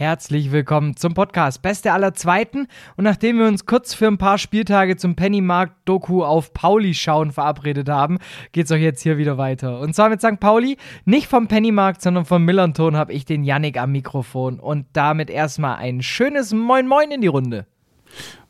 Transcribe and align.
Herzlich 0.00 0.50
willkommen 0.50 0.96
zum 0.96 1.12
Podcast 1.12 1.60
Beste 1.60 1.92
aller 1.92 2.14
Zweiten. 2.14 2.68
Und 2.96 3.04
nachdem 3.04 3.38
wir 3.38 3.46
uns 3.46 3.66
kurz 3.66 3.92
für 3.92 4.06
ein 4.06 4.16
paar 4.16 4.38
Spieltage 4.38 4.96
zum 4.96 5.14
Pennymarkt-Doku 5.14 6.24
auf 6.24 6.54
Pauli 6.54 6.94
schauen 6.94 7.32
verabredet 7.32 7.90
haben, 7.90 8.16
geht's 8.52 8.72
euch 8.72 8.80
jetzt 8.80 9.02
hier 9.02 9.18
wieder 9.18 9.36
weiter. 9.36 9.78
Und 9.78 9.94
zwar 9.94 10.08
mit 10.08 10.22
St. 10.22 10.40
Pauli, 10.40 10.78
nicht 11.04 11.26
vom 11.26 11.48
Pennymarkt, 11.48 12.00
sondern 12.00 12.24
vom 12.24 12.46
Millanton 12.46 12.96
habe 12.96 13.12
ich 13.12 13.26
den 13.26 13.44
Yannick 13.44 13.76
am 13.76 13.92
Mikrofon. 13.92 14.58
Und 14.58 14.86
damit 14.94 15.28
erstmal 15.28 15.76
ein 15.76 16.00
schönes 16.00 16.54
Moin 16.54 16.88
Moin 16.88 17.10
in 17.10 17.20
die 17.20 17.26
Runde. 17.26 17.66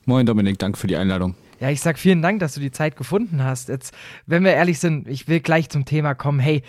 Moin 0.07 0.27
Dominik, 0.27 0.57
danke 0.61 0.79
für 0.79 0.87
die 0.87 0.95
Einladung. 0.95 1.35
Ja, 1.59 1.69
ich 1.69 1.81
sag 1.81 1.99
vielen 1.99 2.23
Dank, 2.23 2.39
dass 2.39 2.55
du 2.55 2.61
die 2.61 2.71
Zeit 2.71 2.95
gefunden 2.95 3.43
hast. 3.43 3.69
Jetzt, 3.71 3.93
wenn 4.25 4.45
wir 4.45 4.53
ehrlich 4.53 4.79
sind, 4.79 5.09
ich 5.09 5.27
will 5.27 5.41
gleich 5.41 5.69
zum 5.69 5.85
Thema 5.85 6.15
kommen. 6.15 6.39
Hey, 6.39 6.63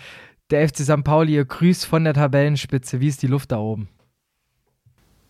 der 0.50 0.68
FC 0.68 0.78
St. 0.78 1.04
Pauli, 1.04 1.34
ihr 1.34 1.44
grüßt 1.44 1.86
von 1.86 2.02
der 2.02 2.14
Tabellenspitze. 2.14 2.98
Wie 2.98 3.06
ist 3.06 3.22
die 3.22 3.28
Luft 3.28 3.52
da 3.52 3.58
oben? 3.58 3.88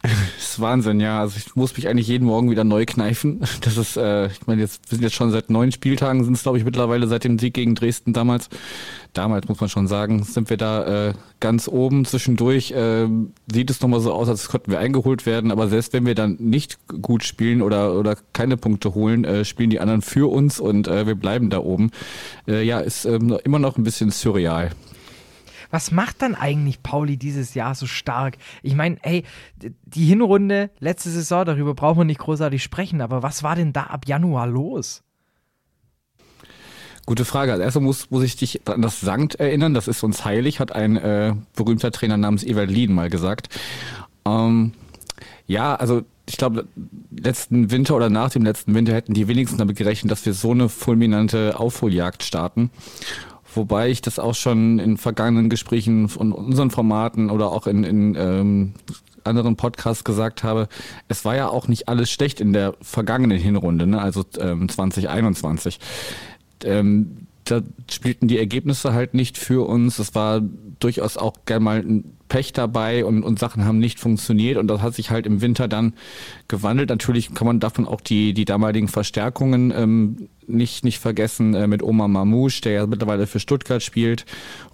Das 0.03 0.13
ist 0.39 0.61
Wahnsinn, 0.61 0.99
ja. 0.99 1.21
Also 1.21 1.37
ich 1.39 1.55
muss 1.55 1.77
mich 1.77 1.89
eigentlich 1.89 2.09
jeden 2.09 2.27
Morgen 2.27 2.51
wieder 2.51 2.65
neu 2.65 2.85
kneifen. 2.85 3.41
Das 3.61 3.77
ist, 3.77 3.97
äh, 3.97 4.27
ich 4.27 4.47
meine, 4.47 4.61
jetzt 4.61 4.91
wir 4.91 4.97
sind 4.97 5.05
jetzt 5.05 5.15
schon 5.15 5.31
seit 5.31 5.49
neun 5.49 5.71
Spieltagen, 5.71 6.25
sind 6.25 6.35
es 6.35 6.43
glaube 6.43 6.59
ich 6.59 6.65
mittlerweile 6.65 7.07
seit 7.07 7.23
dem 7.23 7.39
Sieg 7.39 7.55
gegen 7.55 7.77
Dresden 7.77 8.13
damals. 8.13 8.49
Damals 9.13 9.47
muss 9.47 9.61
man 9.61 9.69
schon 9.69 9.87
sagen, 9.87 10.25
sind 10.25 10.51
wir 10.51 10.57
da 10.57 11.09
äh, 11.09 11.13
ganz 11.39 11.69
oben 11.69 12.05
zwischendurch. 12.05 12.73
Äh, 12.73 13.07
sieht 13.53 13.71
es 13.71 13.81
nochmal 13.81 14.01
so 14.01 14.13
aus, 14.13 14.29
als 14.29 14.49
könnten 14.49 14.73
wir 14.73 14.81
eingeholt 14.81 15.25
werden. 15.25 15.53
Aber 15.53 15.69
selbst 15.69 15.93
wenn 15.93 16.05
wir 16.05 16.17
dann 16.17 16.37
nicht 16.41 16.79
gut 16.89 17.23
spielen 17.23 17.63
oder 17.63 17.95
oder 17.95 18.17
keine 18.33 18.57
Punkte 18.57 18.95
holen, 18.95 19.25
äh, 19.25 19.45
spielen 19.45 19.71
die 19.71 19.81
anderen 19.81 20.03
für 20.03 20.31
uns 20.31 20.59
und 20.59 20.89
äh, 20.89 21.07
wir 21.07 21.15
bleiben 21.15 21.49
da 21.49 21.59
oben. 21.59 21.93
Äh, 22.49 22.65
ja, 22.65 22.81
ist 22.81 23.05
äh, 23.05 23.19
immer 23.45 23.61
noch 23.61 23.77
ein 23.77 23.85
bisschen 23.85 24.11
surreal. 24.11 24.73
Was 25.73 25.91
macht 25.91 26.21
dann 26.21 26.35
eigentlich 26.35 26.83
Pauli 26.83 27.17
dieses 27.17 27.55
Jahr 27.55 27.75
so 27.75 27.87
stark? 27.87 28.37
Ich 28.63 28.75
meine, 28.75 28.99
ey, 29.03 29.25
die 29.57 30.05
Hinrunde, 30.05 30.71
letzte 30.79 31.09
Saison, 31.09 31.47
darüber 31.47 31.75
brauchen 31.75 32.01
wir 32.01 32.05
nicht 32.05 32.21
großartig 32.21 32.63
sprechen, 32.63 33.01
aber 33.01 33.23
was 33.23 33.43
war 33.43 33.57
denn 33.57 33.73
da 33.73 33.85
ab 33.85 34.07
Januar 34.07 34.47
los? 34.47 35.03
Gute 37.07 37.25
Frage. 37.25 37.53
Als 37.53 37.63
erstes 37.63 37.83
muss, 37.83 38.11
muss 38.11 38.23
ich 38.23 38.37
dich 38.37 38.61
an 38.69 38.83
das 38.83 39.01
Sankt 39.01 39.37
erinnern. 39.37 39.75
Das 39.75 39.89
ist 39.89 40.05
uns 40.05 40.25
heilig, 40.25 40.61
hat 40.61 40.73
ein 40.73 40.97
äh, 40.97 41.35
berühmter 41.57 41.91
Trainer 41.91 42.19
namens 42.19 42.45
Ewald 42.45 42.71
Lien 42.71 42.93
mal 42.93 43.09
gesagt. 43.09 43.49
Ähm, 44.27 44.73
ja, 45.47 45.75
also 45.75 46.03
ich 46.29 46.37
glaube, 46.37 46.67
letzten 47.11 47.71
Winter 47.71 47.97
oder 47.97 48.11
nach 48.11 48.31
dem 48.31 48.45
letzten 48.45 48.75
Winter 48.75 48.93
hätten 48.93 49.15
die 49.15 49.27
wenigsten 49.27 49.59
damit 49.59 49.77
gerechnet, 49.77 50.13
dass 50.13 50.25
wir 50.27 50.35
so 50.35 50.53
eine 50.53 50.69
fulminante 50.69 51.59
Aufholjagd 51.59 52.23
starten. 52.23 52.71
Wobei 53.55 53.91
ich 53.91 54.01
das 54.01 54.19
auch 54.19 54.35
schon 54.35 54.79
in 54.79 54.97
vergangenen 54.97 55.49
Gesprächen 55.51 56.09
von 56.09 56.33
unseren 56.33 56.71
Formaten 56.71 57.31
oder 57.31 57.51
auch 57.51 57.67
in, 57.67 57.85
in 57.85 58.15
ähm, 58.19 58.75
anderen 59.25 59.57
Podcasts 59.57 60.05
gesagt 60.05 60.43
habe, 60.43 60.69
es 61.09 61.25
war 61.25 61.37
ja 61.37 61.49
auch 61.49 61.69
nicht 61.69 61.89
alles 61.89 62.11
schlecht 62.11 62.41
in 62.41 62.53
der 62.53 62.75
vergangenen 62.81 63.39
Hinrunde, 63.39 63.87
ne? 63.87 64.01
also 64.01 64.25
ähm, 64.39 64.69
2021. 64.69 65.79
Ähm, 66.65 67.27
da 67.45 67.63
spielten 67.91 68.29
die 68.29 68.39
Ergebnisse 68.39 68.93
halt 68.93 69.15
nicht 69.15 69.37
für 69.37 69.67
uns. 69.67 69.99
Es 69.99 70.15
war 70.15 70.41
durchaus 70.79 71.17
auch 71.17 71.35
gern 71.45 71.63
mal 71.63 71.79
ein 71.79 72.17
Pech 72.29 72.53
dabei 72.53 73.05
und, 73.05 73.23
und 73.25 73.39
Sachen 73.39 73.65
haben 73.65 73.79
nicht 73.79 74.01
funktioniert 74.01 74.57
und 74.57 74.69
das 74.69 74.81
hat 74.81 74.95
sich 74.95 75.11
halt 75.11 75.27
im 75.27 75.41
Winter 75.41 75.69
dann 75.69 75.95
gewandelt. 76.49 76.89
Natürlich 76.89 77.35
kann 77.35 77.47
man 77.47 77.61
davon 77.61 77.87
auch 77.87 78.01
die, 78.01 78.33
die 78.33 78.45
damaligen 78.45 78.89
Verstärkungen 78.89 79.73
ähm, 79.77 80.29
nicht, 80.47 80.85
nicht 80.85 80.99
vergessen 80.99 81.55
äh, 81.55 81.67
mit 81.67 81.83
Omar 81.83 82.09
Mamouche, 82.09 82.63
der 82.63 82.73
ja 82.73 82.87
mittlerweile 82.87 83.27
für 83.27 83.41
Stuttgart 83.41 83.83
spielt, 83.83 84.25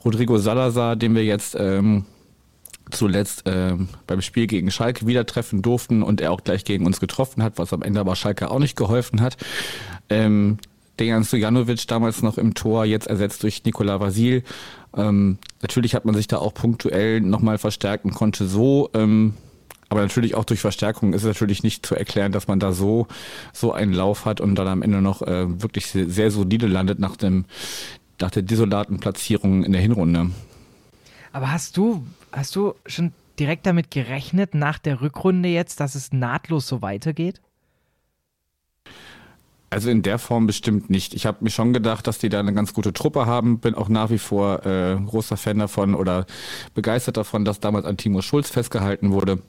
Rodrigo 0.04 0.38
Salazar, 0.38 0.96
den 0.96 1.14
wir 1.14 1.24
jetzt 1.24 1.56
ähm, 1.58 2.04
zuletzt 2.90 3.46
äh, 3.46 3.74
beim 4.06 4.22
Spiel 4.22 4.46
gegen 4.46 4.70
Schalke 4.70 5.06
wieder 5.06 5.26
treffen 5.26 5.62
durften 5.62 6.02
und 6.02 6.20
er 6.20 6.32
auch 6.32 6.44
gleich 6.44 6.64
gegen 6.64 6.86
uns 6.86 7.00
getroffen 7.00 7.42
hat, 7.42 7.58
was 7.58 7.72
am 7.72 7.82
Ende 7.82 8.00
aber 8.00 8.16
Schalke 8.16 8.50
auch 8.50 8.58
nicht 8.58 8.76
geholfen 8.76 9.20
hat. 9.20 9.36
Ähm, 10.08 10.58
Dejan 10.98 11.24
Stojanovic 11.24 11.86
damals 11.86 12.22
noch 12.22 12.38
im 12.38 12.54
Tor, 12.54 12.84
jetzt 12.84 13.06
ersetzt 13.06 13.42
durch 13.42 13.64
Nikola 13.64 14.00
Vasil. 14.00 14.42
Ähm, 14.96 15.38
natürlich 15.62 15.94
hat 15.94 16.04
man 16.04 16.14
sich 16.14 16.26
da 16.26 16.38
auch 16.38 16.54
punktuell 16.54 17.20
nochmal 17.20 17.58
verstärkt 17.58 18.04
und 18.04 18.14
konnte 18.14 18.46
so, 18.46 18.90
ähm, 18.94 19.34
aber 19.88 20.02
natürlich 20.02 20.34
auch 20.34 20.44
durch 20.44 20.60
Verstärkung 20.60 21.14
ist 21.14 21.22
es 21.22 21.28
natürlich 21.28 21.62
nicht 21.62 21.86
zu 21.86 21.94
erklären, 21.94 22.32
dass 22.32 22.46
man 22.46 22.60
da 22.60 22.72
so, 22.72 23.06
so 23.52 23.72
einen 23.72 23.92
Lauf 23.92 24.26
hat 24.26 24.40
und 24.40 24.54
dann 24.54 24.68
am 24.68 24.82
Ende 24.82 25.00
noch 25.00 25.22
äh, 25.22 25.62
wirklich 25.62 25.86
sehr, 25.86 26.08
sehr 26.08 26.30
solide 26.30 26.66
landet 26.66 26.98
nach 26.98 27.16
dem, 27.16 27.46
nach 28.20 28.30
der 28.30 28.42
desolaten 28.42 28.98
Platzierung 29.00 29.64
in 29.64 29.72
der 29.72 29.80
Hinrunde. 29.80 30.30
Aber 31.32 31.52
hast 31.52 31.76
du, 31.76 32.04
hast 32.32 32.54
du 32.56 32.74
schon 32.86 33.12
direkt 33.38 33.66
damit 33.66 33.90
gerechnet, 33.90 34.54
nach 34.54 34.78
der 34.78 35.00
Rückrunde 35.00 35.48
jetzt, 35.48 35.80
dass 35.80 35.94
es 35.94 36.12
nahtlos 36.12 36.66
so 36.66 36.82
weitergeht? 36.82 37.40
Also 39.70 39.90
in 39.90 40.02
der 40.02 40.18
Form 40.18 40.46
bestimmt 40.46 40.88
nicht. 40.88 41.12
Ich 41.14 41.26
habe 41.26 41.38
mir 41.44 41.50
schon 41.50 41.72
gedacht, 41.72 42.06
dass 42.06 42.18
die 42.18 42.30
da 42.30 42.40
eine 42.40 42.54
ganz 42.54 42.72
gute 42.72 42.92
Truppe 42.92 43.26
haben. 43.26 43.58
Bin 43.58 43.74
auch 43.74 43.88
nach 43.88 44.10
wie 44.10 44.18
vor 44.18 44.64
äh, 44.64 44.96
großer 44.96 45.36
Fan 45.36 45.58
davon 45.58 45.94
oder 45.94 46.26
begeistert 46.74 47.18
davon, 47.18 47.44
dass 47.44 47.60
damals 47.60 47.84
an 47.84 47.98
Timo 47.98 48.22
Schulz 48.22 48.48
festgehalten 48.48 49.12
wurde. 49.12 49.42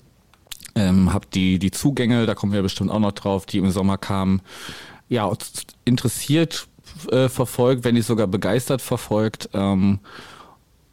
Ähm, 0.75 1.13
hab 1.13 1.31
die, 1.31 1.57
die 1.57 1.71
Zugänge, 1.71 2.25
da 2.25 2.35
kommen 2.35 2.51
wir 2.51 2.61
bestimmt 2.61 2.91
auch 2.91 2.99
noch 2.99 3.13
drauf, 3.13 3.45
die 3.45 3.57
im 3.59 3.71
Sommer 3.71 3.97
kamen, 3.97 4.41
ja, 5.07 5.31
interessiert 5.85 6.67
äh, 7.11 7.29
verfolgt, 7.29 7.83
wenn 7.83 7.95
nicht 7.95 8.05
sogar 8.05 8.27
begeistert 8.27 8.81
verfolgt. 8.81 9.49
Ähm, 9.53 9.99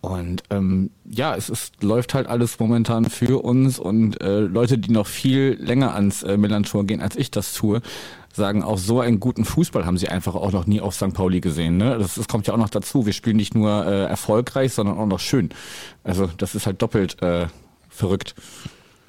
und 0.01 0.43
ähm, 0.51 0.91
ja, 1.05 1.35
es 1.35 1.49
ist, 1.49 1.83
läuft 1.83 2.15
halt 2.15 2.29
alles 2.29 2.59
momentan 2.61 3.07
für 3.07 3.43
uns 3.43 3.79
und 3.79 4.21
äh, 4.21 4.41
Leute, 4.41 4.79
die 4.79 4.93
noch 4.93 5.07
viel 5.07 5.57
länger 5.61 5.95
ans 5.95 6.23
äh, 6.23 6.37
Melanchor 6.37 6.85
gehen, 6.85 7.01
als 7.01 7.17
ich 7.17 7.31
das 7.31 7.55
tue, 7.55 7.83
sagen, 8.33 8.63
auch 8.63 8.79
so 8.79 9.01
einen 9.01 9.19
guten 9.19 9.45
Fußball 9.45 9.85
haben 9.85 9.99
sie 9.99 10.09
einfach 10.09 10.35
auch 10.35 10.53
noch 10.53 10.67
nie 10.67 10.81
auf 10.81 10.95
St. 10.95 11.13
Pauli 11.13 11.41
gesehen. 11.41 11.79
Ne? 11.79 11.99
Das, 11.99 12.15
das 12.15 12.29
kommt 12.29 12.47
ja 12.47 12.55
auch 12.55 12.59
noch 12.59 12.71
dazu. 12.71 13.07
Wir 13.07 13.13
spielen 13.13 13.37
nicht 13.37 13.55
nur 13.55 13.85
äh, 13.85 14.05
erfolgreich, 14.05 14.75
sondern 14.75 14.99
auch 14.99 15.07
noch 15.07 15.21
schön. 15.21 15.49
Also 16.05 16.29
das 16.37 16.55
ist 16.55 16.67
halt 16.67 16.83
doppelt 16.83 17.21
äh, 17.23 17.47
verrückt. 17.89 18.35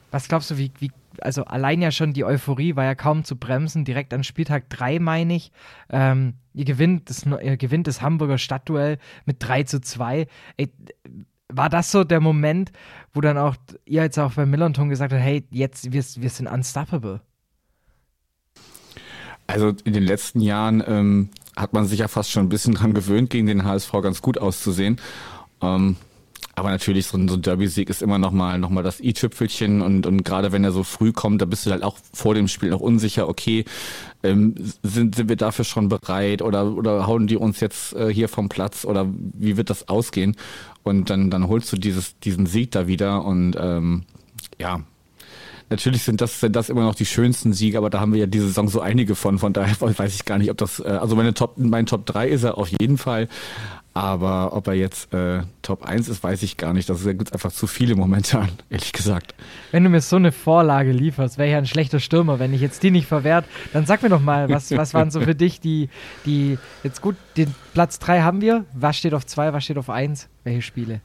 Was 0.10 0.28
glaubst 0.28 0.50
du, 0.50 0.58
wie, 0.58 0.72
wie, 0.80 0.92
also 1.24 1.46
allein 1.46 1.82
ja 1.82 1.92
schon 1.92 2.14
die 2.14 2.26
Euphorie 2.26 2.76
war 2.76 2.84
ja 2.84 2.96
kaum 2.96 3.24
zu 3.24 3.36
bremsen, 3.36 3.86
direkt 3.86 4.14
an 4.14 4.24
Spieltag 4.24 4.70
3, 4.70 5.00
meine 5.00 5.36
ich. 5.36 5.52
Ähm, 5.90 6.36
ihr, 6.54 6.66
gewinnt 6.66 7.10
das, 7.10 7.26
ihr 7.26 7.58
gewinnt 7.58 7.88
das 7.88 8.02
Hamburger 8.02 8.38
Stadtduell 8.38 8.98
mit 9.26 9.38
3 9.40 9.64
zu 9.64 9.82
2. 9.82 10.28
Ey, 10.58 10.72
war 11.50 11.70
das 11.70 11.92
so 11.92 12.04
der 12.04 12.20
Moment, 12.20 12.72
wo 13.14 13.22
dann 13.22 13.38
auch 13.38 13.56
ihr 13.86 14.04
jetzt 14.04 14.20
auch 14.20 14.34
bei 14.34 14.46
Millanton 14.46 14.90
gesagt 14.90 15.14
habt, 15.14 15.22
hey, 15.22 15.46
jetzt, 15.50 15.92
wir, 15.92 16.04
wir 16.04 16.30
sind 16.30 16.48
unstoppable? 16.48 17.22
Also 19.48 19.74
in 19.86 19.94
den 19.94 20.04
letzten 20.04 20.42
Jahren 20.42 20.84
ähm, 20.86 21.30
hat 21.56 21.74
man 21.74 21.86
sich 21.86 22.00
ja 22.00 22.10
fast 22.10 22.32
schon 22.32 22.46
ein 22.46 22.50
bisschen 22.50 22.74
dran 22.74 22.94
gewöhnt, 22.94 23.30
gegen 23.30 23.48
den 23.48 23.64
HSV 23.64 23.92
ganz 24.04 24.22
gut 24.22 24.38
auszusehen. 24.38 25.00
Ähm, 25.62 25.96
aber 26.58 26.72
natürlich, 26.72 27.06
so 27.06 27.20
ein, 27.20 27.28
so 27.28 27.36
ein 27.36 27.44
Derby-Sieg 27.44 27.88
ist 27.88 28.02
immer 28.02 28.18
nochmal 28.18 28.58
noch 28.58 28.72
mal 28.72 28.82
das 28.82 29.00
i-Tüpfelchen 29.00 29.84
und, 29.84 30.08
und 30.08 30.24
gerade 30.24 30.52
wenn 30.52 30.64
er 30.64 30.72
so 30.72 30.82
früh 30.82 31.12
kommt, 31.12 31.40
da 31.40 31.46
bist 31.46 31.68
du 31.68 31.72
halt 31.72 31.84
auch 31.84 32.00
vor 32.14 32.34
dem 32.34 32.48
Spiel 32.48 32.72
noch 32.72 32.80
unsicher, 32.80 33.30
okay, 33.30 33.64
ähm, 34.24 34.56
sind, 34.82 35.14
sind 35.14 35.30
wir 35.30 35.36
dafür 35.36 35.66
schon 35.66 35.88
bereit 35.88 36.42
oder, 36.42 36.76
oder 36.76 37.06
hauen 37.06 37.28
die 37.28 37.38
uns 37.38 37.60
jetzt 37.60 37.94
äh, 37.94 38.12
hier 38.12 38.28
vom 38.28 38.50
Platz 38.50 38.86
oder 38.86 39.08
wie 39.14 39.56
wird 39.56 39.70
das 39.70 39.88
ausgehen? 39.88 40.36
Und 40.82 41.12
dann, 41.12 41.30
dann 41.30 41.48
holst 41.48 41.72
du 41.72 41.78
dieses, 41.78 42.18
diesen 42.22 42.48
Sieg 42.48 42.72
da 42.72 42.88
wieder 42.88 43.24
und 43.24 43.56
ähm, 43.60 44.06
ja, 44.58 44.82
natürlich 45.70 46.04
sind 46.04 46.22
das, 46.22 46.40
sind 46.40 46.56
das 46.56 46.70
immer 46.70 46.82
noch 46.84 46.96
die 46.96 47.06
schönsten 47.06 47.54
Siege, 47.54 47.78
aber 47.78 47.90
da 47.90 48.00
haben 48.00 48.14
wir 48.14 48.20
ja 48.20 48.26
diese 48.26 48.48
Saison 48.48 48.68
so 48.68 48.82
einige 48.82 49.16
von. 49.16 49.40
Von 49.40 49.54
daher 49.54 49.76
weiß 49.80 50.16
ich 50.16 50.26
gar 50.26 50.38
nicht, 50.38 50.50
ob 50.52 50.58
das, 50.58 50.80
äh, 50.80 50.88
also 50.88 51.16
meine 51.16 51.34
Top, 51.34 51.58
mein 51.58 51.86
Top 51.86 52.06
3 52.06 52.28
ist 52.30 52.44
er 52.44 52.58
auf 52.58 52.70
jeden 52.70 52.98
Fall. 52.98 53.28
Aber 53.94 54.56
ob 54.56 54.68
er 54.68 54.76
jetzt 54.76 55.12
äh, 55.12 55.42
Top 55.64 55.84
1 55.84 56.08
ist, 56.08 56.22
weiß 56.22 56.44
ich 56.44 56.58
gar 56.58 56.72
nicht. 56.72 56.88
Das 56.88 57.04
gibt 57.04 57.34
einfach 57.34 57.52
zu 57.52 57.66
viele 57.66 57.96
momentan, 57.96 58.50
ehrlich 58.70 58.94
gesagt. 58.94 59.34
Wenn 59.72 59.84
du 59.84 59.90
mir 59.90 60.02
so 60.02 60.18
eine 60.18 60.32
Vorlage 60.32 60.92
lieferst, 60.92 61.40
wäre 61.40 61.48
ich 61.48 61.54
ja 61.54 61.58
ein 61.58 61.66
schlechter 61.66 62.00
Stürmer. 62.00 62.38
Wenn 62.38 62.54
ich 62.54 62.62
jetzt 62.62 62.84
die 62.84 62.92
nicht 62.92 63.08
verwehrt, 63.08 63.46
dann 63.74 63.88
sag 63.88 64.04
mir 64.04 64.10
doch 64.10 64.22
mal, 64.22 64.50
was, 64.50 64.70
was 64.78 64.94
waren 64.94 65.10
so 65.10 65.20
für 65.22 65.34
dich 65.34 65.60
die, 65.60 65.90
die, 66.28 66.60
jetzt 66.84 67.02
gut, 67.02 67.16
den 67.38 67.56
Platz 67.74 67.98
3 67.98 68.22
haben 68.22 68.42
wir. 68.42 68.66
Was 68.72 68.98
steht 68.98 69.16
auf 69.16 69.26
2, 69.26 69.52
was 69.54 69.64
steht 69.64 69.80
auf 69.80 69.90
1? 69.90 70.30
Welche 70.44 70.62
Spiele? 70.62 71.02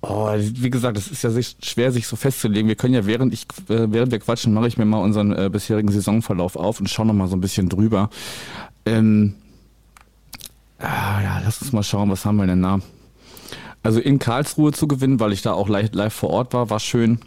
Oh, 0.00 0.30
wie 0.32 0.70
gesagt, 0.70 0.96
es 0.96 1.10
ist 1.10 1.24
ja 1.24 1.30
schwer, 1.60 1.90
sich 1.90 2.06
so 2.06 2.14
festzulegen. 2.14 2.68
Wir 2.68 2.76
können 2.76 2.94
ja, 2.94 3.04
während 3.04 3.32
ich, 3.32 3.42
äh, 3.68 3.90
während 3.90 4.12
wir 4.12 4.20
quatschen, 4.20 4.54
mache 4.54 4.68
ich 4.68 4.78
mir 4.78 4.84
mal 4.84 5.02
unseren 5.02 5.32
äh, 5.32 5.50
bisherigen 5.50 5.90
Saisonverlauf 5.90 6.54
auf 6.54 6.78
und 6.78 6.88
schaue 6.88 7.06
noch 7.06 7.14
mal 7.14 7.26
so 7.26 7.36
ein 7.36 7.40
bisschen 7.40 7.68
drüber. 7.68 8.08
Ähm, 8.86 9.34
ah, 10.78 11.20
ja, 11.20 11.40
lass 11.44 11.60
uns 11.62 11.72
mal 11.72 11.82
schauen, 11.82 12.10
was 12.10 12.24
haben 12.24 12.36
wir 12.36 12.46
denn 12.46 12.62
da? 12.62 12.78
Also 13.82 13.98
in 13.98 14.20
Karlsruhe 14.20 14.72
zu 14.72 14.86
gewinnen, 14.86 15.18
weil 15.18 15.32
ich 15.32 15.42
da 15.42 15.52
auch 15.52 15.68
live, 15.68 15.92
live 15.92 16.14
vor 16.14 16.30
Ort 16.30 16.52
war, 16.52 16.70
war 16.70 16.78
schön. 16.78 17.18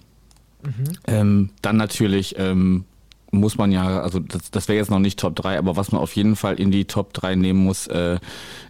Mhm. 0.64 0.84
Ähm, 1.08 1.50
dann 1.62 1.76
natürlich 1.76 2.36
ähm, 2.38 2.86
muss 3.32 3.58
man 3.58 3.72
ja, 3.72 4.02
also 4.02 4.20
das, 4.20 4.52
das 4.52 4.68
wäre 4.68 4.78
jetzt 4.78 4.92
noch 4.92 5.00
nicht 5.00 5.18
Top 5.18 5.36
3, 5.36 5.58
aber 5.58 5.78
was 5.78 5.92
man 5.92 6.02
auf 6.02 6.16
jeden 6.16 6.36
Fall 6.36 6.60
in 6.60 6.70
die 6.70 6.86
Top 6.86 7.14
3 7.14 7.36
nehmen 7.36 7.64
muss, 7.64 7.88
äh, 7.88 8.20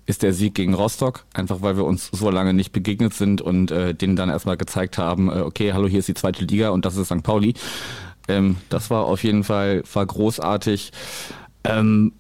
ist 0.06 0.22
der 0.22 0.34
Sieg 0.34 0.54
gegen 0.54 0.76
Rostock. 0.76 1.26
Einfach 1.34 1.62
weil 1.62 1.78
wir 1.78 1.86
uns 1.86 2.10
so 2.12 2.30
lange 2.30 2.54
nicht 2.54 2.72
begegnet 2.72 3.14
sind 3.14 3.42
und 3.42 3.72
äh, 3.72 3.96
denen 3.96 4.16
dann 4.16 4.30
erstmal 4.30 4.58
gezeigt 4.58 5.00
haben, 5.00 5.30
äh, 5.30 5.42
okay, 5.42 5.74
hallo, 5.74 5.88
hier 5.88 6.00
ist 6.00 6.08
die 6.08 6.14
zweite 6.14 6.46
Liga 6.46 6.70
und 6.70 6.86
das 6.86 6.96
ist 6.96 7.08
St. 7.08 7.24
Pauli. 7.24 7.56
Ähm, 8.28 8.58
das 8.70 8.92
war 8.92 9.06
auf 9.06 9.24
jeden 9.24 9.44
Fall 9.44 9.84
war 9.94 10.06
großartig. 10.06 10.92
Ähm, 11.64 12.14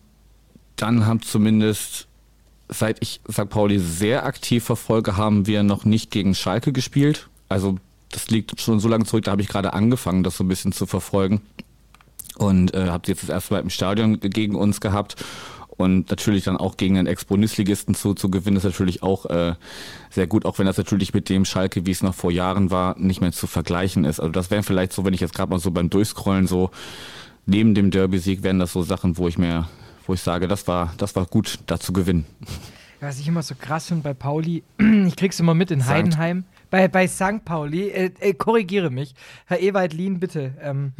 dann 0.77 1.05
haben 1.05 1.21
zumindest, 1.21 2.07
seit 2.69 2.97
ich 3.01 3.21
St. 3.31 3.49
Pauli 3.49 3.77
sehr 3.77 4.25
aktiv 4.25 4.63
verfolge, 4.63 5.15
haben 5.15 5.45
wir 5.45 5.61
noch 5.61 5.85
nicht 5.85 6.09
gegen 6.09 6.33
Schalke 6.33 6.73
gespielt. 6.73 7.29
Also 7.49 7.77
das 8.09 8.29
liegt 8.29 8.59
schon 8.59 8.79
so 8.79 8.87
lange 8.87 9.05
zurück, 9.05 9.25
da 9.25 9.31
habe 9.31 9.43
ich 9.43 9.47
gerade 9.47 9.73
angefangen, 9.73 10.23
das 10.23 10.37
so 10.37 10.43
ein 10.43 10.47
bisschen 10.47 10.71
zu 10.71 10.87
verfolgen. 10.87 11.41
Und 12.37 12.73
äh, 12.73 12.87
habe 12.87 13.03
jetzt 13.07 13.23
das 13.23 13.29
erste 13.29 13.53
Mal 13.53 13.59
im 13.59 13.69
Stadion 13.69 14.19
gegen 14.19 14.55
uns 14.55 14.81
gehabt. 14.81 15.15
Und 15.81 16.11
natürlich 16.11 16.43
dann 16.43 16.57
auch 16.57 16.77
gegen 16.77 16.97
einen 16.97 17.07
Ex-Bundesligisten 17.07 17.95
zu, 17.95 18.13
zu 18.13 18.29
gewinnen, 18.29 18.57
ist 18.57 18.65
natürlich 18.65 19.01
auch 19.01 19.25
äh, 19.25 19.55
sehr 20.11 20.27
gut, 20.27 20.45
auch 20.45 20.59
wenn 20.59 20.67
das 20.67 20.77
natürlich 20.77 21.13
mit 21.13 21.27
dem 21.27 21.43
Schalke, 21.43 21.85
wie 21.85 21.91
es 21.91 22.03
noch 22.03 22.13
vor 22.13 22.31
Jahren 22.31 22.69
war, 22.69 22.97
nicht 22.99 23.19
mehr 23.19 23.31
zu 23.31 23.47
vergleichen 23.47 24.05
ist. 24.05 24.19
Also 24.19 24.31
das 24.31 24.51
wären 24.51 24.63
vielleicht 24.63 24.93
so, 24.93 25.05
wenn 25.05 25.13
ich 25.13 25.21
jetzt 25.21 25.33
gerade 25.33 25.49
mal 25.49 25.59
so 25.59 25.71
beim 25.71 25.89
Durchscrollen 25.89 26.45
so 26.45 26.69
neben 27.45 27.73
dem 27.73 27.89
Derby-Sieg 27.89 28.43
wären 28.43 28.59
das 28.59 28.73
so 28.73 28.83
Sachen, 28.83 29.17
wo 29.17 29.27
ich 29.27 29.37
mir, 29.37 29.67
wo 30.05 30.13
ich 30.13 30.21
sage, 30.21 30.47
das 30.47 30.67
war, 30.67 30.93
das 30.97 31.15
war 31.15 31.25
gut, 31.25 31.59
da 31.65 31.79
zu 31.79 31.93
gewinnen. 31.93 32.25
Was 32.99 33.19
ich 33.19 33.27
immer 33.27 33.41
so 33.41 33.55
krass 33.55 33.87
finde 33.87 34.03
bei 34.03 34.13
Pauli, 34.13 34.63
ich 35.07 35.15
krieg's 35.15 35.39
immer 35.39 35.55
mit 35.55 35.71
in 35.71 35.87
Heidenheim. 35.87 36.43
Bei, 36.71 36.87
bei 36.87 37.05
St. 37.05 37.45
Pauli, 37.45 37.89
äh, 37.89 38.11
äh, 38.19 38.33
korrigiere 38.33 38.89
mich. 38.89 39.13
Herr 39.45 39.59
Ewald 39.59 39.93
Lien, 39.93 40.19
bitte. 40.19 40.55
Ähm 40.61 40.93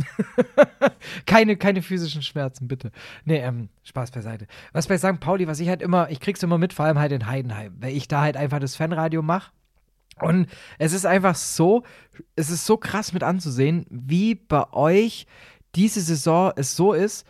keine, 1.26 1.56
keine 1.56 1.82
physischen 1.82 2.22
Schmerzen, 2.22 2.68
bitte. 2.68 2.92
Nee, 3.26 3.40
ähm, 3.40 3.70
Spaß 3.84 4.12
beiseite. 4.12 4.48
Was 4.74 4.88
bei 4.88 4.98
St. 4.98 5.20
Pauli, 5.22 5.48
was 5.48 5.62
ich 5.62 5.70
halt 5.70 5.82
immer, 5.82 6.10
ich 6.12 6.20
krieg's 6.20 6.44
immer 6.44 6.58
mit, 6.58 6.74
vor 6.74 6.86
allem 6.86 7.00
halt 7.00 7.14
in 7.14 7.26
Heidenheim, 7.26 7.78
weil 7.80 7.96
ich 7.96 8.10
da 8.10 8.22
halt 8.22 8.36
einfach 8.36 8.60
das 8.60 8.76
Fanradio 8.76 9.22
mache. 9.22 9.52
Und 10.20 10.48
es 10.78 10.92
ist 10.92 11.06
einfach 11.06 11.36
so, 11.36 11.84
es 12.36 12.50
ist 12.50 12.66
so 12.66 12.76
krass 12.76 13.14
mit 13.14 13.24
anzusehen, 13.24 13.88
wie 13.90 14.36
bei 14.36 14.72
euch 14.74 15.26
diese 15.74 16.02
Saison 16.02 16.52
es 16.58 16.76
so 16.76 16.92
ist, 16.94 17.26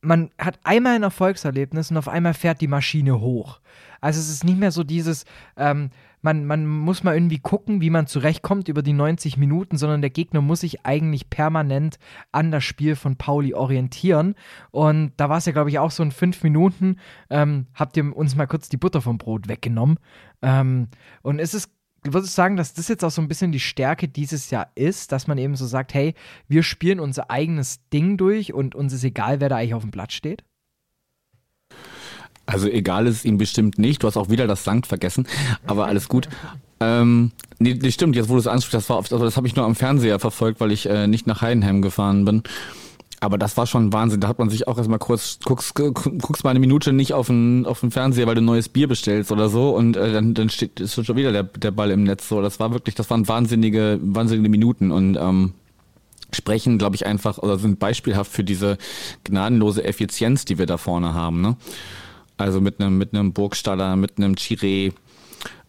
man 0.00 0.30
hat 0.38 0.58
einmal 0.64 0.96
ein 0.96 1.02
Erfolgserlebnis 1.02 1.90
und 1.90 1.96
auf 1.96 2.08
einmal 2.08 2.34
fährt 2.34 2.60
die 2.60 2.68
Maschine 2.68 3.20
hoch. 3.20 3.60
Also 4.00 4.20
es 4.20 4.28
ist 4.28 4.44
nicht 4.44 4.58
mehr 4.58 4.70
so 4.70 4.84
dieses, 4.84 5.24
ähm, 5.56 5.90
man, 6.26 6.44
man 6.44 6.66
muss 6.66 7.04
mal 7.04 7.14
irgendwie 7.14 7.38
gucken, 7.38 7.80
wie 7.80 7.88
man 7.88 8.08
zurechtkommt 8.08 8.66
über 8.66 8.82
die 8.82 8.92
90 8.92 9.36
Minuten, 9.36 9.78
sondern 9.78 10.00
der 10.00 10.10
Gegner 10.10 10.40
muss 10.40 10.62
sich 10.62 10.84
eigentlich 10.84 11.30
permanent 11.30 12.00
an 12.32 12.50
das 12.50 12.64
Spiel 12.64 12.96
von 12.96 13.14
Pauli 13.14 13.54
orientieren. 13.54 14.34
Und 14.72 15.12
da 15.18 15.28
war 15.28 15.38
es 15.38 15.46
ja, 15.46 15.52
glaube 15.52 15.70
ich, 15.70 15.78
auch 15.78 15.92
so 15.92 16.02
in 16.02 16.10
fünf 16.10 16.42
Minuten, 16.42 16.96
ähm, 17.30 17.68
habt 17.74 17.96
ihr 17.96 18.16
uns 18.16 18.34
mal 18.34 18.48
kurz 18.48 18.68
die 18.68 18.76
Butter 18.76 19.00
vom 19.00 19.18
Brot 19.18 19.46
weggenommen. 19.46 20.00
Ähm, 20.42 20.88
und 21.22 21.38
es 21.38 21.54
ist 21.54 21.70
würdest 22.02 22.34
du 22.34 22.36
sagen, 22.36 22.56
dass 22.56 22.74
das 22.74 22.86
jetzt 22.88 23.04
auch 23.04 23.10
so 23.10 23.20
ein 23.22 23.26
bisschen 23.28 23.50
die 23.50 23.58
Stärke 23.58 24.06
dieses 24.06 24.50
Jahr 24.50 24.70
ist, 24.76 25.10
dass 25.10 25.26
man 25.26 25.38
eben 25.38 25.56
so 25.56 25.66
sagt, 25.66 25.92
hey, 25.92 26.14
wir 26.46 26.62
spielen 26.62 27.00
unser 27.00 27.30
eigenes 27.30 27.88
Ding 27.90 28.16
durch 28.16 28.52
und 28.52 28.76
uns 28.76 28.92
ist 28.92 29.02
egal, 29.02 29.40
wer 29.40 29.48
da 29.48 29.56
eigentlich 29.56 29.74
auf 29.74 29.82
dem 29.82 29.90
Platz 29.90 30.12
steht? 30.12 30.44
Also 32.46 32.68
egal 32.68 33.06
ist 33.06 33.16
es 33.16 33.24
ihm 33.24 33.38
bestimmt 33.38 33.78
nicht. 33.78 34.02
Du 34.02 34.06
hast 34.06 34.16
auch 34.16 34.30
wieder 34.30 34.46
das 34.46 34.64
Sankt 34.64 34.86
vergessen, 34.86 35.26
aber 35.66 35.86
alles 35.86 36.08
gut. 36.08 36.28
Ähm, 36.78 37.32
nee, 37.58 37.74
das 37.74 37.94
stimmt, 37.94 38.16
jetzt 38.16 38.28
wo 38.28 38.34
du 38.34 38.38
es 38.38 38.46
ansprichst, 38.46 38.74
das 38.74 38.88
war 38.88 38.98
also 38.98 39.18
das 39.18 39.36
habe 39.36 39.46
ich 39.46 39.56
nur 39.56 39.64
am 39.64 39.74
Fernseher 39.74 40.18
verfolgt, 40.18 40.60
weil 40.60 40.72
ich 40.72 40.88
äh, 40.88 41.06
nicht 41.06 41.26
nach 41.26 41.42
Heidenheim 41.42 41.82
gefahren 41.82 42.24
bin. 42.24 42.42
Aber 43.18 43.38
das 43.38 43.56
war 43.56 43.66
schon 43.66 43.92
Wahnsinn. 43.94 44.20
Da 44.20 44.28
hat 44.28 44.38
man 44.38 44.50
sich 44.50 44.68
auch 44.68 44.76
erstmal 44.76 44.98
kurz, 44.98 45.38
guckst, 45.44 45.74
guckst 45.74 46.44
mal 46.44 46.50
eine 46.50 46.60
Minute 46.60 46.92
nicht 46.92 47.14
auf 47.14 47.28
den, 47.28 47.64
auf 47.64 47.80
den 47.80 47.90
Fernseher, 47.90 48.26
weil 48.26 48.34
du 48.34 48.42
ein 48.42 48.44
neues 48.44 48.68
Bier 48.68 48.88
bestellst 48.88 49.32
oder 49.32 49.48
so 49.48 49.74
und 49.74 49.96
äh, 49.96 50.12
dann, 50.12 50.34
dann 50.34 50.50
steht 50.50 50.80
ist 50.80 50.94
schon 50.94 51.16
wieder 51.16 51.32
der, 51.32 51.44
der 51.44 51.70
Ball 51.70 51.90
im 51.90 52.04
Netz. 52.04 52.28
So, 52.28 52.42
das 52.42 52.60
war 52.60 52.72
wirklich, 52.72 52.94
das 52.94 53.08
waren 53.08 53.26
wahnsinnige, 53.26 53.98
wahnsinnige 54.02 54.50
Minuten 54.50 54.92
und 54.92 55.16
ähm, 55.16 55.54
sprechen, 56.32 56.76
glaube 56.76 56.96
ich, 56.96 57.06
einfach 57.06 57.38
oder 57.38 57.58
sind 57.58 57.78
beispielhaft 57.78 58.30
für 58.30 58.44
diese 58.44 58.76
gnadenlose 59.24 59.82
Effizienz, 59.82 60.44
die 60.44 60.58
wir 60.58 60.66
da 60.66 60.76
vorne 60.76 61.14
haben. 61.14 61.40
Ne? 61.40 61.56
Also 62.36 62.60
mit 62.60 62.80
einem 62.80 62.98
mit 62.98 63.14
einem 63.14 63.32
Burgstaller, 63.32 63.96
mit 63.96 64.18
einem 64.18 64.34
Chiré. 64.34 64.92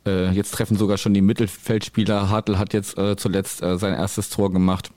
Äh, 0.06 0.32
jetzt 0.32 0.52
treffen 0.52 0.78
sogar 0.78 0.98
schon 0.98 1.14
die 1.14 1.22
Mittelfeldspieler. 1.22 2.30
Hartl 2.30 2.58
hat 2.58 2.74
jetzt 2.74 2.98
äh, 2.98 3.16
zuletzt 3.16 3.62
äh, 3.62 3.78
sein 3.78 3.94
erstes 3.94 4.30
Tor 4.30 4.52
gemacht 4.52 4.92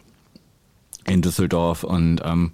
in 1.06 1.22
Düsseldorf 1.22 1.82
und 1.82 2.20
ähm, 2.24 2.52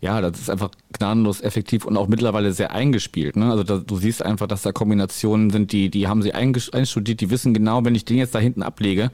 ja, 0.00 0.20
das 0.20 0.38
ist 0.38 0.50
einfach 0.50 0.70
gnadenlos 0.92 1.40
effektiv 1.40 1.84
und 1.84 1.96
auch 1.96 2.06
mittlerweile 2.06 2.52
sehr 2.52 2.70
eingespielt. 2.72 3.36
Ne? 3.36 3.50
Also 3.50 3.64
da, 3.64 3.78
du 3.78 3.96
siehst 3.96 4.22
einfach, 4.22 4.46
dass 4.46 4.62
da 4.62 4.72
Kombinationen 4.72 5.50
sind, 5.50 5.72
die 5.72 5.90
die 5.90 6.06
haben 6.06 6.22
sie 6.22 6.32
einstudiert, 6.32 7.20
die 7.20 7.30
wissen 7.30 7.54
genau, 7.54 7.84
wenn 7.84 7.94
ich 7.94 8.04
den 8.04 8.18
jetzt 8.18 8.34
da 8.34 8.38
hinten 8.38 8.62
ablege, 8.62 9.10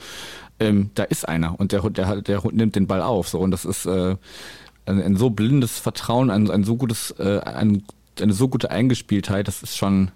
ähm, 0.60 0.90
da 0.94 1.04
ist 1.04 1.26
einer 1.26 1.58
und 1.58 1.72
der 1.72 1.88
der 1.90 2.20
der 2.20 2.42
nimmt 2.52 2.76
den 2.76 2.86
Ball 2.86 3.02
auf. 3.02 3.28
So 3.28 3.38
und 3.40 3.50
das 3.50 3.64
ist 3.64 3.86
äh, 3.86 4.16
ein, 4.86 5.02
ein 5.02 5.16
so 5.16 5.30
blindes 5.30 5.78
Vertrauen, 5.78 6.30
ein, 6.30 6.50
ein 6.50 6.64
so 6.64 6.76
gutes, 6.76 7.12
äh, 7.18 7.40
ein 7.40 7.84
eine 8.20 8.32
so 8.32 8.48
gute 8.48 8.70
Eingespieltheit, 8.70 9.48
das 9.48 9.62
ist 9.62 9.76
schon, 9.76 10.10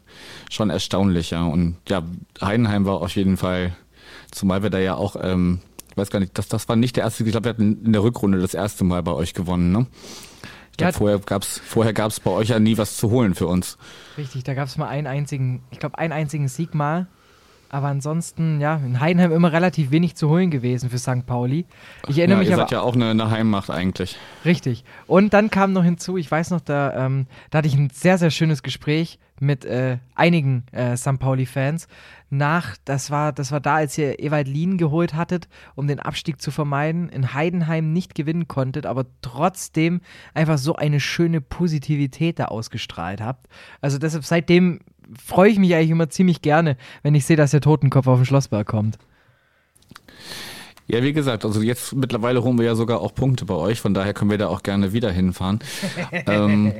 schon 0.50 0.70
erstaunlich, 0.70 1.30
ja. 1.30 1.44
Und 1.44 1.76
ja, 1.88 2.02
Heidenheim 2.40 2.84
war 2.84 3.00
auf 3.00 3.14
jeden 3.16 3.36
Fall, 3.36 3.76
zumal 4.30 4.62
wir 4.62 4.70
da 4.70 4.78
ja 4.78 4.94
auch, 4.94 5.16
ähm, 5.20 5.60
ich 5.90 5.96
weiß 5.96 6.10
gar 6.10 6.20
nicht, 6.20 6.36
das, 6.38 6.48
das 6.48 6.68
war 6.68 6.76
nicht 6.76 6.96
der 6.96 7.04
erste, 7.04 7.24
ich 7.24 7.30
glaube, 7.30 7.44
wir 7.44 7.50
hatten 7.50 7.84
in 7.84 7.92
der 7.92 8.02
Rückrunde 8.02 8.38
das 8.38 8.54
erste 8.54 8.84
Mal 8.84 9.02
bei 9.02 9.12
euch 9.12 9.34
gewonnen, 9.34 9.72
ne? 9.72 9.86
Ja, 10.80 10.92
vorher 10.92 11.18
gab's 11.18 11.60
vorher 11.64 11.92
gab's 11.92 12.20
bei 12.20 12.30
euch 12.30 12.50
ja 12.50 12.60
nie 12.60 12.78
was 12.78 12.96
zu 12.96 13.10
holen 13.10 13.34
für 13.34 13.48
uns. 13.48 13.78
Richtig, 14.16 14.44
da 14.44 14.54
gab 14.54 14.68
es 14.68 14.76
mal 14.76 14.86
einen 14.86 15.08
einzigen, 15.08 15.64
ich 15.72 15.80
glaube, 15.80 15.98
einen 15.98 16.12
einzigen 16.12 16.46
Sieg 16.46 16.72
mal 16.72 17.08
aber 17.70 17.88
ansonsten, 17.88 18.60
ja, 18.60 18.76
in 18.76 19.00
Heidenheim 19.00 19.32
immer 19.32 19.52
relativ 19.52 19.90
wenig 19.90 20.16
zu 20.16 20.28
holen 20.28 20.50
gewesen 20.50 20.90
für 20.90 20.98
St. 20.98 21.26
Pauli. 21.26 21.66
Ich 22.08 22.18
erinnere 22.18 22.36
ja, 22.36 22.40
mich 22.40 22.48
ihr 22.48 22.54
aber. 22.54 22.62
seid 22.62 22.70
ja 22.72 22.80
auch 22.80 22.94
eine, 22.94 23.10
eine 23.10 23.30
Heimmacht 23.30 23.70
eigentlich. 23.70 24.16
Richtig. 24.44 24.84
Und 25.06 25.34
dann 25.34 25.50
kam 25.50 25.72
noch 25.72 25.84
hinzu, 25.84 26.16
ich 26.16 26.30
weiß 26.30 26.50
noch, 26.50 26.60
da, 26.60 27.06
ähm, 27.06 27.26
da 27.50 27.58
hatte 27.58 27.68
ich 27.68 27.74
ein 27.74 27.90
sehr, 27.90 28.18
sehr 28.18 28.30
schönes 28.30 28.62
Gespräch 28.62 29.18
mit 29.40 29.64
äh, 29.64 29.98
einigen 30.14 30.64
äh, 30.72 30.96
St. 30.96 31.18
Pauli-Fans. 31.18 31.88
Nach, 32.30 32.76
das 32.84 33.10
war, 33.10 33.32
das 33.32 33.52
war 33.52 33.60
da, 33.60 33.76
als 33.76 33.96
ihr 33.96 34.18
Ewald 34.20 34.48
Lien 34.48 34.76
geholt 34.76 35.14
hattet, 35.14 35.48
um 35.74 35.86
den 35.86 36.00
Abstieg 36.00 36.42
zu 36.42 36.50
vermeiden, 36.50 37.08
in 37.08 37.32
Heidenheim 37.32 37.92
nicht 37.92 38.14
gewinnen 38.14 38.48
konntet, 38.48 38.84
aber 38.84 39.06
trotzdem 39.22 40.00
einfach 40.34 40.58
so 40.58 40.76
eine 40.76 41.00
schöne 41.00 41.40
Positivität 41.40 42.38
da 42.38 42.46
ausgestrahlt 42.46 43.20
habt. 43.20 43.46
Also 43.80 43.98
deshalb 43.98 44.24
seitdem 44.24 44.80
freue 45.16 45.50
ich 45.50 45.58
mich 45.58 45.74
eigentlich 45.74 45.90
immer 45.90 46.10
ziemlich 46.10 46.42
gerne, 46.42 46.76
wenn 47.02 47.14
ich 47.14 47.24
sehe, 47.24 47.36
dass 47.36 47.50
der 47.50 47.60
Totenkopf 47.60 48.06
auf 48.06 48.18
den 48.18 48.26
Schlossberg 48.26 48.66
kommt. 48.66 48.98
Ja, 50.86 51.02
wie 51.02 51.12
gesagt, 51.12 51.44
also 51.44 51.60
jetzt 51.60 51.94
mittlerweile 51.94 52.42
holen 52.42 52.58
wir 52.58 52.64
ja 52.64 52.74
sogar 52.74 53.00
auch 53.00 53.14
Punkte 53.14 53.44
bei 53.44 53.54
euch, 53.54 53.80
von 53.80 53.92
daher 53.92 54.14
können 54.14 54.30
wir 54.30 54.38
da 54.38 54.48
auch 54.48 54.62
gerne 54.62 54.92
wieder 54.92 55.10
hinfahren. 55.10 55.60
ähm, 56.26 56.72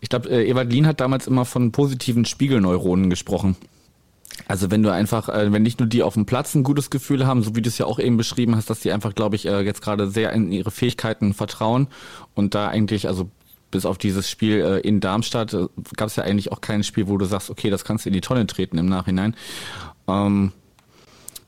ich 0.00 0.08
glaube, 0.08 0.28
äh, 0.28 0.48
Ewald 0.48 0.72
Lien 0.72 0.86
hat 0.86 1.00
damals 1.00 1.28
immer 1.28 1.44
von 1.44 1.70
positiven 1.70 2.24
Spiegelneuronen 2.24 3.08
gesprochen. 3.08 3.56
Also 4.48 4.70
wenn 4.70 4.82
du 4.82 4.92
einfach, 4.92 5.28
äh, 5.28 5.52
wenn 5.52 5.62
nicht 5.62 5.80
nur 5.80 5.88
die 5.88 6.02
auf 6.02 6.14
dem 6.14 6.26
Platz 6.26 6.54
ein 6.54 6.64
gutes 6.64 6.90
Gefühl 6.90 7.26
haben, 7.26 7.42
so 7.42 7.56
wie 7.56 7.62
du 7.62 7.68
es 7.68 7.78
ja 7.78 7.86
auch 7.86 7.98
eben 7.98 8.16
beschrieben 8.16 8.56
hast, 8.56 8.68
dass 8.68 8.80
die 8.80 8.92
einfach, 8.92 9.14
glaube 9.14 9.36
ich, 9.36 9.46
äh, 9.46 9.60
jetzt 9.60 9.80
gerade 9.80 10.10
sehr 10.10 10.32
in 10.32 10.52
ihre 10.52 10.70
Fähigkeiten 10.70 11.34
vertrauen 11.34 11.86
und 12.34 12.54
da 12.54 12.68
eigentlich, 12.68 13.08
also 13.08 13.30
bis 13.70 13.84
auf 13.86 13.98
dieses 13.98 14.30
Spiel 14.30 14.60
äh, 14.60 14.80
in 14.80 15.00
Darmstadt 15.00 15.54
äh, 15.54 15.66
gab 15.96 16.08
es 16.08 16.16
ja 16.16 16.24
eigentlich 16.24 16.52
auch 16.52 16.60
kein 16.60 16.84
Spiel, 16.84 17.08
wo 17.08 17.18
du 17.18 17.24
sagst, 17.24 17.50
okay, 17.50 17.70
das 17.70 17.84
kannst 17.84 18.04
du 18.04 18.10
in 18.10 18.14
die 18.14 18.20
Tonne 18.20 18.46
treten 18.46 18.78
im 18.78 18.86
Nachhinein. 18.86 19.34
Ähm, 20.08 20.52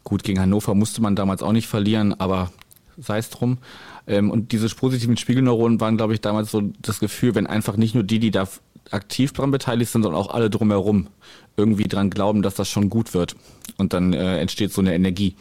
gut, 0.05 0.23
gegen 0.25 0.41
Hannover 0.41 0.75
musste 0.75 1.01
man 1.01 1.17
damals 1.17 1.43
auch 1.43 1.53
nicht 1.53 1.69
verlieren, 1.69 2.19
aber 2.19 2.51
sei 2.97 3.19
es 3.19 3.31
drum. 3.31 3.59
Ähm, 4.07 4.31
und 4.31 4.53
diese 4.53 4.69
positiven 4.69 5.17
Spiegelneuronen 5.17 5.81
waren, 5.81 5.97
glaube 5.97 6.15
ich, 6.15 6.21
damals 6.21 6.51
so 6.51 6.63
das 6.81 7.01
Gefühl, 7.01 7.35
wenn 7.35 7.47
einfach 7.47 7.77
nicht 7.77 7.95
nur 7.95 8.05
die, 8.05 8.19
die 8.19 8.31
da 8.31 8.49
aktiv 8.91 9.33
dran 9.33 9.51
beteiligt 9.51 9.93
sind, 9.93 10.03
sondern 10.03 10.21
auch 10.21 10.33
alle 10.33 10.51
drumherum 10.51 11.09
irgendwie 11.57 11.85
dran 11.85 12.11
glauben, 12.11 12.43
dass 12.43 12.55
das 12.55 12.69
schon 12.69 12.89
gut 12.89 13.15
wird. 13.15 13.37
Und 13.77 13.93
dann 13.93 14.13
äh, 14.13 14.39
entsteht 14.39 14.73
so 14.73 14.81
eine 14.81 14.95
Energie. 14.95 15.35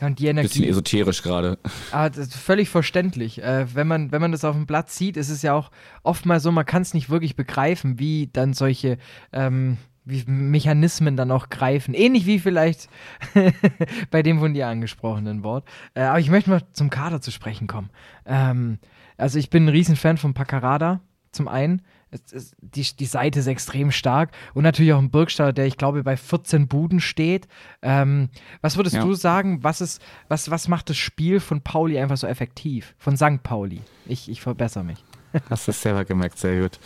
Ja, 0.00 0.06
und 0.06 0.18
die 0.18 0.26
Energie. 0.26 0.48
Bisschen 0.48 0.64
esoterisch 0.64 1.22
gerade. 1.22 1.58
Aber 1.92 2.10
das 2.10 2.28
ist 2.28 2.36
völlig 2.36 2.68
verständlich. 2.68 3.42
Äh, 3.42 3.66
wenn, 3.74 3.86
man, 3.86 4.12
wenn 4.12 4.20
man 4.20 4.32
das 4.32 4.44
auf 4.44 4.54
dem 4.54 4.66
Platz 4.66 4.96
sieht, 4.96 5.16
ist 5.16 5.30
es 5.30 5.42
ja 5.42 5.54
auch 5.54 5.70
oft 6.02 6.26
mal 6.26 6.40
so, 6.40 6.50
man 6.52 6.66
kann 6.66 6.82
es 6.82 6.94
nicht 6.94 7.10
wirklich 7.10 7.36
begreifen, 7.36 7.98
wie 7.98 8.28
dann 8.32 8.54
solche 8.54 8.98
ähm, 9.32 9.78
wie 10.04 10.22
Mechanismen 10.26 11.16
dann 11.16 11.30
auch 11.30 11.48
greifen. 11.48 11.94
Ähnlich 11.94 12.26
wie 12.26 12.38
vielleicht 12.38 12.88
bei 14.10 14.22
dem 14.22 14.38
von 14.38 14.52
dir 14.52 14.68
angesprochenen 14.68 15.42
Wort. 15.42 15.66
Äh, 15.94 16.02
aber 16.02 16.20
ich 16.20 16.30
möchte 16.30 16.50
mal 16.50 16.62
zum 16.72 16.90
Kader 16.90 17.20
zu 17.20 17.30
sprechen 17.30 17.66
kommen. 17.66 17.90
Ähm, 18.26 18.78
also 19.16 19.38
ich 19.38 19.48
bin 19.48 19.64
ein 19.64 19.70
Riesenfan 19.70 20.18
von 20.18 20.34
Paccarada 20.34 21.00
zum 21.34 21.48
einen. 21.48 21.82
Es, 22.10 22.32
es, 22.32 22.56
die, 22.60 22.86
die 22.96 23.06
Seite 23.06 23.40
ist 23.40 23.46
extrem 23.46 23.90
stark 23.90 24.30
und 24.54 24.62
natürlich 24.62 24.92
auch 24.92 24.98
ein 24.98 25.10
Burgstaller, 25.10 25.52
der 25.52 25.66
ich 25.66 25.76
glaube 25.76 26.04
bei 26.04 26.16
14 26.16 26.68
Buden 26.68 27.00
steht. 27.00 27.48
Ähm, 27.82 28.28
was 28.60 28.76
würdest 28.76 28.96
ja. 28.96 29.02
du 29.02 29.14
sagen, 29.14 29.62
was, 29.62 29.80
ist, 29.80 30.00
was, 30.28 30.50
was 30.50 30.68
macht 30.68 30.90
das 30.90 30.96
Spiel 30.96 31.40
von 31.40 31.60
Pauli 31.60 31.98
einfach 31.98 32.16
so 32.16 32.26
effektiv? 32.26 32.94
Von 32.98 33.16
St. 33.16 33.42
Pauli? 33.42 33.80
Ich, 34.06 34.28
ich 34.28 34.40
verbessere 34.40 34.84
mich. 34.84 35.02
Hast 35.50 35.66
du 35.66 35.72
es 35.72 35.82
selber 35.82 36.04
gemerkt, 36.04 36.38
sehr 36.38 36.60
gut. 36.60 36.78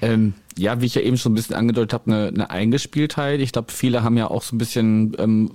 Ähm, 0.00 0.34
ja, 0.56 0.80
wie 0.80 0.86
ich 0.86 0.94
ja 0.94 1.02
eben 1.02 1.16
schon 1.16 1.32
ein 1.32 1.34
bisschen 1.34 1.56
angedeutet 1.56 1.92
habe, 1.94 2.12
eine, 2.12 2.28
eine 2.28 2.50
Eingespieltheit. 2.50 3.40
Ich 3.40 3.52
glaube, 3.52 3.72
viele 3.72 4.02
haben 4.02 4.16
ja 4.16 4.28
auch 4.28 4.42
so 4.42 4.54
ein 4.54 4.58
bisschen 4.58 5.16
ähm, 5.18 5.50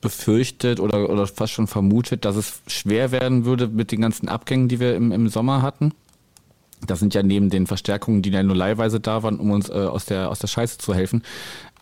befürchtet 0.00 0.80
oder, 0.80 1.10
oder 1.10 1.26
fast 1.26 1.52
schon 1.52 1.66
vermutet, 1.66 2.24
dass 2.24 2.36
es 2.36 2.62
schwer 2.66 3.10
werden 3.10 3.44
würde 3.44 3.68
mit 3.68 3.90
den 3.90 4.00
ganzen 4.00 4.28
Abgängen, 4.28 4.68
die 4.68 4.80
wir 4.80 4.94
im, 4.94 5.12
im 5.12 5.28
Sommer 5.28 5.62
hatten. 5.62 5.92
Das 6.86 7.00
sind 7.00 7.14
ja 7.14 7.22
neben 7.22 7.50
den 7.50 7.66
Verstärkungen, 7.66 8.22
die 8.22 8.30
ja 8.30 8.42
nur 8.42 8.56
leihweise 8.56 9.00
da 9.00 9.22
waren, 9.22 9.38
um 9.38 9.50
uns 9.50 9.68
äh, 9.68 9.72
aus, 9.72 10.06
der, 10.06 10.30
aus 10.30 10.38
der 10.38 10.48
Scheiße 10.48 10.78
zu 10.78 10.94
helfen, 10.94 11.22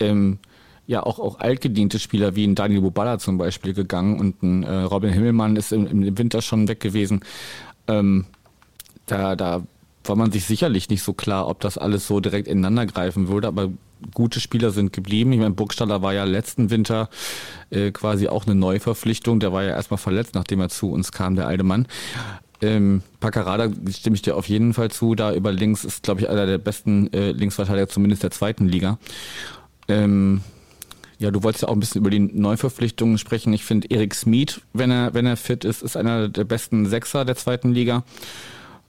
ähm, 0.01 0.39
ja 0.87 1.03
auch, 1.03 1.19
auch 1.19 1.39
altgediente 1.39 1.99
Spieler 1.99 2.35
wie 2.35 2.45
ein 2.45 2.55
Daniel 2.55 2.81
Bubala 2.81 3.19
zum 3.19 3.39
Beispiel 3.39 3.73
gegangen 3.73 4.19
und 4.19 4.43
ein 4.43 4.63
äh, 4.63 4.83
Robin 4.83 5.13
Himmelmann 5.13 5.57
ist 5.57 5.73
im, 5.73 5.87
im 5.87 6.19
Winter 6.19 6.43
schon 6.43 6.69
weg 6.69 6.81
gewesen. 6.81 7.21
Ähm, 7.87 8.27
da, 9.07 9.37
da 9.37 9.63
war 10.05 10.17
man 10.17 10.33
sich 10.33 10.45
sicherlich 10.45 10.89
nicht 10.89 11.03
so 11.03 11.13
klar, 11.13 11.49
ob 11.49 11.61
das 11.61 11.79
alles 11.79 12.07
so 12.07 12.21
direkt 12.21 12.49
ineinander 12.49 12.87
greifen 12.87 13.29
würde, 13.29 13.49
aber 13.49 13.71
gute 14.15 14.41
Spieler 14.41 14.71
sind 14.71 14.93
geblieben. 14.93 15.33
Ich 15.33 15.39
meine, 15.39 15.55
Burgstaller 15.55 16.03
war 16.03 16.13
ja 16.13 16.25
letzten 16.25 16.71
Winter 16.71 17.09
äh, 17.71 17.93
quasi 17.93 18.29
auch 18.29 18.47
eine 18.47 18.55
Neuverpflichtung. 18.55 19.39
Der 19.39 19.53
war 19.53 19.63
ja 19.63 19.71
erstmal 19.71 19.99
verletzt, 19.99 20.35
nachdem 20.35 20.61
er 20.61 20.69
zu 20.69 20.91
uns 20.91 21.13
kam, 21.13 21.37
der 21.37 21.47
alte 21.47 21.63
Mann. 21.65 21.87
Ähm, 22.63 23.03
Paccarada 23.19 23.69
stimme 23.91 24.15
ich 24.15 24.23
dir 24.23 24.37
auf 24.37 24.49
jeden 24.49 24.73
Fall 24.73 24.91
zu. 24.91 25.15
Da 25.15 25.35
über 25.35 25.53
links 25.53 25.85
ist, 25.85 26.05
glaube 26.05 26.21
ich, 26.21 26.31
einer 26.31 26.47
der 26.47 26.59
besten 26.59 27.13
äh, 27.13 27.33
Linksverteidiger, 27.33 27.89
zumindest 27.89 28.23
der 28.23 28.31
zweiten 28.31 28.67
Liga. 28.67 28.99
Ähm, 29.89 30.41
ja, 31.19 31.31
du 31.31 31.43
wolltest 31.43 31.63
ja 31.63 31.69
auch 31.69 31.75
ein 31.75 31.81
bisschen 31.81 32.01
über 32.01 32.11
die 32.11 32.21
Neuverpflichtungen 32.21 33.19
sprechen. 33.19 33.53
Ich 33.53 33.65
finde, 33.65 33.91
Erik 33.91 34.15
Smith, 34.15 34.61
wenn 34.73 34.91
er, 34.91 35.13
wenn 35.13 35.27
er 35.27 35.37
fit 35.37 35.65
ist, 35.65 35.83
ist 35.83 35.97
einer 35.97 36.29
der 36.29 36.45
besten 36.45 36.87
Sechser 36.87 37.25
der 37.25 37.37
zweiten 37.37 37.73
Liga 37.73 38.05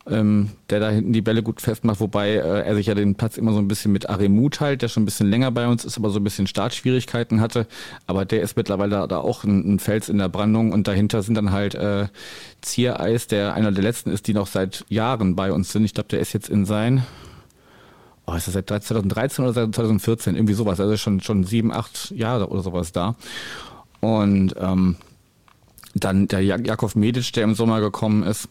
ähm, 0.10 0.50
der 0.69 0.79
da 0.79 0.89
hinten 0.89 1.13
die 1.13 1.22
Bälle 1.22 1.43
gut 1.43 1.62
festmacht, 1.62 2.00
wobei 2.00 2.31
äh, 2.31 2.65
er 2.65 2.75
sich 2.75 2.88
ja 2.88 2.95
den 2.95 3.15
Platz 3.15 3.38
immer 3.38 3.53
so 3.53 3.60
ein 3.60 3.67
bisschen 3.67 3.91
mit 3.91 4.10
Aremu 4.10 4.50
teilt, 4.50 4.81
der 4.81 4.89
schon 4.89 5.03
ein 5.03 5.05
bisschen 5.05 5.29
länger 5.29 5.51
bei 5.51 5.67
uns 5.67 5.86
ist, 5.86 5.98
aber 5.98 6.10
so 6.10 6.19
ein 6.19 6.24
bisschen 6.24 6.48
Startschwierigkeiten 6.48 7.39
hatte. 7.39 7.67
Aber 8.05 8.25
der 8.25 8.41
ist 8.41 8.57
mittlerweile 8.57 9.07
da 9.07 9.17
auch 9.17 9.43
ein, 9.43 9.75
ein 9.75 9.79
Fels 9.79 10.10
in 10.10 10.17
der 10.17 10.29
Brandung 10.29 10.72
und 10.72 10.88
dahinter 10.88 11.24
sind 11.24 11.36
dann 11.36 11.51
halt 11.51 11.75
äh, 11.75 12.07
Ziereis, 12.62 13.27
der 13.27 13.53
einer 13.53 13.72
der 13.72 13.83
letzten 13.83 14.12
ist, 14.12 14.27
die 14.27 14.33
noch 14.33 14.48
seit 14.48 14.86
Jahren 14.89 15.36
bei 15.36 15.51
uns 15.51 15.72
sind. 15.72 15.86
Ich 15.86 15.93
glaube, 15.93 16.10
der 16.10 16.19
ist 16.19 16.33
jetzt 16.33 16.50
in 16.50 16.65
sein 16.65 17.03
oh, 18.25 18.33
ist 18.33 18.48
das 18.48 18.53
seit 18.53 18.67
2013 18.67 19.43
oder 19.43 19.53
seit 19.53 19.75
2014, 19.75 20.36
irgendwie 20.36 20.53
sowas, 20.53 20.79
also 20.79 20.95
schon, 20.98 21.22
schon 21.22 21.43
sieben, 21.43 21.72
acht 21.72 22.12
Jahre 22.12 22.48
oder 22.50 22.62
sowas 22.62 22.91
da. 22.91 23.15
Und 24.00 24.55
ähm, 24.60 24.98
dann 25.95 26.27
der 26.27 26.41
Jakov 26.41 26.95
Medic, 26.95 27.33
der 27.33 27.43
im 27.43 27.55
Sommer 27.55 27.79
gekommen 27.79 28.24
ist, 28.24 28.50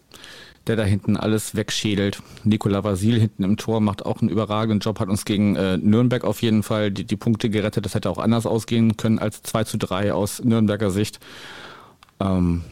der 0.67 0.77
da 0.77 0.85
hinten 0.85 1.17
alles 1.17 1.55
wegschädelt. 1.55 2.23
Nikola 2.45 2.85
Vasil 2.85 3.19
hinten 3.19 3.43
im 3.43 3.57
Tor 3.57 3.81
macht 3.81 4.07
auch 4.07 4.21
einen 4.21 4.31
überragenden 4.31 4.81
Job, 4.81 5.01
hat 5.01 5.09
uns 5.09 5.25
gegen 5.25 5.57
äh, 5.57 5.77
Nürnberg 5.77 6.25
auf 6.25 6.43
jeden 6.43 6.63
Fall 6.63 6.91
die, 6.91 7.05
die 7.05 7.17
Punkte 7.17 7.51
gerettet. 7.51 7.85
Das 7.85 7.95
hätte 7.95 8.11
auch 8.11 8.19
anders 8.19 8.47
ausgehen 8.47 8.97
können 8.97 9.19
als 9.19 9.43
2 9.43 9.65
zu 9.65 9.79
3 9.79 10.13
aus 10.13 10.43
Nürnberger 10.45 10.91
Sicht. 10.91 11.19
Ähm, 12.21 12.63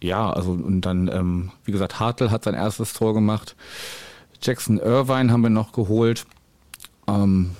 ja, 0.00 0.30
also 0.30 0.52
und 0.52 0.82
dann, 0.82 1.08
ähm, 1.08 1.50
wie 1.64 1.72
gesagt, 1.72 2.00
Hartl 2.00 2.30
hat 2.30 2.44
sein 2.44 2.54
erstes 2.54 2.92
Tor 2.92 3.14
gemacht. 3.14 3.56
Jackson 4.40 4.78
Irvine 4.78 5.32
haben 5.32 5.42
wir 5.42 5.50
noch 5.50 5.72
geholt. 5.72 6.26
Ähm, 7.08 7.50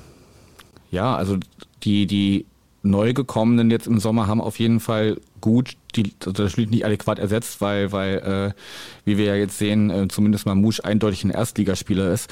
ja, 0.90 1.14
also 1.14 1.38
die, 1.82 2.06
die 2.06 2.46
Neugekommenen 2.82 3.70
jetzt 3.70 3.86
im 3.86 3.98
Sommer 3.98 4.26
haben 4.26 4.40
auf 4.40 4.58
jeden 4.58 4.80
Fall 4.80 5.20
gut 5.40 5.76
die, 5.96 6.12
also 6.20 6.44
das 6.44 6.52
Spiel 6.52 6.66
nicht 6.66 6.84
adäquat 6.84 7.18
ersetzt, 7.18 7.60
weil, 7.60 7.92
weil 7.92 8.54
äh, 8.54 8.60
wie 9.04 9.18
wir 9.18 9.26
ja 9.26 9.34
jetzt 9.34 9.58
sehen, 9.58 9.90
äh, 9.90 10.08
zumindest 10.08 10.46
mal 10.46 10.54
Musch 10.54 10.80
eindeutig 10.80 11.24
ein 11.24 11.30
Erstligaspieler 11.30 12.12
ist. 12.12 12.30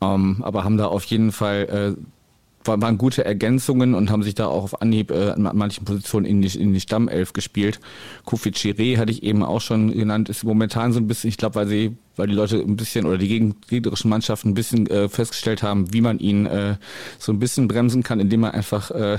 Ähm, 0.00 0.42
aber 0.42 0.64
haben 0.64 0.76
da 0.76 0.86
auf 0.86 1.04
jeden 1.04 1.32
Fall 1.32 1.96
äh, 1.96 2.02
waren 2.66 2.98
gute 2.98 3.24
Ergänzungen 3.24 3.94
und 3.94 4.10
haben 4.10 4.22
sich 4.22 4.34
da 4.34 4.46
auch 4.46 4.64
auf 4.64 4.82
Anhieb 4.82 5.10
äh, 5.10 5.30
an 5.30 5.48
manchen 5.54 5.84
Positionen 5.84 6.26
in 6.26 6.42
die, 6.42 6.58
in 6.58 6.72
die 6.72 6.80
Stammelf 6.80 7.32
gespielt. 7.32 7.80
Kofi 8.24 8.50
Chiré 8.50 8.98
hatte 8.98 9.12
ich 9.12 9.22
eben 9.22 9.42
auch 9.42 9.60
schon 9.60 9.92
genannt, 9.92 10.28
ist 10.28 10.44
momentan 10.44 10.92
so 10.92 11.00
ein 11.00 11.06
bisschen, 11.06 11.28
ich 11.28 11.36
glaube, 11.36 11.54
weil 11.56 11.68
sie, 11.68 11.96
weil 12.16 12.26
die 12.26 12.34
Leute 12.34 12.56
ein 12.56 12.76
bisschen 12.76 13.06
oder 13.06 13.18
die 13.18 13.54
gegnerischen 13.68 14.10
Mannschaften 14.10 14.50
ein 14.50 14.54
bisschen 14.54 14.86
äh, 14.88 15.08
festgestellt 15.08 15.62
haben, 15.62 15.92
wie 15.92 16.00
man 16.00 16.18
ihn 16.18 16.46
äh, 16.46 16.76
so 17.18 17.32
ein 17.32 17.38
bisschen 17.38 17.68
bremsen 17.68 18.02
kann, 18.02 18.20
indem 18.20 18.40
man 18.40 18.52
einfach 18.52 18.90
äh, 18.90 19.18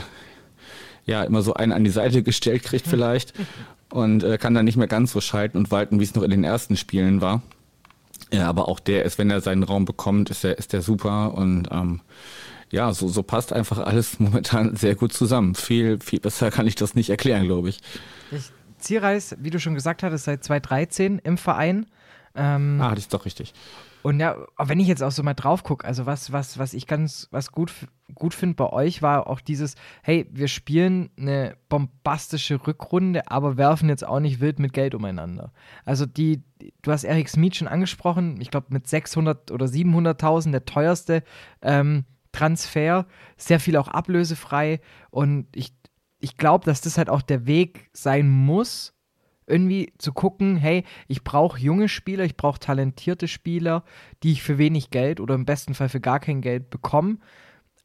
ja 1.07 1.23
immer 1.23 1.41
so 1.41 1.55
einen 1.55 1.71
an 1.71 1.83
die 1.83 1.89
Seite 1.89 2.21
gestellt 2.21 2.63
kriegt 2.63 2.85
vielleicht 2.87 3.33
und 3.91 4.23
äh, 4.23 4.37
kann 4.37 4.53
dann 4.53 4.65
nicht 4.65 4.77
mehr 4.77 4.87
ganz 4.87 5.11
so 5.11 5.21
schalten 5.21 5.57
und 5.57 5.71
walten, 5.71 5.99
wie 5.99 6.03
es 6.03 6.13
noch 6.13 6.23
in 6.23 6.31
den 6.31 6.43
ersten 6.43 6.77
Spielen 6.77 7.21
war. 7.21 7.41
Ja, 8.31 8.47
aber 8.49 8.67
auch 8.67 8.79
der 8.79 9.05
ist, 9.05 9.17
wenn 9.17 9.31
er 9.31 9.41
seinen 9.41 9.63
Raum 9.63 9.85
bekommt, 9.85 10.29
ist 10.29 10.43
der, 10.43 10.57
ist 10.57 10.73
der 10.73 10.81
super 10.81 11.33
und 11.33 11.69
ähm, 11.71 12.01
ja, 12.69 12.93
so, 12.93 13.07
so 13.07 13.23
passt 13.23 13.53
einfach 13.53 13.79
alles 13.79 14.19
momentan 14.19 14.75
sehr 14.75 14.95
gut 14.95 15.13
zusammen. 15.13 15.55
Viel, 15.55 15.99
viel 15.99 16.19
besser 16.19 16.51
kann 16.51 16.67
ich 16.67 16.75
das 16.75 16.93
nicht 16.93 17.09
erklären, 17.09 17.45
glaube 17.45 17.69
ich. 17.69 17.79
ich 18.31 18.51
Zierreis, 18.77 19.35
wie 19.39 19.49
du 19.49 19.59
schon 19.59 19.73
gesagt 19.73 20.03
hattest, 20.03 20.25
seit 20.25 20.43
2013 20.43 21.19
im 21.23 21.37
Verein. 21.37 21.87
Ähm, 22.35 22.79
ah, 22.81 22.89
das 22.91 23.05
ist 23.05 23.13
doch 23.13 23.25
richtig. 23.25 23.53
Und 24.03 24.19
ja, 24.19 24.37
wenn 24.57 24.79
ich 24.79 24.87
jetzt 24.87 25.01
auch 25.01 25.11
so 25.11 25.23
mal 25.23 25.33
drauf 25.33 25.63
gucke, 25.63 25.85
also 25.85 26.05
was, 26.05 26.31
was, 26.31 26.59
was 26.59 26.73
ich 26.73 26.85
ganz, 26.85 27.27
was 27.31 27.51
gut, 27.51 27.71
gut 28.15 28.33
finde 28.33 28.55
bei 28.55 28.69
euch, 28.71 29.01
war 29.01 29.27
auch 29.27 29.41
dieses, 29.41 29.75
hey, 30.01 30.27
wir 30.31 30.47
spielen 30.47 31.09
eine 31.17 31.57
bombastische 31.69 32.65
Rückrunde, 32.65 33.29
aber 33.29 33.57
werfen 33.57 33.89
jetzt 33.89 34.05
auch 34.05 34.19
nicht 34.19 34.39
wild 34.39 34.59
mit 34.59 34.73
Geld 34.73 34.95
umeinander. 34.95 35.51
Also 35.85 36.05
die, 36.05 36.43
du 36.81 36.91
hast 36.91 37.03
Eric 37.03 37.29
Smith 37.29 37.57
schon 37.57 37.67
angesprochen, 37.67 38.39
ich 38.39 38.49
glaube 38.49 38.67
mit 38.69 38.87
600 38.87 39.51
oder 39.51 39.65
700.000 39.65 40.51
der 40.51 40.65
teuerste 40.65 41.23
ähm, 41.61 42.05
Transfer, 42.31 43.07
sehr 43.35 43.59
viel 43.59 43.77
auch 43.77 43.87
ablösefrei 43.87 44.79
und 45.09 45.47
ich, 45.55 45.73
ich 46.19 46.37
glaube, 46.37 46.65
dass 46.65 46.81
das 46.81 46.97
halt 46.97 47.09
auch 47.09 47.21
der 47.21 47.45
Weg 47.45 47.89
sein 47.93 48.29
muss, 48.29 48.93
irgendwie 49.47 49.93
zu 49.97 50.11
gucken, 50.11 50.57
hey, 50.57 50.83
ich 51.07 51.23
brauche 51.23 51.59
junge 51.59 51.87
Spieler, 51.87 52.25
ich 52.25 52.35
brauche 52.35 52.59
talentierte 52.59 53.27
Spieler, 53.27 53.83
die 54.21 54.33
ich 54.33 54.43
für 54.43 54.57
wenig 54.57 54.91
Geld 54.91 55.19
oder 55.19 55.35
im 55.35 55.45
besten 55.45 55.73
Fall 55.73 55.89
für 55.89 56.01
gar 56.01 56.19
kein 56.19 56.41
Geld 56.41 56.69
bekomme, 56.69 57.17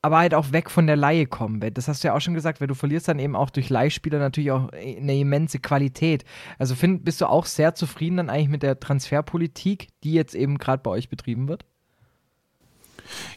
aber 0.03 0.19
halt 0.19 0.35
auch 0.35 0.51
weg 0.51 0.69
von 0.69 0.89
der 0.89 0.97
Laie 0.97 1.27
kommen. 1.27 1.61
Das 1.75 1.87
hast 1.87 2.03
du 2.03 2.09
ja 2.09 2.15
auch 2.15 2.21
schon 2.21 2.35
gesagt, 2.35 2.61
weil 2.61 2.67
du 2.67 2.75
verlierst 2.75 3.07
dann 3.07 3.21
eben 3.21 3.37
auch 3.37 3.51
durch 3.51 3.71
Leihspieler 3.71 4.19
natürlich 4.19 4.51
auch 4.51 4.69
eine 4.73 5.17
immense 5.17 5.61
Qualität. 5.61 6.25
Also 6.59 6.75
find, 6.75 7.05
bist 7.05 7.21
du 7.21 7.27
auch 7.27 7.47
sehr 7.47 7.77
zufrieden 7.77 8.17
dann 8.17 8.29
eigentlich 8.29 8.49
mit 8.49 8.65
der 8.65 8.81
Transferpolitik, 8.81 9.89
die 10.03 10.13
jetzt 10.13 10.35
eben 10.35 10.59
gerade 10.59 10.83
bei 10.83 10.91
euch 10.91 11.09
betrieben 11.09 11.47
wird? 11.47 11.65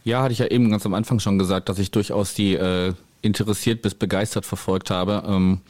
Ja, 0.03 0.23
hatte 0.23 0.33
ich 0.33 0.39
ja 0.39 0.47
eben 0.47 0.71
ganz 0.71 0.85
am 0.87 0.95
Anfang 0.95 1.19
schon 1.19 1.37
gesagt, 1.37 1.69
dass 1.69 1.77
ich 1.77 1.91
durchaus 1.91 2.33
die 2.33 2.55
äh, 2.55 2.93
interessiert 3.21 3.83
bis 3.83 3.93
begeistert 3.93 4.45
verfolgt 4.45 4.89
habe. 4.89 5.23
Ähm 5.27 5.61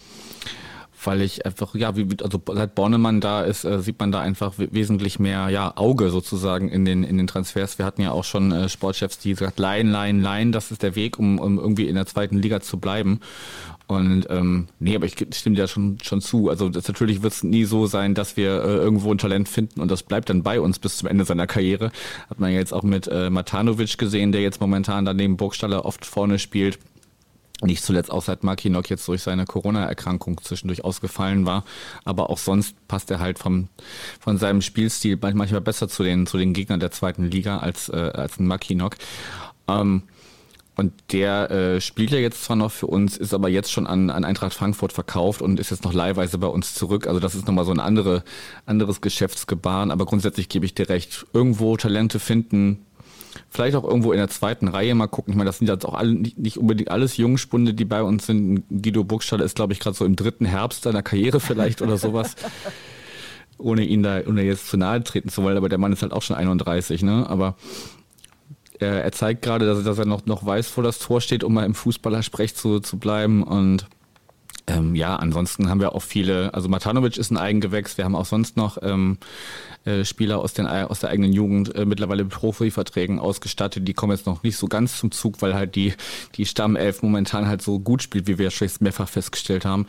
weil 1.06 1.22
ich 1.22 1.46
einfach, 1.46 1.76
ja, 1.76 1.96
wie, 1.96 2.08
also 2.22 2.42
seit 2.54 2.76
Bornemann 2.76 3.22
da 3.22 3.42
ist, 3.42 3.64
äh, 3.64 3.80
sieht 3.82 4.00
man 4.00 4.12
da 4.12 4.22
einfach 4.22 4.54
wesentlich 4.58 5.20
mehr, 5.20 5.50
ja, 5.50 5.74
Auge 5.76 6.10
sozusagen 6.10 6.70
in 6.70 6.86
den, 6.86 7.04
in 7.04 7.18
den 7.18 7.28
Transfers. 7.28 7.78
Wir 7.78 7.86
hatten 7.86 8.02
ja 8.02 8.12
auch 8.12 8.24
schon 8.24 8.52
äh, 8.52 8.70
Sportchefs, 8.70 9.20
die 9.20 9.32
gesagt, 9.32 9.60
Laien, 9.60 9.92
Laien, 9.92 10.22
Laien, 10.22 10.52
das 10.52 10.72
ist 10.72 10.84
der 10.84 10.96
Weg, 10.96 11.20
um, 11.20 11.40
um 11.40 11.58
irgendwie 11.58 11.88
in 11.88 11.96
der 11.96 12.06
zweiten 12.06 12.38
Liga 12.38 12.62
zu 12.62 12.78
bleiben. 12.78 13.20
Und 13.88 14.26
ähm, 14.30 14.68
nee, 14.80 14.96
aber 14.96 15.06
ich 15.06 15.16
stimme 15.34 15.56
dir 15.56 15.68
schon 15.68 16.00
schon 16.02 16.20
zu. 16.20 16.50
Also 16.50 16.70
das, 16.70 16.88
natürlich 16.88 17.22
wird 17.22 17.34
es 17.34 17.44
nie 17.44 17.66
so 17.66 17.86
sein, 17.86 18.16
dass 18.16 18.36
wir 18.36 18.64
äh, 18.64 18.78
irgendwo 18.78 19.12
ein 19.12 19.20
Talent 19.20 19.48
finden 19.48 19.80
und 19.80 19.92
das 19.92 20.02
bleibt 20.02 20.30
dann 20.30 20.42
bei 20.42 20.60
uns 20.60 20.80
bis 20.80 20.98
zum 20.98 21.08
Ende 21.08 21.24
seiner 21.24 21.46
Karriere. 21.46 21.92
Hat 22.30 22.40
man 22.40 22.52
ja 22.52 22.58
jetzt 22.58 22.74
auch 22.74 22.82
mit 22.82 23.08
äh, 23.08 23.30
Matanovic 23.30 23.98
gesehen, 24.00 24.32
der 24.32 24.42
jetzt 24.42 24.60
momentan 24.60 25.06
daneben 25.06 25.38
Burgstaller 25.38 25.86
oft 25.86 26.04
vorne 26.06 26.40
spielt. 26.40 26.80
Nicht 27.62 27.84
zuletzt 27.84 28.12
auch 28.12 28.22
seit 28.22 28.44
Makinok 28.44 28.90
jetzt 28.90 29.08
durch 29.08 29.24
seine 29.24 29.46
Corona-Erkrankung 29.46 30.42
zwischendurch 30.44 30.84
ausgefallen 30.84 31.46
war. 31.46 31.64
Aber 32.04 32.30
auch 32.30 32.38
sonst 32.38 32.76
passt 32.88 33.10
er 33.12 33.20
halt 33.20 33.40
vom, 33.40 33.70
von 34.20 34.38
seinem 34.38 34.62
Spielstil 34.62 35.18
manchmal 35.22 35.62
besser 35.62 35.88
zu 35.88 36.04
den, 36.04 36.28
zu 36.28 36.38
den 36.38 36.54
Gegnern 36.54 36.80
der 36.80 36.92
zweiten 36.92 37.24
Liga 37.24 37.60
als, 37.60 37.90
äh, 37.90 38.12
als 38.14 38.40
ein 38.40 38.48
Makinok. 38.48 38.98
Ähm, 39.68 40.04
und 40.76 40.92
der 41.14 41.50
äh, 41.52 41.82
spielt 41.82 42.12
ja 42.12 42.18
jetzt 42.18 42.44
zwar 42.44 42.58
noch 42.58 42.72
für 42.72 42.88
uns, 42.88 43.16
ist 43.16 43.34
aber 43.34 43.48
jetzt 43.48 43.72
schon 43.72 43.88
an, 43.88 44.10
an 44.10 44.26
Eintracht 44.26 44.54
Frankfurt 44.54 44.92
verkauft 44.92 45.42
und 45.42 45.60
ist 45.60 45.72
jetzt 45.72 45.86
noch 45.86 45.94
leihweise 45.94 46.38
bei 46.38 46.48
uns 46.48 46.74
zurück. 46.74 47.08
Also 47.08 47.22
das 47.22 47.34
ist 47.34 47.48
nochmal 47.48 47.64
so 47.64 47.72
ein 47.72 47.80
andere, 47.80 48.24
anderes 48.66 49.00
Geschäftsgebaren. 49.00 49.92
Aber 49.92 50.06
grundsätzlich 50.06 50.50
gebe 50.50 50.66
ich 50.66 50.76
dir 50.76 50.90
recht. 50.90 51.26
Irgendwo 51.32 51.78
Talente 51.78 52.20
finden, 52.20 52.86
Vielleicht 53.50 53.76
auch 53.76 53.84
irgendwo 53.84 54.12
in 54.12 54.18
der 54.18 54.30
zweiten 54.30 54.68
Reihe 54.68 54.96
mal 54.96 55.08
gucken. 55.08 55.34
Ich 55.34 55.38
meine, 55.38 55.48
das 55.48 55.60
sind 55.60 55.68
jetzt 55.68 55.86
auch 55.86 55.94
alle, 55.94 56.14
nicht 56.14 56.58
unbedingt 56.58 56.92
alles 56.92 57.18
Jungspunde, 57.18 57.74
die 57.74 57.86
bei 57.86 58.02
uns 58.04 58.26
sind. 58.26 58.64
Guido 58.70 59.04
Burgstaller 59.04 59.44
ist, 59.44 59.56
glaube 59.56 59.74
ich, 59.74 59.80
gerade 59.80 59.96
so 59.96 60.06
im 60.06 60.16
dritten 60.16 60.46
Herbst 60.46 60.84
seiner 60.84 61.04
Karriere 61.04 61.40
vielleicht 61.40 61.82
oder 61.82 61.98
sowas. 61.98 62.36
ohne 63.58 63.84
ihn 63.84 64.04
da, 64.04 64.22
ohne 64.28 64.44
jetzt 64.44 64.68
zu 64.68 64.78
nahe 64.78 65.04
treten 65.04 65.30
zu 65.30 65.44
wollen, 65.44 65.58
aber 65.58 65.70
der 65.70 65.78
Mann 65.78 65.94
ist 65.94 66.02
halt 66.02 66.12
auch 66.12 66.22
schon 66.22 66.36
31, 66.36 67.04
ne? 67.04 67.26
Aber 67.30 67.56
er, 68.80 69.04
er 69.04 69.12
zeigt 69.12 69.42
gerade, 69.42 69.66
dass, 69.66 69.84
dass, 69.84 69.98
er 69.98 70.06
noch, 70.06 70.26
noch 70.26 70.46
weiß, 70.46 70.76
wo 70.76 70.82
das 70.82 71.00
Tor 71.00 71.22
steht, 71.22 71.44
um 71.44 71.54
mal 71.54 71.66
im 71.66 71.76
Fußballersprech 71.76 72.56
zu, 72.56 72.80
zu 72.80 72.98
bleiben. 72.98 73.44
Und 73.44 73.88
ähm, 74.68 74.96
ja, 74.96 75.16
ansonsten 75.16 75.70
haben 75.70 75.80
wir 75.80 75.94
auch 75.94 76.02
viele, 76.02 76.54
also 76.54 76.70
Matanovic 76.70 77.18
ist 77.18 77.32
ein 77.32 77.38
Eigengewächs, 77.38 77.98
wir 77.98 78.06
haben 78.06 78.16
auch 78.16 78.26
sonst 78.26 78.58
noch 78.58 78.78
ähm, 78.82 79.18
äh, 79.86 80.04
Spieler 80.04 80.40
aus, 80.40 80.54
den, 80.54 80.66
aus 80.66 81.02
der 81.02 81.12
eigenen 81.12 81.34
Jugend 81.34 81.76
äh, 81.76 81.86
mittlerweile 81.86 82.24
mit 82.24 82.34
Profiverträgen 82.34 83.20
ausgestattet, 83.20 83.88
die 83.88 83.94
kommen 83.94 84.14
jetzt 84.14 84.26
noch 84.26 84.42
nicht 84.42 84.58
so 84.58 84.68
ganz 84.68 84.98
zum 84.98 85.12
Zug, 85.12 85.42
weil 85.44 85.54
halt 85.54 85.76
die, 85.76 85.94
die 86.36 86.48
Stammelf 86.48 87.04
momentan 87.04 87.48
halt 87.48 87.62
so 87.62 87.80
gut 87.80 88.02
spielt, 88.02 88.28
wie 88.28 88.40
wir 88.40 88.50
schon 88.50 88.66
mehrfach 88.80 89.08
festgestellt 89.08 89.66
haben. 89.66 89.86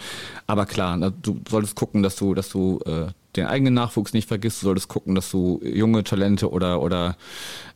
Aber 0.46 0.66
klar, 0.66 0.96
na, 0.98 1.10
du 1.10 1.40
solltest 1.48 1.76
gucken, 1.76 2.02
dass 2.02 2.16
du, 2.16 2.34
dass 2.34 2.50
du 2.50 2.80
äh, 2.84 3.06
den 3.36 3.46
eigenen 3.46 3.72
Nachwuchs 3.72 4.12
nicht 4.12 4.28
vergisst, 4.28 4.60
du 4.60 4.66
solltest 4.66 4.88
gucken, 4.88 5.14
dass 5.14 5.30
du 5.30 5.60
junge 5.62 6.04
Talente 6.04 6.50
oder, 6.50 6.82
oder 6.82 7.16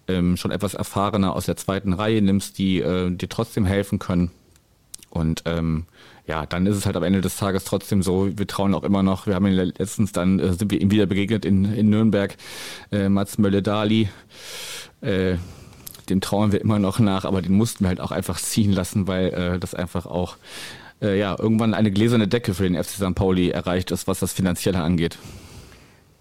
ähm, 0.08 0.36
schon 0.36 0.50
etwas 0.50 0.74
erfahrener 0.74 1.34
aus 1.34 1.46
der 1.46 1.56
zweiten 1.56 1.94
Reihe 1.94 2.20
nimmst, 2.20 2.58
die 2.58 2.80
äh, 2.80 3.10
dir 3.10 3.28
trotzdem 3.28 3.64
helfen 3.64 3.98
können. 3.98 4.30
Und 5.10 5.42
ähm, 5.46 5.84
ja, 6.26 6.46
dann 6.46 6.66
ist 6.66 6.76
es 6.76 6.86
halt 6.86 6.96
am 6.96 7.02
Ende 7.02 7.20
des 7.20 7.36
Tages 7.36 7.64
trotzdem 7.64 8.02
so, 8.02 8.30
wir 8.38 8.46
trauen 8.46 8.74
auch 8.74 8.84
immer 8.84 9.02
noch, 9.02 9.26
wir 9.26 9.34
haben 9.34 9.46
ihn 9.46 9.54
letztens 9.54 10.12
dann, 10.12 10.38
äh, 10.38 10.52
sind 10.54 10.70
wir 10.70 10.80
ihm 10.80 10.90
wieder 10.90 11.06
begegnet 11.06 11.44
in, 11.44 11.64
in 11.64 11.90
Nürnberg, 11.90 12.36
äh, 12.92 13.08
Mats 13.08 13.36
Mölle-Dali, 13.36 14.08
äh, 15.00 15.36
dem 16.08 16.20
trauen 16.20 16.52
wir 16.52 16.60
immer 16.60 16.78
noch 16.78 17.00
nach, 17.00 17.24
aber 17.24 17.42
den 17.42 17.54
mussten 17.54 17.84
wir 17.84 17.88
halt 17.88 18.00
auch 18.00 18.12
einfach 18.12 18.38
ziehen 18.38 18.72
lassen, 18.72 19.08
weil 19.08 19.28
äh, 19.30 19.58
das 19.58 19.74
einfach 19.74 20.06
auch 20.06 20.36
äh, 21.02 21.18
ja, 21.18 21.36
irgendwann 21.38 21.74
eine 21.74 21.90
gläserne 21.90 22.28
Decke 22.28 22.54
für 22.54 22.62
den 22.62 22.76
FC 22.76 22.90
St. 22.90 23.14
Pauli 23.14 23.50
erreicht 23.50 23.90
ist, 23.90 24.06
was 24.06 24.20
das 24.20 24.32
Finanzielle 24.32 24.80
angeht. 24.80 25.18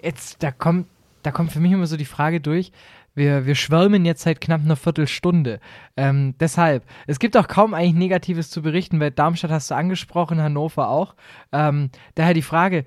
Jetzt, 0.01 0.41
da 0.41 0.51
kommt, 0.51 0.87
da 1.23 1.31
kommt 1.31 1.51
für 1.51 1.59
mich 1.59 1.71
immer 1.71 1.87
so 1.87 1.97
die 1.97 2.05
Frage 2.05 2.39
durch, 2.39 2.71
wir, 3.19 3.45
wir 3.45 3.53
schwärmen 3.53 4.05
jetzt 4.05 4.23
seit 4.23 4.41
knapp 4.41 4.61
einer 4.61 4.75
Viertelstunde. 4.75 5.59
Ähm, 5.95 6.33
deshalb, 6.39 6.83
es 7.05 7.19
gibt 7.19 7.37
auch 7.37 7.47
kaum 7.47 7.75
eigentlich 7.75 7.93
Negatives 7.93 8.49
zu 8.49 8.63
berichten, 8.63 8.99
weil 8.99 9.11
Darmstadt 9.11 9.51
hast 9.51 9.69
du 9.69 9.75
angesprochen, 9.75 10.41
Hannover 10.41 10.89
auch. 10.89 11.13
Ähm, 11.51 11.91
daher 12.15 12.33
die 12.33 12.41
Frage, 12.41 12.85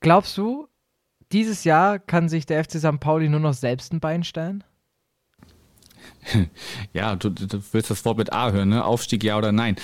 glaubst 0.00 0.36
du, 0.36 0.66
dieses 1.30 1.62
Jahr 1.62 2.00
kann 2.00 2.28
sich 2.28 2.46
der 2.46 2.64
FC 2.64 2.78
St. 2.78 2.98
Pauli 2.98 3.28
nur 3.28 3.40
noch 3.40 3.54
selbst 3.54 3.92
ein 3.92 4.00
Bein 4.00 4.24
stellen? 4.24 4.64
Ja, 6.92 7.16
du, 7.16 7.30
du, 7.30 7.62
willst 7.72 7.90
das 7.90 8.04
Wort 8.04 8.18
mit 8.18 8.32
A 8.32 8.50
hören, 8.50 8.70
ne? 8.70 8.84
Aufstieg 8.84 9.24
ja 9.24 9.36
oder 9.36 9.52
nein. 9.52 9.76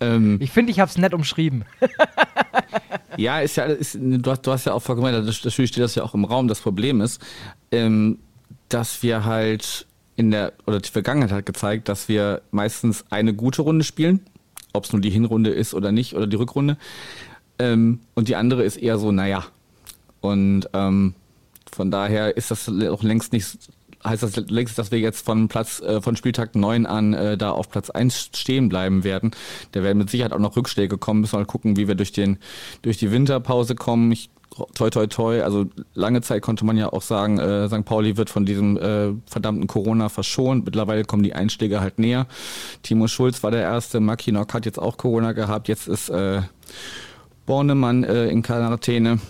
Ähm, 0.00 0.38
ich 0.40 0.50
finde, 0.50 0.70
ich 0.70 0.80
habe 0.80 0.88
es 0.88 0.98
nett 0.98 1.14
umschrieben. 1.14 1.64
ja, 3.16 3.40
ist 3.40 3.56
ja, 3.56 3.64
ist, 3.64 3.96
du, 4.00 4.30
hast, 4.30 4.42
du 4.42 4.52
hast 4.52 4.66
ja 4.66 4.72
auch 4.72 4.82
vollkommen, 4.82 5.12
natürlich 5.12 5.54
steht 5.54 5.82
das 5.82 5.94
ja 5.94 6.02
auch 6.02 6.14
im 6.14 6.24
Raum. 6.24 6.48
Das 6.48 6.60
Problem 6.60 7.00
ist, 7.00 7.24
ähm, 7.72 8.18
dass 8.68 9.02
wir 9.02 9.24
halt 9.24 9.86
in 10.16 10.30
der, 10.30 10.52
oder 10.66 10.80
die 10.80 10.90
Vergangenheit 10.90 11.32
hat 11.32 11.46
gezeigt, 11.46 11.88
dass 11.88 12.08
wir 12.08 12.42
meistens 12.50 13.04
eine 13.10 13.34
gute 13.34 13.62
Runde 13.62 13.84
spielen, 13.84 14.20
ob 14.72 14.84
es 14.84 14.92
nur 14.92 15.00
die 15.00 15.10
Hinrunde 15.10 15.50
ist 15.50 15.74
oder 15.74 15.92
nicht, 15.92 16.14
oder 16.14 16.26
die 16.26 16.36
Rückrunde. 16.36 16.78
Ähm, 17.58 18.00
und 18.14 18.28
die 18.28 18.36
andere 18.36 18.64
ist 18.64 18.76
eher 18.76 18.98
so, 18.98 19.12
naja. 19.12 19.44
Und 20.20 20.68
ähm, 20.72 21.14
von 21.70 21.90
daher 21.90 22.36
ist 22.36 22.50
das 22.50 22.68
auch 22.68 23.02
längst 23.02 23.32
nicht, 23.32 23.58
heißt 24.04 24.22
das 24.22 24.36
längst, 24.36 24.78
dass 24.78 24.90
wir 24.90 24.98
jetzt 24.98 25.24
von 25.24 25.48
Platz, 25.48 25.80
äh, 25.80 26.00
von 26.00 26.16
Spieltag 26.16 26.54
9 26.54 26.86
an 26.86 27.12
äh, 27.12 27.36
da 27.36 27.50
auf 27.50 27.70
Platz 27.70 27.90
1 27.90 28.30
stehen 28.34 28.68
bleiben 28.68 29.04
werden. 29.04 29.32
Da 29.72 29.82
werden 29.82 29.98
mit 29.98 30.10
Sicherheit 30.10 30.32
auch 30.32 30.38
noch 30.38 30.56
Rückschläge 30.56 30.96
kommen. 30.96 31.20
Müssen 31.20 31.34
wir 31.34 31.40
mal 31.40 31.46
gucken, 31.46 31.76
wie 31.76 31.88
wir 31.88 31.94
durch 31.94 32.12
den, 32.12 32.38
durch 32.82 32.96
die 32.96 33.10
Winterpause 33.10 33.74
kommen. 33.74 34.12
Ich 34.12 34.30
toi 34.74 34.90
toi 34.90 35.06
toi, 35.06 35.42
also 35.42 35.66
lange 35.94 36.22
Zeit 36.22 36.42
konnte 36.42 36.64
man 36.64 36.76
ja 36.76 36.92
auch 36.92 37.02
sagen, 37.02 37.38
äh, 37.38 37.68
St. 37.68 37.84
Pauli 37.84 38.16
wird 38.16 38.30
von 38.30 38.46
diesem 38.46 38.76
äh, 38.76 39.12
verdammten 39.26 39.66
Corona 39.66 40.08
verschont. 40.08 40.64
Mittlerweile 40.64 41.04
kommen 41.04 41.22
die 41.22 41.34
Einschläge 41.34 41.80
halt 41.80 41.98
näher. 41.98 42.26
Timo 42.82 43.08
Schulz 43.08 43.42
war 43.42 43.50
der 43.50 43.62
erste, 43.62 44.00
Maki 44.00 44.32
Nock 44.32 44.54
hat 44.54 44.66
jetzt 44.66 44.78
auch 44.78 44.96
Corona 44.96 45.32
gehabt, 45.32 45.68
jetzt 45.68 45.88
ist 45.88 46.08
äh, 46.08 46.42
Bornemann 47.46 48.04
äh, 48.04 48.28
in 48.28 48.42
Quarantäne. 48.42 49.20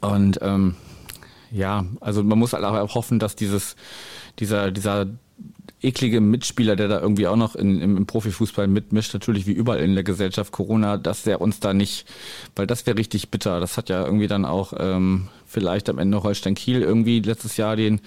Und 0.00 0.38
ähm, 0.42 0.76
ja, 1.50 1.84
also 2.00 2.22
man 2.22 2.38
muss 2.38 2.52
halt 2.52 2.64
auch 2.64 2.94
hoffen, 2.94 3.18
dass 3.18 3.36
dieses, 3.36 3.76
dieser, 4.38 4.70
dieser 4.70 5.06
eklige 5.84 6.20
Mitspieler, 6.20 6.76
der 6.76 6.88
da 6.88 7.00
irgendwie 7.00 7.26
auch 7.26 7.36
noch 7.36 7.54
in, 7.54 7.80
im, 7.80 7.96
im, 7.96 8.06
Profifußball 8.06 8.66
mitmischt, 8.66 9.14
natürlich 9.14 9.46
wie 9.46 9.52
überall 9.52 9.80
in 9.80 9.94
der 9.94 10.04
Gesellschaft 10.04 10.52
Corona, 10.52 10.96
dass 10.96 11.22
der 11.22 11.40
uns 11.40 11.60
da 11.60 11.74
nicht, 11.74 12.06
weil 12.56 12.66
das 12.66 12.86
wäre 12.86 12.98
richtig 12.98 13.30
bitter. 13.30 13.60
Das 13.60 13.76
hat 13.76 13.88
ja 13.88 14.04
irgendwie 14.04 14.26
dann 14.26 14.44
auch 14.44 14.72
ähm, 14.78 15.28
vielleicht 15.46 15.88
am 15.88 15.98
Ende 15.98 16.22
Holstein 16.22 16.54
Kiel 16.54 16.82
irgendwie 16.82 17.20
letztes 17.20 17.56
Jahr 17.56 17.76
den 17.76 18.00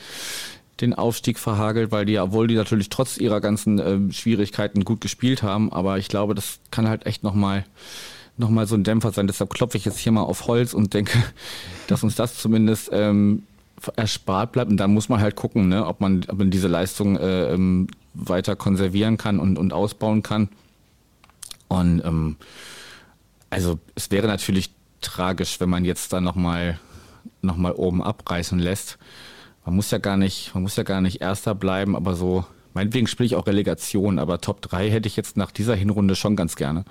den 0.81 0.93
Aufstieg 0.93 1.39
verhagelt, 1.39 1.91
weil 1.91 2.05
die, 2.05 2.19
obwohl 2.19 2.47
die 2.47 2.53
natürlich 2.53 2.89
trotz 2.89 3.17
ihrer 3.17 3.41
ganzen 3.41 3.79
äh, 3.79 4.13
Schwierigkeiten 4.13 4.85
gut 4.85 5.01
gespielt 5.01 5.41
haben, 5.41 5.71
aber 5.73 5.97
ich 5.97 6.07
glaube, 6.07 6.35
das 6.35 6.59
kann 6.69 6.87
halt 6.87 7.07
echt 7.07 7.23
nochmal 7.23 7.65
noch 8.37 8.49
mal 8.49 8.67
so 8.67 8.75
ein 8.75 8.83
Dämpfer 8.83 9.11
sein. 9.11 9.27
Deshalb 9.27 9.51
klopfe 9.51 9.77
ich 9.77 9.85
jetzt 9.85 9.97
hier 9.97 10.11
mal 10.11 10.21
auf 10.21 10.47
Holz 10.47 10.73
und 10.73 10.93
denke, 10.93 11.17
dass 11.87 12.03
uns 12.03 12.15
das 12.15 12.37
zumindest 12.37 12.89
ähm, 12.93 13.43
erspart 13.95 14.51
bleibt. 14.51 14.71
Und 14.71 14.77
dann 14.77 14.93
muss 14.93 15.09
man 15.09 15.19
halt 15.19 15.35
gucken, 15.35 15.69
ne, 15.69 15.85
ob, 15.85 16.01
man, 16.01 16.25
ob 16.27 16.37
man 16.37 16.51
diese 16.51 16.67
Leistung 16.67 17.17
äh, 17.17 17.53
ähm, 17.53 17.87
weiter 18.13 18.55
konservieren 18.55 19.17
kann 19.17 19.39
und, 19.39 19.57
und 19.57 19.73
ausbauen 19.73 20.23
kann. 20.23 20.49
Und 21.67 22.03
ähm, 22.03 22.37
also 23.49 23.79
es 23.95 24.11
wäre 24.11 24.27
natürlich 24.27 24.71
tragisch, 25.01 25.59
wenn 25.59 25.69
man 25.69 25.85
jetzt 25.85 26.13
dann 26.13 26.23
nochmal 26.23 26.79
noch 27.41 27.57
mal 27.57 27.73
oben 27.73 28.01
abreißen 28.01 28.59
lässt. 28.59 28.97
Man 29.65 29.75
muss 29.75 29.91
ja 29.91 29.97
gar 29.97 30.17
nicht, 30.17 30.53
man 30.53 30.63
muss 30.63 30.75
ja 30.75 30.83
gar 30.83 31.01
nicht 31.01 31.21
Erster 31.21 31.53
bleiben, 31.53 31.95
aber 31.95 32.15
so, 32.15 32.45
meinetwegen 32.73 33.07
spiele 33.07 33.27
ich 33.27 33.35
auch 33.35 33.47
Relegation, 33.47 34.17
aber 34.17 34.39
Top 34.39 34.61
3 34.61 34.89
hätte 34.89 35.07
ich 35.07 35.15
jetzt 35.15 35.37
nach 35.37 35.51
dieser 35.51 35.75
Hinrunde 35.75 36.15
schon 36.15 36.35
ganz 36.35 36.55
gerne. 36.55 36.85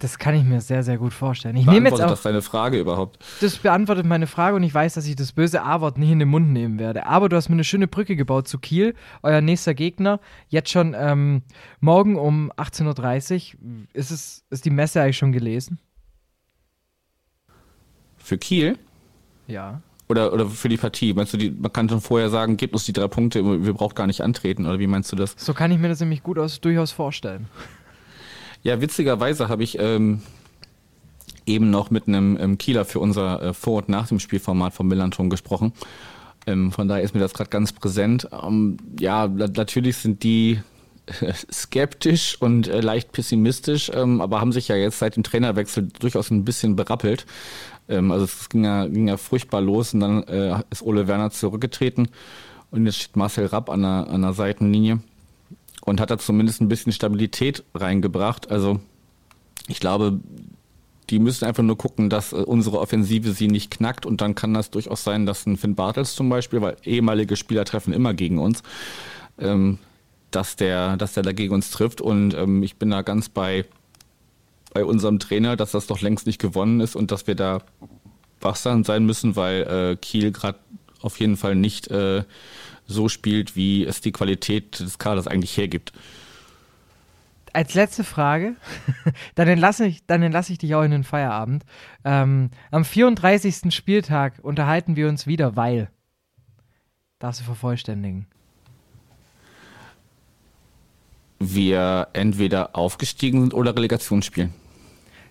Das 0.00 0.18
kann 0.18 0.34
ich 0.34 0.44
mir 0.44 0.60
sehr, 0.60 0.84
sehr 0.84 0.96
gut 0.96 1.12
vorstellen. 1.12 1.56
Ich 1.56 1.66
nehme 1.66 1.88
jetzt 1.88 2.00
auch, 2.00 2.08
das 2.08 2.22
deine 2.22 2.42
Frage 2.42 2.78
überhaupt? 2.78 3.18
Das 3.40 3.56
beantwortet 3.56 4.06
meine 4.06 4.28
Frage 4.28 4.54
und 4.54 4.62
ich 4.62 4.72
weiß, 4.72 4.94
dass 4.94 5.06
ich 5.06 5.16
das 5.16 5.32
böse 5.32 5.62
A-Wort 5.62 5.98
nicht 5.98 6.10
in 6.10 6.20
den 6.20 6.28
Mund 6.28 6.50
nehmen 6.50 6.78
werde. 6.78 7.06
Aber 7.06 7.28
du 7.28 7.36
hast 7.36 7.48
mir 7.48 7.54
eine 7.54 7.64
schöne 7.64 7.88
Brücke 7.88 8.14
gebaut 8.14 8.46
zu 8.46 8.58
Kiel, 8.58 8.94
euer 9.22 9.40
nächster 9.40 9.74
Gegner. 9.74 10.20
Jetzt 10.48 10.70
schon 10.70 10.94
ähm, 10.96 11.42
morgen 11.80 12.16
um 12.16 12.52
18.30 12.52 13.54
Uhr. 13.54 13.86
Ist, 13.92 14.10
es, 14.12 14.44
ist 14.50 14.64
die 14.64 14.70
Messe 14.70 15.02
eigentlich 15.02 15.18
schon 15.18 15.32
gelesen? 15.32 15.80
Für 18.16 18.38
Kiel? 18.38 18.78
Ja. 19.48 19.82
Oder, 20.08 20.32
oder 20.32 20.46
für 20.46 20.68
die 20.68 20.76
Partie? 20.76 21.12
Meinst 21.12 21.34
du, 21.34 21.36
die, 21.36 21.50
man 21.50 21.72
kann 21.72 21.88
schon 21.88 22.00
vorher 22.00 22.30
sagen, 22.30 22.56
gebt 22.56 22.72
uns 22.72 22.84
die 22.84 22.92
drei 22.92 23.08
Punkte, 23.08 23.44
wir 23.64 23.74
brauchen 23.74 23.94
gar 23.94 24.06
nicht 24.06 24.22
antreten? 24.22 24.66
Oder 24.66 24.78
wie 24.78 24.86
meinst 24.86 25.12
du 25.12 25.16
das? 25.16 25.34
So 25.36 25.52
kann 25.52 25.70
ich 25.70 25.78
mir 25.78 25.88
das 25.88 26.00
nämlich 26.00 26.22
gut 26.22 26.38
aus, 26.38 26.60
durchaus 26.60 26.92
vorstellen. 26.92 27.46
Ja, 28.62 28.80
witzigerweise 28.80 29.48
habe 29.48 29.62
ich 29.62 29.78
ähm, 29.78 30.22
eben 31.46 31.70
noch 31.70 31.90
mit 31.90 32.08
einem 32.08 32.36
ähm, 32.38 32.58
Kieler 32.58 32.84
für 32.84 33.00
unser 33.00 33.42
äh, 33.42 33.54
Vor- 33.54 33.78
und 33.78 33.88
Nach 33.88 34.06
dem 34.08 34.20
Spielformat 34.20 34.74
vom 34.74 34.88
Millanton 34.88 35.30
gesprochen. 35.30 35.72
Ähm, 36.46 36.72
von 36.72 36.88
daher 36.88 37.02
ist 37.02 37.14
mir 37.14 37.20
das 37.20 37.34
gerade 37.34 37.50
ganz 37.50 37.72
präsent. 37.72 38.28
Ähm, 38.32 38.76
ja, 38.98 39.28
natürlich 39.28 39.96
sind 39.96 40.22
die 40.22 40.60
äh, 41.06 41.32
skeptisch 41.52 42.36
und 42.40 42.68
äh, 42.68 42.80
leicht 42.80 43.12
pessimistisch, 43.12 43.90
ähm, 43.94 44.20
aber 44.20 44.40
haben 44.40 44.52
sich 44.52 44.68
ja 44.68 44.76
jetzt 44.76 44.98
seit 44.98 45.16
dem 45.16 45.22
Trainerwechsel 45.22 45.88
durchaus 45.98 46.30
ein 46.30 46.44
bisschen 46.44 46.76
berappelt. 46.76 47.26
Ähm, 47.88 48.10
also 48.10 48.24
es 48.24 48.48
ging 48.48 48.64
ja, 48.64 48.86
ging 48.86 49.08
ja 49.08 49.16
furchtbar 49.16 49.60
los 49.60 49.94
und 49.94 50.00
dann 50.00 50.22
äh, 50.24 50.60
ist 50.70 50.82
Ole 50.82 51.08
Werner 51.08 51.30
zurückgetreten 51.30 52.08
und 52.70 52.86
jetzt 52.86 52.98
steht 52.98 53.16
Marcel 53.16 53.46
Rapp 53.46 53.70
an 53.70 53.82
der, 53.82 54.08
an 54.08 54.22
der 54.22 54.32
Seitenlinie 54.32 55.00
und 55.88 56.00
hat 56.00 56.10
da 56.10 56.18
zumindest 56.18 56.60
ein 56.60 56.68
bisschen 56.68 56.92
Stabilität 56.92 57.64
reingebracht. 57.74 58.50
Also 58.50 58.80
ich 59.68 59.80
glaube, 59.80 60.20
die 61.10 61.18
müssen 61.18 61.44
einfach 61.44 61.62
nur 61.62 61.78
gucken, 61.78 62.10
dass 62.10 62.32
äh, 62.32 62.36
unsere 62.36 62.80
Offensive 62.80 63.32
sie 63.32 63.48
nicht 63.48 63.70
knackt 63.70 64.06
und 64.06 64.20
dann 64.20 64.34
kann 64.34 64.54
das 64.54 64.70
durchaus 64.70 65.04
sein, 65.04 65.26
dass 65.26 65.46
ein 65.46 65.56
Finn 65.56 65.74
Bartels 65.74 66.14
zum 66.14 66.28
Beispiel, 66.28 66.60
weil 66.60 66.76
ehemalige 66.84 67.36
Spieler 67.36 67.64
treffen 67.64 67.92
immer 67.92 68.14
gegen 68.14 68.38
uns, 68.38 68.62
ähm, 69.38 69.78
dass 70.30 70.56
der, 70.56 70.96
dass 70.96 71.14
der 71.14 71.22
da 71.22 71.32
gegen 71.32 71.54
uns 71.54 71.70
trifft 71.70 72.00
und 72.00 72.34
ähm, 72.34 72.62
ich 72.62 72.76
bin 72.76 72.90
da 72.90 73.02
ganz 73.02 73.28
bei, 73.28 73.64
bei 74.74 74.84
unserem 74.84 75.18
Trainer, 75.18 75.56
dass 75.56 75.72
das 75.72 75.86
doch 75.86 76.00
längst 76.00 76.26
nicht 76.26 76.40
gewonnen 76.40 76.80
ist 76.80 76.94
und 76.94 77.10
dass 77.10 77.26
wir 77.26 77.34
da 77.34 77.62
wachsam 78.40 78.84
sein 78.84 79.06
müssen, 79.06 79.36
weil 79.36 79.62
äh, 79.62 79.96
Kiel 79.96 80.30
gerade 80.30 80.58
auf 81.00 81.18
jeden 81.18 81.36
Fall 81.36 81.54
nicht 81.54 81.88
äh, 81.88 82.24
so 82.88 83.08
spielt, 83.08 83.54
wie 83.54 83.84
es 83.84 84.00
die 84.00 84.12
Qualität 84.12 84.80
des 84.80 84.98
Kaders 84.98 85.28
eigentlich 85.28 85.56
hergibt. 85.56 85.92
Als 87.52 87.74
letzte 87.74 88.02
Frage, 88.02 88.56
dann 89.34 89.48
entlasse 89.48 89.86
ich, 89.86 90.04
dann 90.06 90.22
entlasse 90.22 90.52
ich 90.52 90.58
dich 90.58 90.74
auch 90.74 90.82
in 90.82 90.90
den 90.90 91.04
Feierabend. 91.04 91.64
Ähm, 92.04 92.50
am 92.70 92.84
34. 92.84 93.74
Spieltag 93.74 94.40
unterhalten 94.42 94.96
wir 94.96 95.08
uns 95.08 95.26
wieder, 95.26 95.54
weil. 95.54 95.90
Darfst 97.18 97.40
du 97.40 97.44
vervollständigen? 97.44 98.26
Wir 101.40 102.08
entweder 102.14 102.76
aufgestiegen 102.76 103.40
sind 103.40 103.54
oder 103.54 103.74
Relegation 103.74 104.22
spielen. 104.22 104.52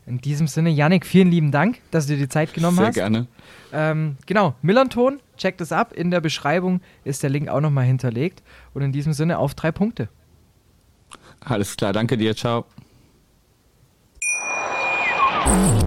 In 0.07 0.19
diesem 0.19 0.47
Sinne, 0.47 0.69
Yannick, 0.69 1.05
vielen 1.05 1.29
lieben 1.29 1.51
Dank, 1.51 1.79
dass 1.91 2.07
du 2.07 2.13
dir 2.13 2.19
die 2.19 2.29
Zeit 2.29 2.53
genommen 2.53 2.77
Sehr 2.77 2.87
hast. 2.87 2.95
Sehr 2.95 3.03
gerne. 3.03 3.27
Ähm, 3.73 4.15
genau, 4.25 4.55
Millanton, 4.61 5.19
checkt 5.35 5.59
es 5.59 5.73
ab. 5.73 5.91
In 5.91 6.11
der 6.11 6.21
Beschreibung 6.21 6.79
ist 7.03 7.23
der 7.23 7.29
Link 7.29 7.49
auch 7.49 7.59
nochmal 7.59 7.83
hinterlegt. 7.83 8.41
Und 8.73 8.83
in 8.83 8.93
diesem 8.93 9.11
Sinne 9.11 9.37
auf 9.37 9.53
drei 9.53 9.73
Punkte. 9.73 10.07
Alles 11.41 11.75
klar, 11.75 11.91
danke 11.91 12.17
dir, 12.17 12.35
ciao. 12.35 12.65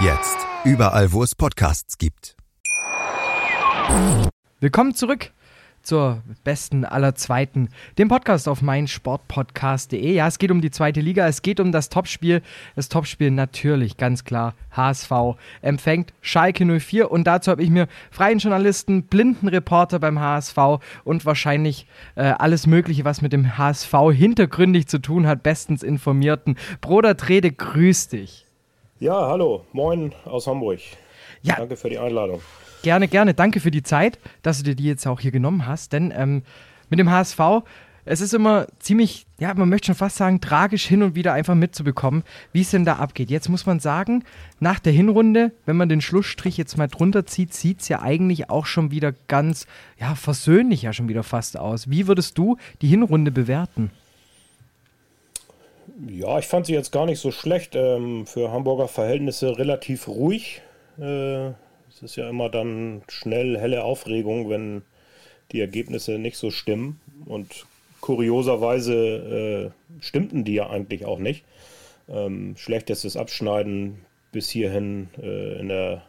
Jetzt 0.00 0.38
überall, 0.64 1.12
wo 1.12 1.22
es 1.22 1.34
Podcasts 1.34 1.98
gibt. 1.98 2.36
Willkommen 4.58 4.94
zurück 4.94 5.30
zur 5.82 6.22
besten 6.44 6.84
aller 6.84 7.14
Zweiten, 7.14 7.68
dem 7.98 8.08
Podcast 8.08 8.48
auf 8.48 8.62
meinsportpodcast.de. 8.62 10.12
Ja, 10.12 10.28
es 10.28 10.38
geht 10.38 10.50
um 10.50 10.60
die 10.60 10.70
zweite 10.70 11.00
Liga, 11.00 11.26
es 11.26 11.42
geht 11.42 11.60
um 11.60 11.72
das 11.72 11.88
Topspiel. 11.88 12.42
Das 12.74 12.88
Topspiel 12.88 13.30
natürlich, 13.30 13.96
ganz 13.96 14.24
klar, 14.24 14.54
HSV 14.70 15.10
empfängt 15.60 16.12
Schalke 16.20 16.64
04 16.64 17.10
und 17.10 17.24
dazu 17.24 17.50
habe 17.50 17.62
ich 17.62 17.70
mir 17.70 17.88
freien 18.10 18.38
Journalisten, 18.38 19.04
blinden 19.04 19.48
Reporter 19.48 19.98
beim 19.98 20.20
HSV 20.20 20.56
und 21.04 21.26
wahrscheinlich 21.26 21.86
äh, 22.14 22.22
alles 22.22 22.66
Mögliche, 22.66 23.04
was 23.04 23.22
mit 23.22 23.32
dem 23.32 23.58
HSV 23.58 23.94
hintergründig 24.12 24.86
zu 24.86 25.00
tun 25.00 25.26
hat, 25.26 25.42
bestens 25.42 25.82
informierten. 25.82 26.56
Bruder 26.80 27.16
Trede, 27.16 27.50
grüß 27.52 28.08
dich. 28.08 28.46
Ja, 29.02 29.26
hallo, 29.26 29.66
moin 29.72 30.12
aus 30.26 30.46
Hamburg. 30.46 30.78
Ja. 31.42 31.56
Danke 31.56 31.74
für 31.74 31.90
die 31.90 31.98
Einladung. 31.98 32.40
Gerne, 32.84 33.08
gerne. 33.08 33.34
Danke 33.34 33.58
für 33.58 33.72
die 33.72 33.82
Zeit, 33.82 34.20
dass 34.42 34.58
du 34.58 34.62
dir 34.62 34.76
die 34.76 34.84
jetzt 34.84 35.08
auch 35.08 35.18
hier 35.18 35.32
genommen 35.32 35.66
hast. 35.66 35.92
Denn 35.92 36.14
ähm, 36.16 36.44
mit 36.88 37.00
dem 37.00 37.10
HSV, 37.10 37.40
es 38.04 38.20
ist 38.20 38.32
immer 38.32 38.68
ziemlich, 38.78 39.26
ja, 39.40 39.52
man 39.54 39.68
möchte 39.68 39.86
schon 39.86 39.96
fast 39.96 40.18
sagen, 40.18 40.40
tragisch 40.40 40.86
hin 40.86 41.02
und 41.02 41.16
wieder 41.16 41.32
einfach 41.32 41.56
mitzubekommen, 41.56 42.22
wie 42.52 42.60
es 42.60 42.70
denn 42.70 42.84
da 42.84 42.94
abgeht. 42.94 43.28
Jetzt 43.28 43.48
muss 43.48 43.66
man 43.66 43.80
sagen, 43.80 44.22
nach 44.60 44.78
der 44.78 44.92
Hinrunde, 44.92 45.50
wenn 45.66 45.76
man 45.76 45.88
den 45.88 46.00
Schlussstrich 46.00 46.56
jetzt 46.56 46.78
mal 46.78 46.86
drunter 46.86 47.26
zieht, 47.26 47.52
sieht 47.52 47.80
es 47.80 47.88
ja 47.88 48.02
eigentlich 48.02 48.50
auch 48.50 48.66
schon 48.66 48.92
wieder 48.92 49.10
ganz, 49.26 49.66
ja, 49.98 50.14
versöhnlich 50.14 50.82
ja 50.82 50.92
schon 50.92 51.08
wieder 51.08 51.24
fast 51.24 51.58
aus. 51.58 51.90
Wie 51.90 52.06
würdest 52.06 52.38
du 52.38 52.56
die 52.82 52.86
Hinrunde 52.86 53.32
bewerten? 53.32 53.90
Ja, 56.08 56.38
ich 56.38 56.46
fand 56.46 56.66
sie 56.66 56.72
jetzt 56.72 56.92
gar 56.92 57.06
nicht 57.06 57.20
so 57.20 57.30
schlecht. 57.30 57.74
Ähm, 57.74 58.26
für 58.26 58.50
Hamburger 58.50 58.88
Verhältnisse 58.88 59.58
relativ 59.58 60.08
ruhig. 60.08 60.62
Äh, 60.98 61.48
es 61.90 62.02
ist 62.02 62.16
ja 62.16 62.28
immer 62.28 62.48
dann 62.48 63.02
schnell 63.08 63.58
helle 63.58 63.84
Aufregung, 63.84 64.48
wenn 64.48 64.82
die 65.52 65.60
Ergebnisse 65.60 66.12
nicht 66.18 66.38
so 66.38 66.50
stimmen. 66.50 67.00
Und 67.26 67.66
kurioserweise 68.00 69.72
äh, 70.00 70.02
stimmten 70.02 70.44
die 70.44 70.54
ja 70.54 70.70
eigentlich 70.70 71.04
auch 71.04 71.18
nicht. 71.18 71.44
Ähm, 72.08 72.56
schlechtestes 72.56 73.16
Abschneiden 73.16 73.98
bis 74.32 74.48
hierhin 74.48 75.08
äh, 75.22 75.60
in 75.60 75.68
der 75.68 76.02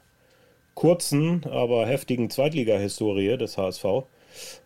kurzen, 0.76 1.43
aber 1.46 1.86
heftigen 1.86 2.30
Zweitliga-Historie 2.30 3.38
des 3.38 3.58
HSV. 3.58 3.86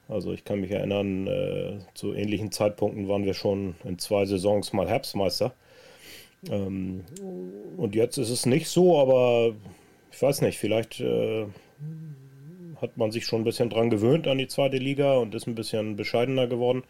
Also 0.09 0.31
ich 0.31 0.45
kann 0.45 0.61
mich 0.61 0.71
erinnern, 0.71 1.27
äh, 1.27 1.79
zu 1.93 2.13
ähnlichen 2.13 2.51
Zeitpunkten 2.51 3.07
waren 3.07 3.25
wir 3.25 3.33
schon 3.33 3.75
in 3.83 3.99
zwei 3.99 4.25
Saisons 4.25 4.73
mal 4.73 4.87
Herbstmeister. 4.87 5.53
Ähm, 6.49 7.03
und 7.75 7.95
jetzt 7.95 8.17
ist 8.17 8.29
es 8.29 8.45
nicht 8.45 8.69
so, 8.69 8.99
aber 8.99 9.53
ich 10.11 10.21
weiß 10.21 10.41
nicht, 10.41 10.57
vielleicht 10.57 10.99
äh, 11.01 11.45
hat 12.81 12.97
man 12.97 13.11
sich 13.11 13.25
schon 13.25 13.41
ein 13.41 13.45
bisschen 13.45 13.69
dran 13.69 13.89
gewöhnt 13.89 14.27
an 14.27 14.37
die 14.37 14.47
zweite 14.47 14.77
Liga 14.77 15.17
und 15.17 15.35
ist 15.35 15.47
ein 15.47 15.55
bisschen 15.55 15.95
bescheidener 15.95 16.47
geworden, 16.47 16.83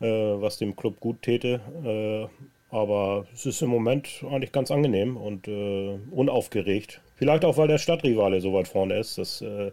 äh, 0.00 0.06
was 0.06 0.58
dem 0.58 0.76
Club 0.76 1.00
gut 1.00 1.22
täte. 1.22 1.60
Äh, 1.84 2.74
aber 2.74 3.26
es 3.32 3.46
ist 3.46 3.62
im 3.62 3.70
Moment 3.70 4.24
eigentlich 4.28 4.52
ganz 4.52 4.70
angenehm 4.70 5.16
und 5.16 5.46
äh, 5.46 5.98
unaufgeregt. 6.10 7.00
Vielleicht 7.16 7.44
auch, 7.44 7.56
weil 7.56 7.68
der 7.68 7.78
Stadtrivale 7.78 8.40
so 8.40 8.52
weit 8.52 8.66
vorne 8.66 8.98
ist, 8.98 9.16
dass 9.18 9.40
äh, 9.42 9.70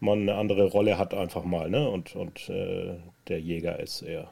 man 0.00 0.20
eine 0.20 0.34
andere 0.34 0.66
Rolle 0.66 0.98
hat 0.98 1.14
einfach 1.14 1.44
mal, 1.44 1.70
ne? 1.70 1.88
Und, 1.88 2.16
und 2.16 2.48
äh, 2.48 2.96
der 3.28 3.40
Jäger 3.40 3.80
ist 3.80 4.02
eher. 4.02 4.30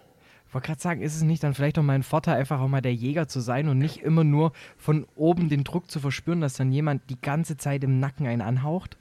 Ich 0.48 0.55
wollte 0.55 0.68
gerade 0.68 0.81
sagen, 0.81 1.03
ist 1.03 1.16
es 1.16 1.22
nicht 1.22 1.42
dann 1.42 1.55
vielleicht 1.55 1.79
auch 1.79 1.83
mal 1.83 1.94
ein 1.94 2.05
Vorteil, 2.05 2.37
einfach 2.37 2.61
auch 2.61 2.68
mal 2.68 2.81
der 2.81 2.94
Jäger 2.94 3.27
zu 3.27 3.40
sein 3.40 3.68
und 3.68 3.79
nicht 3.79 4.03
immer 4.03 4.22
nur 4.22 4.53
von 4.77 5.05
oben 5.16 5.48
den 5.48 5.64
Druck 5.64 5.90
zu 5.90 5.98
verspüren, 5.98 6.40
dass 6.40 6.55
dann 6.55 6.70
jemand 6.70 7.03
die 7.11 7.20
ganze 7.20 7.57
Zeit 7.57 7.83
im 7.83 7.98
Nacken 7.98 8.27
einen 8.27 8.42
anhaucht? 8.42 8.96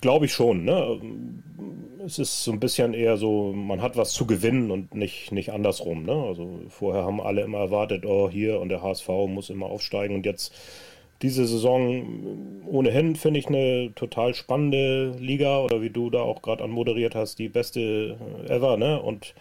Glaube 0.00 0.24
ich 0.24 0.32
schon. 0.32 0.64
Ne? 0.64 1.00
Es 2.06 2.18
ist 2.18 2.44
so 2.44 2.50
ein 2.50 2.60
bisschen 2.60 2.94
eher 2.94 3.18
so, 3.18 3.52
man 3.52 3.82
hat 3.82 3.96
was 3.96 4.12
zu 4.12 4.26
gewinnen 4.26 4.70
und 4.70 4.94
nicht, 4.94 5.32
nicht 5.32 5.52
andersrum. 5.52 6.04
Ne? 6.04 6.12
Also 6.12 6.60
vorher 6.70 7.04
haben 7.04 7.20
alle 7.20 7.42
immer 7.42 7.58
erwartet, 7.58 8.06
oh 8.06 8.30
hier 8.30 8.58
und 8.58 8.70
der 8.70 8.82
HSV 8.82 9.08
muss 9.28 9.50
immer 9.50 9.66
aufsteigen 9.66 10.14
und 10.14 10.24
jetzt 10.24 10.54
diese 11.22 11.46
Saison 11.46 12.62
ohnehin 12.66 13.16
finde 13.16 13.40
ich 13.40 13.46
eine 13.46 13.92
total 13.94 14.34
spannende 14.34 15.14
Liga 15.18 15.60
oder 15.60 15.80
wie 15.80 15.90
du 15.90 16.10
da 16.10 16.20
auch 16.20 16.42
gerade 16.42 16.64
anmoderiert 16.64 17.14
hast, 17.14 17.38
die 17.38 17.48
beste 17.48 18.16
ever, 18.48 18.76
ne? 18.76 19.00
Und 19.00 19.34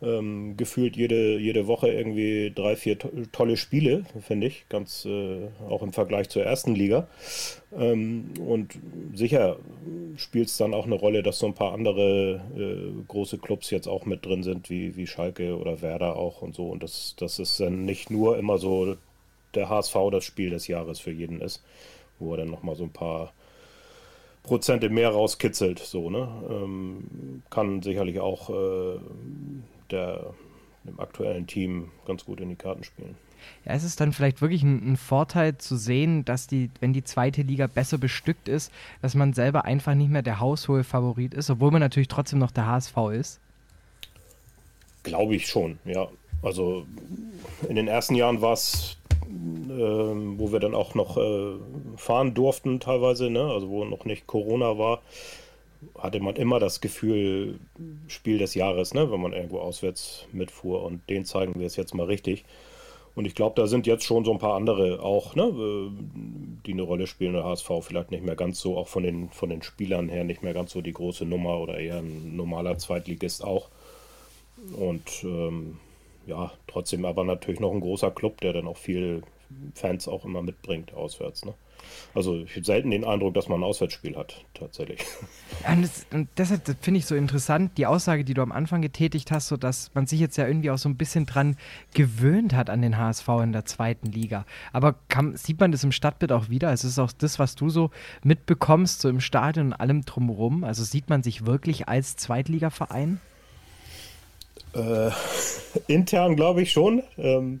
ähm, 0.00 0.56
gefühlt 0.56 0.96
jede, 0.96 1.38
jede 1.38 1.66
Woche 1.66 1.88
irgendwie 1.88 2.52
drei, 2.54 2.76
vier 2.76 2.98
to 2.98 3.10
tolle 3.32 3.56
Spiele, 3.56 4.04
finde 4.20 4.46
ich, 4.46 4.68
ganz 4.68 5.04
äh, 5.04 5.48
auch 5.68 5.82
im 5.82 5.92
Vergleich 5.92 6.28
zur 6.28 6.44
ersten 6.44 6.74
Liga. 6.74 7.08
Ähm, 7.76 8.30
und 8.46 8.78
sicher 9.14 9.56
spielt 10.16 10.48
es 10.48 10.56
dann 10.56 10.72
auch 10.72 10.86
eine 10.86 10.94
Rolle, 10.94 11.22
dass 11.22 11.40
so 11.40 11.46
ein 11.46 11.54
paar 11.54 11.72
andere 11.72 12.40
äh, 12.56 13.02
große 13.08 13.38
Clubs 13.38 13.70
jetzt 13.70 13.88
auch 13.88 14.06
mit 14.06 14.24
drin 14.24 14.44
sind, 14.44 14.70
wie, 14.70 14.96
wie 14.96 15.08
Schalke 15.08 15.58
oder 15.58 15.82
Werder 15.82 16.16
auch 16.16 16.42
und 16.42 16.54
so. 16.54 16.68
Und 16.68 16.82
das, 16.84 17.16
das 17.18 17.40
ist 17.40 17.58
dann 17.58 17.84
nicht 17.84 18.08
nur 18.08 18.38
immer 18.38 18.58
so 18.58 18.96
der 19.54 19.68
HSV 19.68 19.94
das 20.10 20.24
Spiel 20.24 20.50
des 20.50 20.66
Jahres 20.68 21.00
für 21.00 21.12
jeden 21.12 21.40
ist, 21.40 21.62
wo 22.18 22.32
er 22.32 22.38
dann 22.38 22.50
nochmal 22.50 22.76
so 22.76 22.84
ein 22.84 22.92
paar 22.92 23.32
Prozente 24.42 24.88
mehr 24.88 25.10
rauskitzelt. 25.10 25.78
So, 25.78 26.10
ne? 26.10 26.28
Ähm, 26.48 27.42
kann 27.50 27.82
sicherlich 27.82 28.20
auch 28.20 28.50
äh, 28.50 28.98
der, 29.90 30.34
dem 30.84 30.98
aktuellen 30.98 31.46
Team 31.46 31.90
ganz 32.06 32.24
gut 32.24 32.40
in 32.40 32.48
die 32.48 32.56
Karten 32.56 32.84
spielen. 32.84 33.16
Ja, 33.64 33.74
ist 33.74 33.84
es 33.84 33.96
dann 33.96 34.12
vielleicht 34.12 34.40
wirklich 34.40 34.62
ein, 34.62 34.92
ein, 34.92 34.96
Vorteil 34.96 35.58
zu 35.58 35.76
sehen, 35.76 36.24
dass 36.24 36.46
die, 36.46 36.70
wenn 36.80 36.92
die 36.92 37.04
zweite 37.04 37.42
Liga 37.42 37.66
besser 37.66 37.98
bestückt 37.98 38.48
ist, 38.48 38.72
dass 39.00 39.14
man 39.14 39.32
selber 39.32 39.64
einfach 39.64 39.94
nicht 39.94 40.10
mehr 40.10 40.22
der 40.22 40.40
haushohe 40.40 40.82
Favorit 40.82 41.34
ist, 41.34 41.50
obwohl 41.50 41.70
man 41.70 41.80
natürlich 41.80 42.08
trotzdem 42.08 42.38
noch 42.40 42.50
der 42.50 42.66
HSV 42.66 42.96
ist? 43.12 43.40
Glaube 45.04 45.36
ich 45.36 45.46
schon, 45.46 45.78
ja. 45.84 46.08
Also 46.42 46.86
in 47.68 47.76
den 47.76 47.88
ersten 47.88 48.14
Jahren 48.14 48.40
war 48.40 48.52
es 48.52 48.96
äh, 49.28 50.38
wo 50.38 50.52
wir 50.52 50.60
dann 50.60 50.74
auch 50.74 50.94
noch 50.94 51.16
äh, 51.16 51.54
fahren 51.96 52.34
durften 52.34 52.80
teilweise, 52.80 53.30
ne? 53.30 53.42
also 53.42 53.68
wo 53.68 53.84
noch 53.84 54.04
nicht 54.04 54.26
Corona 54.26 54.78
war, 54.78 55.02
hatte 55.96 56.20
man 56.20 56.36
immer 56.36 56.58
das 56.58 56.80
Gefühl, 56.80 57.60
Spiel 58.08 58.38
des 58.38 58.54
Jahres, 58.54 58.94
ne? 58.94 59.10
wenn 59.10 59.20
man 59.20 59.32
irgendwo 59.32 59.60
auswärts 59.60 60.26
mitfuhr 60.32 60.82
und 60.82 61.08
den 61.08 61.24
zeigen 61.24 61.58
wir 61.58 61.66
es 61.66 61.76
jetzt 61.76 61.94
mal 61.94 62.06
richtig. 62.06 62.44
Und 63.18 63.24
ich 63.24 63.34
glaube, 63.34 63.60
da 63.60 63.66
sind 63.66 63.88
jetzt 63.88 64.04
schon 64.04 64.24
so 64.24 64.30
ein 64.30 64.38
paar 64.38 64.54
andere 64.54 65.02
auch, 65.02 65.34
ne, 65.34 65.42
äh, 65.42 65.90
die 66.64 66.72
eine 66.72 66.82
Rolle 66.82 67.08
spielen. 67.08 67.32
Der 67.32 67.42
HSV 67.42 67.68
vielleicht 67.80 68.12
nicht 68.12 68.24
mehr 68.24 68.36
ganz 68.36 68.60
so, 68.60 68.76
auch 68.76 68.86
von 68.86 69.02
den, 69.02 69.28
von 69.30 69.48
den 69.48 69.60
Spielern 69.62 70.08
her 70.08 70.22
nicht 70.22 70.44
mehr 70.44 70.54
ganz 70.54 70.70
so 70.70 70.82
die 70.82 70.92
große 70.92 71.24
Nummer 71.24 71.58
oder 71.58 71.78
eher 71.78 71.96
ein 71.96 72.36
normaler 72.36 72.78
Zweitligist 72.78 73.42
auch. 73.42 73.70
Und 74.76 75.24
ähm, 75.24 75.80
ja, 76.28 76.52
trotzdem 76.66 77.04
aber 77.04 77.24
natürlich 77.24 77.58
noch 77.58 77.72
ein 77.72 77.80
großer 77.80 78.10
Club, 78.10 78.40
der 78.42 78.52
dann 78.52 78.68
auch 78.68 78.76
viel 78.76 79.22
Fans 79.74 80.06
auch 80.08 80.24
immer 80.26 80.42
mitbringt 80.42 80.92
auswärts. 80.92 81.44
Ne? 81.46 81.54
Also 82.14 82.40
ich 82.40 82.50
habe 82.54 82.64
selten 82.64 82.90
den 82.90 83.04
Eindruck, 83.04 83.32
dass 83.32 83.48
man 83.48 83.60
ein 83.60 83.64
Auswärtsspiel 83.64 84.14
hat, 84.16 84.44
tatsächlich. 84.54 85.00
Ja, 85.64 85.72
und, 85.72 85.82
das, 85.82 86.06
und 86.12 86.28
deshalb 86.36 86.62
finde 86.82 86.98
ich 86.98 87.06
so 87.06 87.16
interessant, 87.16 87.78
die 87.78 87.86
Aussage, 87.86 88.22
die 88.22 88.34
du 88.34 88.42
am 88.42 88.52
Anfang 88.52 88.82
getätigt 88.82 89.30
hast, 89.32 89.48
so 89.48 89.56
dass 89.56 89.92
man 89.94 90.06
sich 90.06 90.20
jetzt 90.20 90.36
ja 90.36 90.46
irgendwie 90.46 90.70
auch 90.70 90.78
so 90.78 90.88
ein 90.88 90.96
bisschen 90.96 91.24
dran 91.24 91.56
gewöhnt 91.94 92.54
hat 92.54 92.68
an 92.68 92.82
den 92.82 92.98
HSV 92.98 93.26
in 93.42 93.52
der 93.52 93.64
zweiten 93.64 94.06
Liga. 94.06 94.44
Aber 94.72 94.94
kann, 95.08 95.36
sieht 95.36 95.58
man 95.58 95.72
das 95.72 95.82
im 95.84 95.90
Stadtbild 95.90 96.30
auch 96.32 96.50
wieder? 96.50 96.68
Also 96.68 96.86
ist 96.86 96.98
auch 96.98 97.12
das, 97.12 97.38
was 97.38 97.54
du 97.56 97.70
so 97.70 97.90
mitbekommst, 98.22 99.00
so 99.00 99.08
im 99.08 99.20
Stadion 99.20 99.68
und 99.68 99.72
allem 99.72 100.04
drumherum? 100.04 100.62
Also 100.64 100.84
sieht 100.84 101.08
man 101.08 101.22
sich 101.22 101.46
wirklich 101.46 101.88
als 101.88 102.16
Zweitligaverein? 102.16 103.20
Äh, 104.74 105.10
intern 105.92 106.36
glaube 106.36 106.62
ich 106.62 106.72
schon. 106.72 107.02
Ähm, 107.16 107.60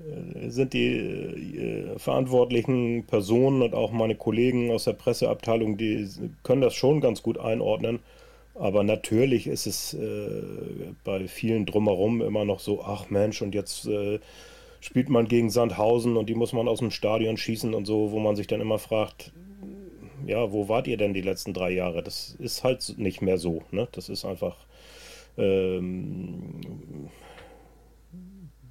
äh, 0.00 0.50
sind 0.50 0.72
die 0.72 0.96
äh, 0.96 1.98
verantwortlichen 1.98 3.04
Personen 3.06 3.62
und 3.62 3.74
auch 3.74 3.92
meine 3.92 4.14
Kollegen 4.14 4.70
aus 4.70 4.84
der 4.84 4.94
Presseabteilung, 4.94 5.76
die 5.76 6.08
können 6.42 6.62
das 6.62 6.74
schon 6.74 7.00
ganz 7.00 7.22
gut 7.22 7.38
einordnen. 7.38 8.00
Aber 8.54 8.82
natürlich 8.82 9.46
ist 9.46 9.66
es 9.66 9.94
äh, 9.94 10.42
bei 11.04 11.26
vielen 11.26 11.64
drumherum 11.64 12.20
immer 12.20 12.44
noch 12.44 12.60
so, 12.60 12.82
ach 12.82 13.08
Mensch, 13.08 13.40
und 13.40 13.54
jetzt 13.54 13.86
äh, 13.86 14.18
spielt 14.80 15.08
man 15.08 15.26
gegen 15.26 15.48
Sandhausen 15.48 16.16
und 16.16 16.28
die 16.28 16.34
muss 16.34 16.52
man 16.52 16.68
aus 16.68 16.80
dem 16.80 16.90
Stadion 16.90 17.36
schießen 17.36 17.72
und 17.72 17.86
so, 17.86 18.12
wo 18.12 18.18
man 18.18 18.36
sich 18.36 18.46
dann 18.46 18.60
immer 18.60 18.78
fragt, 18.78 19.32
ja, 20.26 20.52
wo 20.52 20.68
wart 20.68 20.86
ihr 20.86 20.96
denn 20.96 21.14
die 21.14 21.22
letzten 21.22 21.54
drei 21.54 21.70
Jahre? 21.70 22.02
Das 22.02 22.36
ist 22.38 22.62
halt 22.62 22.94
nicht 22.98 23.22
mehr 23.22 23.38
so. 23.38 23.62
Ne? 23.70 23.88
Das 23.92 24.08
ist 24.08 24.24
einfach, 24.24 24.56
ähm, 25.38 26.60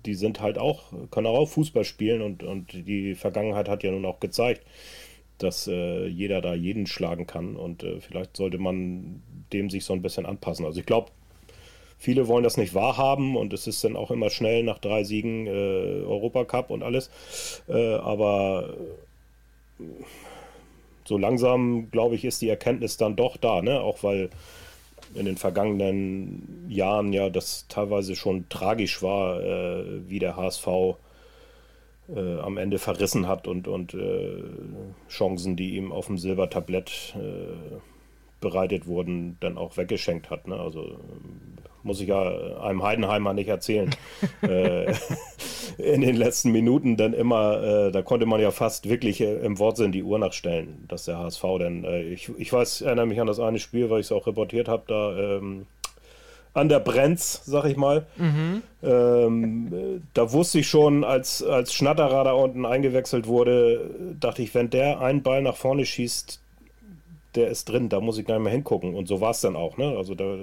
die 0.05 0.15
sind 0.15 0.41
halt 0.41 0.57
auch, 0.57 0.91
können 1.11 1.27
auch 1.27 1.45
Fußball 1.45 1.83
spielen 1.83 2.21
und, 2.21 2.43
und 2.43 2.73
die 2.73 3.15
Vergangenheit 3.15 3.69
hat 3.69 3.83
ja 3.83 3.91
nun 3.91 4.05
auch 4.05 4.19
gezeigt, 4.19 4.65
dass 5.37 5.67
äh, 5.67 6.07
jeder 6.07 6.41
da 6.41 6.53
jeden 6.53 6.87
schlagen 6.87 7.27
kann 7.27 7.55
und 7.55 7.83
äh, 7.83 7.99
vielleicht 7.99 8.37
sollte 8.37 8.57
man 8.57 9.21
dem 9.53 9.69
sich 9.69 9.85
so 9.85 9.93
ein 9.93 10.01
bisschen 10.01 10.25
anpassen. 10.25 10.65
Also 10.65 10.79
ich 10.79 10.85
glaube, 10.85 11.11
viele 11.97 12.27
wollen 12.27 12.43
das 12.43 12.57
nicht 12.57 12.73
wahrhaben 12.73 13.35
und 13.35 13.53
es 13.53 13.67
ist 13.67 13.83
dann 13.83 13.95
auch 13.95 14.11
immer 14.11 14.29
schnell 14.29 14.63
nach 14.63 14.79
drei 14.79 15.03
Siegen 15.03 15.47
äh, 15.47 15.49
Europacup 15.49 16.69
und 16.69 16.83
alles. 16.83 17.09
Äh, 17.67 17.95
aber 17.95 18.75
so 21.05 21.17
langsam, 21.17 21.89
glaube 21.91 22.15
ich, 22.15 22.25
ist 22.25 22.41
die 22.41 22.49
Erkenntnis 22.49 22.97
dann 22.97 23.15
doch 23.15 23.37
da, 23.37 23.61
ne? 23.61 23.81
Auch 23.81 24.03
weil 24.03 24.29
in 25.13 25.25
den 25.25 25.37
vergangenen 25.37 26.65
Jahren 26.69 27.13
ja 27.13 27.29
das 27.29 27.67
teilweise 27.67 28.15
schon 28.15 28.47
tragisch 28.49 29.01
war, 29.01 29.41
äh, 29.41 30.09
wie 30.09 30.19
der 30.19 30.35
HSV 30.35 30.67
äh, 32.15 32.39
am 32.39 32.57
Ende 32.57 32.79
verrissen 32.79 33.27
hat 33.27 33.47
und, 33.47 33.67
und 33.67 33.93
äh, 33.93 34.43
Chancen, 35.09 35.55
die 35.55 35.75
ihm 35.75 35.91
auf 35.91 36.07
dem 36.07 36.17
Silbertablett 36.17 37.15
äh, 37.15 37.79
bereitet 38.39 38.87
wurden, 38.87 39.37
dann 39.39 39.57
auch 39.57 39.77
weggeschenkt 39.77 40.29
hat. 40.29 40.47
Ne? 40.47 40.55
Also 40.55 40.99
muss 41.83 42.01
ich 42.01 42.07
ja 42.07 42.21
einem 42.61 42.83
Heidenheimer 42.83 43.33
nicht 43.33 43.47
erzählen. 43.47 43.89
äh, 44.41 44.93
in 45.77 46.01
den 46.01 46.15
letzten 46.15 46.51
Minuten 46.51 46.97
dann 46.97 47.13
immer, 47.13 47.63
äh, 47.63 47.91
da 47.91 48.01
konnte 48.01 48.25
man 48.25 48.41
ja 48.41 48.51
fast 48.51 48.89
wirklich 48.89 49.21
äh, 49.21 49.35
im 49.37 49.59
Wortsinn 49.59 49.91
die 49.91 50.03
Uhr 50.03 50.19
nachstellen, 50.19 50.85
dass 50.87 51.05
der 51.05 51.17
HSV 51.17 51.43
dann, 51.59 51.83
äh, 51.83 52.03
ich, 52.03 52.29
ich 52.37 52.51
weiß, 52.51 52.81
erinnere 52.81 53.05
mich 53.05 53.19
an 53.19 53.27
das 53.27 53.39
eine 53.39 53.59
Spiel, 53.59 53.89
weil 53.89 54.01
ich 54.01 54.07
es 54.07 54.11
auch 54.11 54.27
reportiert 54.27 54.67
habe, 54.67 54.83
da 54.87 55.17
ähm, 55.17 55.65
an 56.53 56.69
der 56.69 56.79
Brenz, 56.79 57.41
sag 57.45 57.65
ich 57.65 57.77
mal. 57.77 58.05
Mhm. 58.17 58.61
Ähm, 58.83 60.01
da 60.13 60.31
wusste 60.33 60.59
ich 60.59 60.67
schon, 60.67 61.03
als, 61.03 61.41
als 61.43 61.73
Schnatterer 61.73 62.25
da 62.25 62.33
unten 62.33 62.65
eingewechselt 62.65 63.27
wurde, 63.27 63.89
dachte 64.19 64.41
ich, 64.41 64.53
wenn 64.53 64.69
der 64.69 64.99
einen 64.99 65.23
Ball 65.23 65.41
nach 65.41 65.55
vorne 65.55 65.85
schießt, 65.85 66.40
der 67.35 67.47
ist 67.47 67.65
drin, 67.65 67.89
da 67.89 67.99
muss 67.99 68.17
ich 68.17 68.25
gar 68.25 68.35
nicht 68.35 68.43
mehr 68.43 68.53
hingucken. 68.53 68.93
Und 68.93 69.07
so 69.07 69.21
war 69.21 69.31
es 69.31 69.41
dann 69.41 69.55
auch. 69.55 69.77
Ne? 69.77 69.95
Also 69.97 70.15
da, 70.15 70.37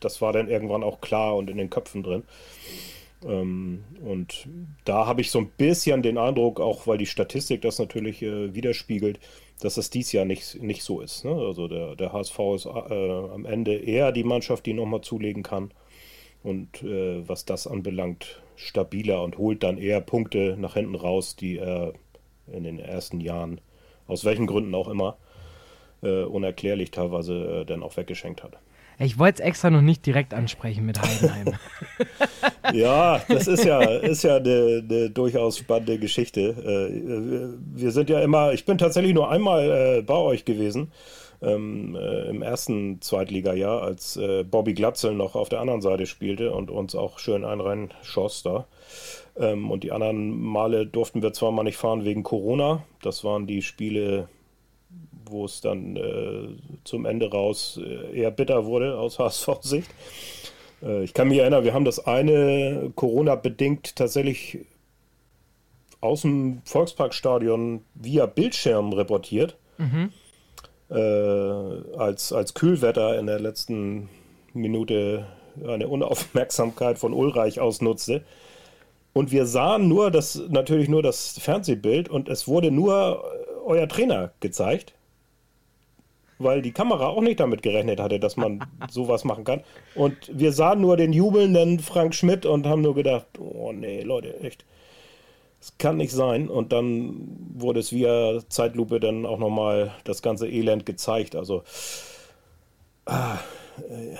das 0.00 0.20
war 0.20 0.32
dann 0.32 0.48
irgendwann 0.48 0.82
auch 0.82 1.00
klar 1.00 1.36
und 1.36 1.50
in 1.50 1.58
den 1.58 1.70
Köpfen 1.70 2.02
drin. 2.02 2.24
Ähm, 3.24 3.84
und 4.04 4.48
da 4.84 5.06
habe 5.06 5.20
ich 5.20 5.30
so 5.30 5.38
ein 5.38 5.50
bisschen 5.56 6.02
den 6.02 6.18
Eindruck, 6.18 6.60
auch 6.60 6.86
weil 6.86 6.98
die 6.98 7.06
Statistik 7.06 7.62
das 7.62 7.78
natürlich 7.78 8.22
äh, 8.22 8.54
widerspiegelt, 8.54 9.18
dass 9.60 9.76
das 9.76 9.90
dies 9.90 10.12
Jahr 10.12 10.24
nicht, 10.24 10.62
nicht 10.62 10.82
so 10.82 11.00
ist. 11.00 11.24
Ne? 11.24 11.32
Also 11.32 11.68
der, 11.68 11.96
der 11.96 12.12
HSV 12.12 12.38
ist 12.54 12.66
äh, 12.66 12.70
am 12.70 13.46
Ende 13.46 13.74
eher 13.76 14.12
die 14.12 14.24
Mannschaft, 14.24 14.66
die 14.66 14.74
nochmal 14.74 15.00
zulegen 15.00 15.42
kann. 15.42 15.70
Und 16.42 16.82
äh, 16.82 17.26
was 17.26 17.46
das 17.46 17.66
anbelangt, 17.66 18.42
stabiler 18.56 19.22
und 19.22 19.38
holt 19.38 19.62
dann 19.62 19.78
eher 19.78 20.00
Punkte 20.00 20.56
nach 20.58 20.74
hinten 20.74 20.94
raus, 20.94 21.36
die 21.36 21.56
er 21.56 21.94
in 22.52 22.64
den 22.64 22.78
ersten 22.78 23.20
Jahren, 23.20 23.60
aus 24.06 24.26
welchen 24.26 24.46
Gründen 24.46 24.74
auch 24.74 24.88
immer, 24.88 25.16
äh, 26.04 26.24
unerklärlich 26.24 26.90
teilweise 26.90 27.62
äh, 27.62 27.64
dann 27.64 27.82
auch 27.82 27.96
weggeschenkt 27.96 28.42
hat. 28.42 28.58
Ich 28.98 29.18
wollte 29.18 29.42
es 29.42 29.48
extra 29.48 29.70
noch 29.70 29.80
nicht 29.80 30.06
direkt 30.06 30.34
ansprechen 30.34 30.86
mit 30.86 31.00
Heidenheim. 31.02 31.54
ja, 32.72 33.20
das 33.28 33.48
ist 33.48 33.64
ja, 33.64 33.80
ist 33.82 34.22
ja 34.22 34.36
eine, 34.36 34.84
eine 34.88 35.10
durchaus 35.10 35.58
spannende 35.58 35.98
Geschichte. 35.98 36.40
Äh, 36.40 37.76
wir 37.76 37.90
sind 37.90 38.08
ja 38.08 38.20
immer, 38.20 38.52
ich 38.52 38.64
bin 38.64 38.78
tatsächlich 38.78 39.14
nur 39.14 39.30
einmal 39.30 39.98
äh, 39.98 40.02
bei 40.02 40.14
euch 40.14 40.44
gewesen. 40.44 40.92
Ähm, 41.42 41.96
äh, 41.96 42.28
im 42.28 42.42
ersten 42.42 43.02
Zweitligajahr, 43.02 43.82
als 43.82 44.16
äh, 44.16 44.44
Bobby 44.44 44.72
Glatzel 44.72 45.14
noch 45.14 45.34
auf 45.34 45.48
der 45.48 45.60
anderen 45.60 45.82
Seite 45.82 46.06
spielte 46.06 46.52
und 46.52 46.70
uns 46.70 46.94
auch 46.94 47.18
schön 47.18 47.44
einen 47.44 47.92
schoss 48.02 48.42
da. 48.42 48.66
Ähm, 49.36 49.70
und 49.70 49.82
die 49.82 49.92
anderen 49.92 50.40
Male 50.40 50.86
durften 50.86 51.22
wir 51.22 51.32
zwar 51.32 51.50
mal 51.50 51.64
nicht 51.64 51.76
fahren 51.76 52.04
wegen 52.04 52.22
Corona. 52.22 52.84
Das 53.02 53.24
waren 53.24 53.46
die 53.46 53.62
Spiele 53.62 54.28
wo 55.26 55.44
es 55.44 55.60
dann 55.60 55.96
äh, 55.96 56.48
zum 56.84 57.06
Ende 57.06 57.30
raus 57.30 57.80
äh, 57.82 58.18
eher 58.18 58.30
bitter 58.30 58.66
wurde 58.66 58.98
aus 58.98 59.18
HSV-Sicht. 59.18 59.90
Äh, 60.82 61.04
ich 61.04 61.14
kann 61.14 61.28
mich 61.28 61.38
erinnern, 61.38 61.64
wir 61.64 61.74
haben 61.74 61.84
das 61.84 62.06
eine 62.06 62.92
Corona-bedingt 62.94 63.96
tatsächlich 63.96 64.60
aus 66.00 66.22
dem 66.22 66.60
Volksparkstadion 66.64 67.82
via 67.94 68.26
Bildschirm 68.26 68.92
reportiert. 68.92 69.56
Mhm. 69.78 70.10
Äh, 70.90 70.94
als, 71.96 72.32
als 72.32 72.54
Kühlwetter 72.54 73.18
in 73.18 73.26
der 73.26 73.40
letzten 73.40 74.10
Minute 74.52 75.26
eine 75.66 75.88
Unaufmerksamkeit 75.88 76.98
von 76.98 77.14
Ulreich 77.14 77.60
ausnutzte. 77.60 78.22
Und 79.12 79.32
wir 79.32 79.46
sahen 79.46 79.88
nur 79.88 80.10
das, 80.10 80.40
natürlich 80.48 80.88
nur 80.88 81.02
das 81.02 81.38
Fernsehbild 81.38 82.08
und 82.08 82.28
es 82.28 82.48
wurde 82.48 82.70
nur 82.70 83.24
euer 83.64 83.88
Trainer 83.88 84.32
gezeigt 84.40 84.92
weil 86.44 86.62
die 86.62 86.72
Kamera 86.72 87.08
auch 87.08 87.20
nicht 87.20 87.40
damit 87.40 87.62
gerechnet 87.62 87.98
hatte, 88.00 88.20
dass 88.20 88.36
man 88.36 88.64
sowas 88.90 89.24
machen 89.24 89.44
kann. 89.44 89.62
Und 89.94 90.16
wir 90.32 90.52
sahen 90.52 90.80
nur 90.80 90.96
den 90.96 91.12
jubelnden 91.12 91.80
Frank 91.80 92.14
Schmidt 92.14 92.46
und 92.46 92.66
haben 92.66 92.82
nur 92.82 92.94
gedacht, 92.94 93.26
oh 93.38 93.72
nee, 93.72 94.02
Leute, 94.02 94.40
echt. 94.40 94.64
Das 95.58 95.78
kann 95.78 95.96
nicht 95.96 96.12
sein. 96.12 96.48
Und 96.48 96.72
dann 96.72 97.38
wurde 97.54 97.80
es 97.80 97.90
via 97.90 98.38
Zeitlupe 98.48 99.00
dann 99.00 99.24
auch 99.24 99.38
nochmal 99.38 99.92
das 100.04 100.20
ganze 100.20 100.46
Elend 100.46 100.84
gezeigt. 100.84 101.34
Also, 101.34 101.62
ah, 103.06 103.38
äh, 103.88 104.16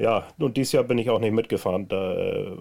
ja, 0.00 0.28
und 0.38 0.56
dieses 0.56 0.72
Jahr 0.72 0.84
bin 0.84 0.98
ich 0.98 1.10
auch 1.10 1.18
nicht 1.18 1.32
mitgefahren. 1.32 1.88
Da 1.88 2.14
äh, 2.14 2.52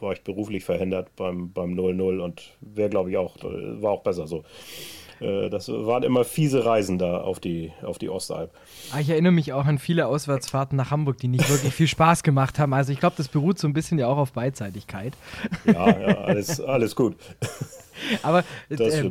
war 0.00 0.12
ich 0.12 0.22
beruflich 0.22 0.64
verhindert 0.64 1.08
beim 1.16 1.50
0-0 1.54 1.96
beim 1.96 2.20
und 2.20 2.52
wäre, 2.60 2.90
glaube 2.90 3.10
ich, 3.10 3.16
auch, 3.16 3.36
war 3.42 3.92
auch 3.92 4.02
besser 4.02 4.26
so. 4.26 4.44
Äh, 5.22 5.50
das 5.50 5.68
waren 5.68 6.02
immer 6.02 6.24
fiese 6.24 6.64
Reisen 6.64 6.98
da 6.98 7.20
auf 7.20 7.40
die, 7.40 7.72
auf 7.82 7.98
die 7.98 8.08
Ostalb. 8.08 8.50
Ah, 8.92 9.00
ich 9.00 9.08
erinnere 9.08 9.32
mich 9.32 9.52
auch 9.52 9.66
an 9.66 9.78
viele 9.78 10.06
Auswärtsfahrten 10.06 10.76
nach 10.76 10.90
Hamburg, 10.90 11.18
die 11.18 11.28
nicht 11.28 11.48
wirklich 11.48 11.72
viel 11.72 11.88
Spaß 11.88 12.22
gemacht 12.22 12.58
haben. 12.58 12.74
Also 12.74 12.92
ich 12.92 13.00
glaube, 13.00 13.14
das 13.16 13.28
beruht 13.28 13.58
so 13.58 13.66
ein 13.68 13.72
bisschen 13.72 13.98
ja 13.98 14.08
auch 14.08 14.18
auf 14.18 14.32
Beidseitigkeit. 14.32 15.14
Ja, 15.64 15.98
ja, 15.98 16.18
alles, 16.18 16.60
alles 16.60 16.96
gut. 16.96 17.16
Aber 18.22 18.44
äh, 18.68 19.10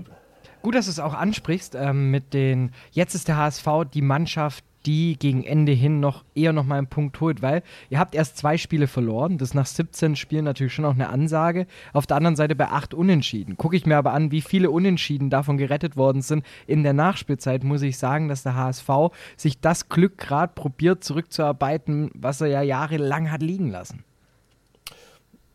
gut, 0.62 0.76
dass 0.76 0.86
du 0.86 0.92
es 0.92 1.00
auch 1.00 1.14
ansprichst 1.14 1.76
ähm, 1.76 2.12
mit 2.12 2.34
den, 2.34 2.72
jetzt 2.92 3.16
ist 3.16 3.28
der 3.28 3.38
HSV 3.38 3.68
die 3.94 4.02
Mannschaft, 4.02 4.64
die 4.86 5.18
gegen 5.18 5.44
Ende 5.44 5.72
hin 5.72 6.00
noch 6.00 6.24
eher 6.36 6.54
noch 6.54 6.66
mal 6.66 6.78
einen 6.78 6.88
Punkt 6.88 7.20
holt, 7.22 7.42
weil 7.42 7.64
ihr 7.90 8.00
habt 8.00 8.16
erst 8.16 8.38
zwei 8.38 8.58
Spiele 8.58 8.88
verloren. 8.88 9.38
Das 9.38 9.54
nach 9.54 9.66
17 9.66 10.16
Spielen 10.16 10.46
natürlich 10.46 10.74
schon 10.74 10.86
auch 10.86 10.94
eine 10.94 11.10
Ansage. 11.10 11.68
Auf 11.94 12.08
der 12.08 12.18
anderen 12.18 12.36
Seite 12.36 12.56
bei 12.56 12.68
acht 12.68 12.94
Unentschieden. 12.94 13.58
Gucke 13.58 13.76
ich 13.76 13.86
mir 13.86 13.98
aber 13.98 14.14
an, 14.14 14.32
wie 14.32 14.42
viele 14.42 14.72
Unentschieden 14.72 15.30
davon 15.30 15.58
gerettet 15.58 15.98
worden 15.98 16.22
sind. 16.22 16.46
In 16.68 16.84
der 16.84 16.94
Nachspielzeit 16.94 17.64
muss 17.64 17.82
ich 17.82 17.98
sagen, 17.98 18.28
dass 18.28 18.44
der 18.44 18.56
HSV 18.56 18.90
sich 19.38 19.60
das 19.60 19.90
Glück 19.90 20.18
gerade 20.18 20.54
probiert 20.54 21.04
zurückzuarbeiten, 21.04 22.12
was 22.14 22.42
er 22.42 22.48
ja 22.48 22.62
jahrelang 22.62 23.32
hat 23.32 23.42
liegen 23.42 23.70
lassen. 23.70 24.04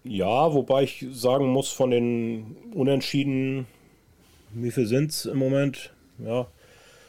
Ja, 0.04 0.52
wobei 0.54 0.84
ich 0.84 1.04
sagen 1.10 1.48
muss, 1.48 1.70
von 1.70 1.90
den 1.90 2.56
Unentschieden, 2.72 3.66
wie 4.54 4.70
viel 4.70 4.86
sind 4.86 5.10
es 5.10 5.26
im 5.26 5.38
Moment? 5.38 5.92
Ja, 6.18 6.46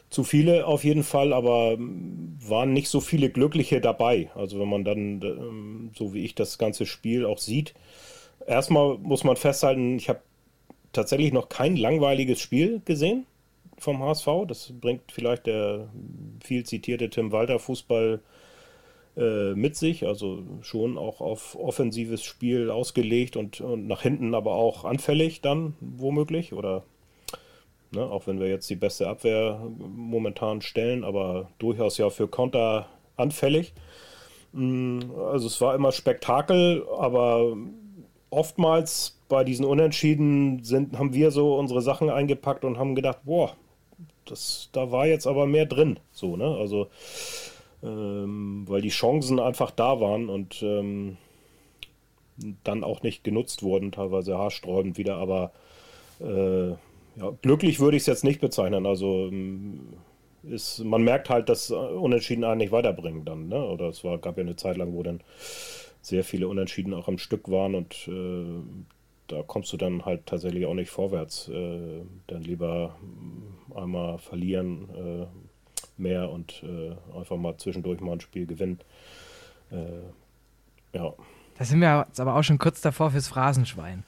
zu 0.09 0.23
viele 0.23 0.65
auf 0.65 0.83
jeden 0.83 1.03
Fall, 1.03 1.33
aber 1.33 1.77
waren 1.77 2.73
nicht 2.73 2.89
so 2.89 3.01
viele 3.01 3.29
Glückliche 3.29 3.81
dabei. 3.81 4.29
Also 4.35 4.59
wenn 4.59 4.69
man 4.69 4.85
dann, 4.85 5.21
ähm, 5.21 5.91
so 5.95 6.13
wie 6.13 6.23
ich 6.23 6.35
das 6.35 6.57
ganze 6.57 6.85
Spiel 6.85 7.25
auch 7.25 7.39
sieht, 7.39 7.73
erstmal 8.45 8.97
muss 8.99 9.23
man 9.23 9.35
festhalten, 9.35 9.97
ich 9.97 10.09
habe 10.09 10.21
tatsächlich 10.93 11.33
noch 11.33 11.49
kein 11.49 11.75
langweiliges 11.75 12.39
Spiel 12.39 12.81
gesehen 12.85 13.25
vom 13.77 14.01
HSV. 14.01 14.27
Das 14.47 14.73
bringt 14.79 15.11
vielleicht 15.11 15.45
der 15.45 15.89
viel 16.43 16.65
zitierte 16.65 17.09
Tim 17.09 17.31
Walter 17.31 17.59
Fußball 17.59 18.21
äh, 19.17 19.53
mit 19.53 19.75
sich. 19.75 20.07
Also 20.07 20.43
schon 20.61 20.97
auch 20.97 21.21
auf 21.21 21.57
offensives 21.59 22.23
Spiel 22.23 22.69
ausgelegt 22.71 23.35
und, 23.35 23.61
und 23.61 23.87
nach 23.87 24.01
hinten 24.03 24.33
aber 24.33 24.53
auch 24.53 24.85
anfällig 24.85 25.41
dann 25.41 25.75
womöglich 25.81 26.53
oder 26.53 26.83
Ne? 27.91 28.01
Auch 28.01 28.27
wenn 28.27 28.39
wir 28.39 28.47
jetzt 28.47 28.69
die 28.69 28.75
beste 28.75 29.07
Abwehr 29.07 29.61
momentan 29.77 30.61
stellen, 30.61 31.03
aber 31.03 31.49
durchaus 31.59 31.97
ja 31.97 32.09
für 32.09 32.27
Konter 32.27 32.87
anfällig. 33.15 33.73
Mm, 34.53 34.99
also 35.31 35.47
es 35.47 35.59
war 35.61 35.75
immer 35.75 35.91
Spektakel, 35.91 36.85
aber 36.97 37.55
oftmals 38.29 39.19
bei 39.29 39.43
diesen 39.43 39.65
Unentschieden 39.65 40.63
sind, 40.63 40.97
haben 40.97 41.13
wir 41.13 41.31
so 41.31 41.55
unsere 41.57 41.81
Sachen 41.81 42.09
eingepackt 42.09 42.65
und 42.65 42.77
haben 42.77 42.95
gedacht, 42.95 43.19
boah, 43.23 43.55
das, 44.25 44.69
da 44.73 44.91
war 44.91 45.07
jetzt 45.07 45.27
aber 45.27 45.45
mehr 45.45 45.65
drin. 45.65 45.99
So, 46.11 46.35
ne? 46.35 46.55
Also, 46.59 46.87
ähm, 47.83 48.65
weil 48.67 48.81
die 48.81 48.89
Chancen 48.89 49.39
einfach 49.39 49.71
da 49.71 49.99
waren 49.99 50.29
und 50.29 50.61
ähm, 50.61 51.17
dann 52.63 52.83
auch 52.83 53.03
nicht 53.03 53.23
genutzt 53.23 53.63
wurden, 53.63 53.91
teilweise 53.91 54.37
haarsträubend 54.37 54.97
wieder, 54.97 55.15
aber 55.15 55.51
äh, 56.19 56.75
ja, 57.17 57.31
glücklich 57.41 57.79
würde 57.79 57.97
ich 57.97 58.03
es 58.03 58.07
jetzt 58.07 58.23
nicht 58.23 58.41
bezeichnen. 58.41 58.85
Also 58.85 59.27
ähm, 59.27 59.93
ist, 60.43 60.83
man 60.83 61.03
merkt 61.03 61.29
halt, 61.29 61.49
dass 61.49 61.71
Unentschieden 61.71 62.43
einen 62.43 62.59
nicht 62.59 62.71
weiterbringen 62.71 63.25
dann. 63.25 63.47
Ne? 63.47 63.63
Oder 63.63 63.89
es 63.89 64.03
war, 64.03 64.17
gab 64.17 64.37
ja 64.37 64.43
eine 64.43 64.55
Zeit 64.55 64.77
lang, 64.77 64.93
wo 64.93 65.03
dann 65.03 65.21
sehr 66.01 66.23
viele 66.23 66.47
Unentschieden 66.47 66.93
auch 66.93 67.07
am 67.07 67.17
Stück 67.17 67.49
waren 67.49 67.75
und 67.75 68.07
äh, 68.07 68.45
da 69.27 69.43
kommst 69.43 69.73
du 69.73 69.77
dann 69.77 70.05
halt 70.05 70.25
tatsächlich 70.25 70.65
auch 70.65 70.73
nicht 70.73 70.89
vorwärts. 70.89 71.49
Äh, 71.49 72.01
dann 72.27 72.43
lieber 72.43 72.95
einmal 73.75 74.17
verlieren 74.19 74.87
äh, 74.95 75.25
mehr 76.01 76.29
und 76.29 76.63
äh, 76.63 76.95
einfach 77.17 77.35
mal 77.35 77.57
zwischendurch 77.57 77.99
mal 77.99 78.13
ein 78.13 78.21
Spiel 78.21 78.45
gewinnen. 78.45 78.79
Äh, 79.69 80.97
ja. 80.97 81.13
Da 81.57 81.65
sind 81.65 81.79
wir 81.81 82.05
jetzt 82.07 82.19
aber 82.19 82.35
auch 82.35 82.43
schon 82.43 82.59
kurz 82.59 82.81
davor 82.81 83.11
fürs 83.11 83.27
Phrasenschwein. 83.27 84.03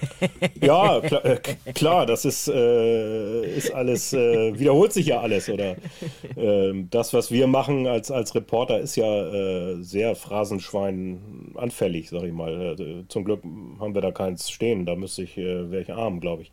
ja, 0.60 1.00
klar, 1.00 1.24
äh, 1.24 1.36
klar 1.72 2.04
das 2.04 2.26
ist, 2.26 2.48
äh, 2.48 3.56
ist 3.56 3.72
alles, 3.72 4.12
äh, 4.12 4.58
wiederholt 4.58 4.92
sich 4.92 5.06
ja 5.06 5.20
alles, 5.20 5.48
oder? 5.48 5.76
Ähm, 6.36 6.88
das, 6.90 7.14
was 7.14 7.30
wir 7.30 7.46
machen 7.46 7.86
als, 7.86 8.10
als 8.10 8.34
Reporter, 8.34 8.78
ist 8.78 8.96
ja 8.96 9.06
äh, 9.06 9.82
sehr 9.82 10.14
Phrasenschwein 10.14 11.52
anfällig, 11.54 12.10
sag 12.10 12.24
ich 12.24 12.32
mal. 12.32 12.54
Also, 12.54 13.02
zum 13.08 13.24
Glück 13.24 13.42
haben 13.80 13.94
wir 13.94 14.02
da 14.02 14.10
keins 14.10 14.50
stehen, 14.50 14.84
da 14.84 14.94
müsste 14.94 15.22
ich, 15.22 15.38
äh, 15.38 15.70
wäre 15.70 15.82
ich 15.82 15.92
arm, 15.92 16.20
glaube 16.20 16.42
ich. 16.42 16.52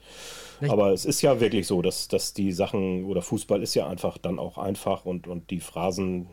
Aber 0.69 0.91
es 0.91 1.06
ist 1.06 1.21
ja 1.21 1.39
wirklich 1.39 1.67
so, 1.67 1.82
dass, 1.82 2.08
dass 2.08 2.34
die 2.34 2.52
Sachen, 2.52 3.06
oder 3.06 3.21
Fußball 3.21 3.62
ist 3.62 3.75
ja 3.75 3.88
einfach 3.88 4.17
dann 4.17 4.39
auch 4.39 4.58
einfach 4.58 5.06
und, 5.06 5.28
und 5.28 5.52
die 5.52 5.60
Phrasen, 5.60 6.28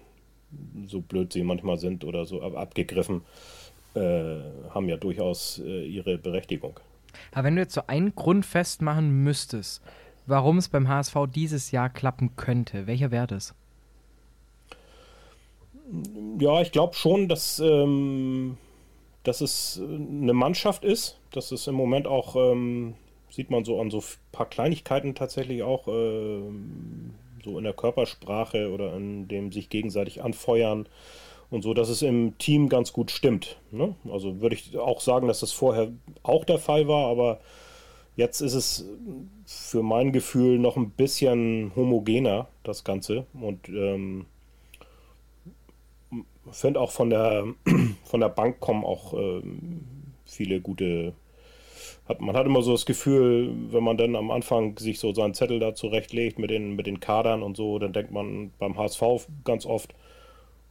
so 0.87 1.01
blöd 1.01 1.33
sie 1.33 1.42
manchmal 1.42 1.79
sind 1.79 2.05
oder 2.05 2.25
so 2.25 2.42
abgegriffen, 2.42 3.23
äh, 3.97 4.41
haben 4.71 4.89
ja 4.89 4.97
durchaus 4.97 5.61
äh, 5.65 5.85
ihre 5.85 6.19
Berechtigung. 6.19 6.79
Aber 7.33 7.45
wenn 7.45 7.57
du 7.57 7.63
jetzt 7.63 7.75
so 7.75 7.83
einen 7.87 8.15
Grund 8.15 8.45
festmachen 8.45 9.23
müsstest, 9.23 9.83
warum 10.27 10.59
es 10.59 10.69
beim 10.69 10.89
HSV 10.89 11.17
dieses 11.35 11.71
Jahr 11.71 11.89
klappen 11.89 12.37
könnte, 12.37 12.87
welcher 12.87 13.11
wäre 13.11 13.27
das? 13.27 13.55
Ja, 16.39 16.61
ich 16.61 16.73
glaube 16.73 16.95
schon, 16.95 17.29
dass, 17.29 17.61
ähm, 17.61 18.59
dass 19.23 19.41
es 19.41 19.81
eine 19.81 20.33
Mannschaft 20.33 20.85
ist, 20.85 21.19
dass 21.31 21.53
es 21.53 21.67
im 21.67 21.75
Moment 21.75 22.07
auch, 22.07 22.35
ähm, 22.37 22.95
sieht 23.31 23.51
man 23.51 23.65
so 23.65 23.81
an 23.81 23.91
so 23.91 23.99
ein 23.99 24.05
paar 24.33 24.49
Kleinigkeiten 24.49 25.15
tatsächlich 25.15 25.63
auch, 25.63 25.87
äh, 25.87 26.41
so 27.45 27.59
in 27.59 27.65
der 27.65 27.73
Körpersprache 27.73 28.73
oder 28.73 28.97
in 28.97 29.29
dem 29.29 29.53
sich 29.53 29.69
gegenseitig 29.71 30.25
anfeuern 30.25 30.89
und 31.51 31.63
so, 31.63 31.75
dass 31.75 31.89
es 31.89 32.03
im 32.03 32.37
Team 32.39 32.69
ganz 32.69 32.93
gut 32.93 33.11
stimmt. 33.11 33.59
Ne? 33.71 33.95
Also 34.11 34.41
würde 34.41 34.57
ich 34.57 34.77
auch 34.77 35.01
sagen, 35.01 35.29
dass 35.29 35.41
das 35.41 35.53
vorher 35.53 35.93
auch 36.23 36.45
der 36.45 36.59
Fall 36.59 36.89
war, 36.89 37.09
aber 37.09 37.41
jetzt 38.17 38.41
ist 38.41 38.55
es 38.55 38.85
für 39.45 39.83
mein 39.83 40.13
Gefühl 40.13 40.59
noch 40.59 40.77
ein 40.77 40.91
bisschen 40.91 41.73
homogener, 41.77 42.49
das 42.65 42.83
Ganze. 42.83 43.27
Und 43.35 43.69
ähm, 43.69 44.27
finde 46.51 46.81
auch 46.81 46.91
von 46.91 47.11
der, 47.11 47.45
von 48.05 48.21
der 48.21 48.29
Bank 48.29 48.61
kommen 48.61 48.85
auch 48.85 49.15
ähm, 49.15 49.83
viele 50.25 50.61
gute. 50.61 51.13
Hat, 52.09 52.21
man 52.21 52.37
hat 52.37 52.47
immer 52.47 52.63
so 52.63 52.73
das 52.73 52.87
Gefühl, 52.87 53.53
wenn 53.71 53.83
man 53.83 53.97
dann 53.97 54.17
am 54.17 54.31
Anfang 54.31 54.79
sich 54.79 54.99
so 55.01 55.13
seinen 55.13 55.35
Zettel 55.35 55.59
da 55.59 55.75
zurechtlegt 55.75 56.39
mit 56.39 56.51
den, 56.51 56.77
mit 56.77 56.87
den 56.87 57.01
Kadern 57.01 57.43
und 57.43 57.57
so, 57.57 57.79
dann 57.79 57.93
denkt 57.93 58.13
man 58.13 58.53
beim 58.59 58.77
HSV 58.77 59.03
ganz 59.45 59.67
oft, 59.67 59.93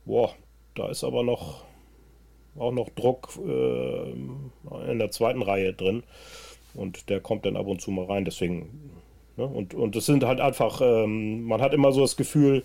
boah, 0.06 0.34
da 0.76 0.90
ist 0.90 1.04
aber 1.04 1.24
noch 1.24 1.66
auch 2.58 2.72
noch 2.72 2.90
Druck 2.90 3.38
äh, 3.46 4.12
in 4.12 5.00
der 5.00 5.12
zweiten 5.12 5.42
Reihe 5.42 5.74
drin. 5.74 6.04
Und 6.74 7.10
der 7.10 7.22
kommt 7.22 7.46
dann 7.46 7.58
ab 7.58 7.68
und 7.68 7.82
zu 7.82 7.92
mal 7.92 8.06
rein. 8.06 8.26
Deswegen, 8.26 8.92
ne? 9.38 9.46
und, 9.46 9.74
und 9.74 9.96
es 9.96 10.06
sind 10.06 10.24
halt 10.24 10.40
einfach, 10.42 10.82
ähm, 10.82 11.44
man 11.44 11.62
hat 11.62 11.74
immer 11.74 11.92
so 11.92 12.02
das 12.02 12.18
Gefühl, 12.18 12.64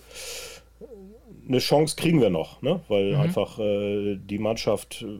eine 1.49 1.59
Chance 1.59 1.96
kriegen 1.96 2.20
wir 2.20 2.31
noch, 2.31 2.62
ne? 2.62 2.81
weil 2.88 3.14
mhm. 3.14 3.20
einfach 3.20 3.59
äh, 3.59 4.16
die 4.16 4.38
Mannschaft 4.38 5.03
äh, 5.03 5.18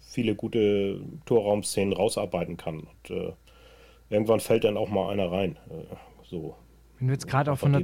viele 0.00 0.34
gute 0.34 1.00
Torraumszenen 1.26 1.92
rausarbeiten 1.92 2.56
kann. 2.56 2.80
Und 2.80 3.10
äh, 3.10 3.32
irgendwann 4.08 4.40
fällt 4.40 4.64
dann 4.64 4.76
auch 4.76 4.88
mal 4.88 5.10
einer 5.10 5.30
rein. 5.30 5.56
Äh, 5.70 5.94
so. 6.24 6.56
Wenn 6.98 7.08
du 7.08 7.14
jetzt 7.14 7.28
gerade 7.28 7.52
auch 7.52 7.58
von 7.58 7.72
der, 7.72 7.82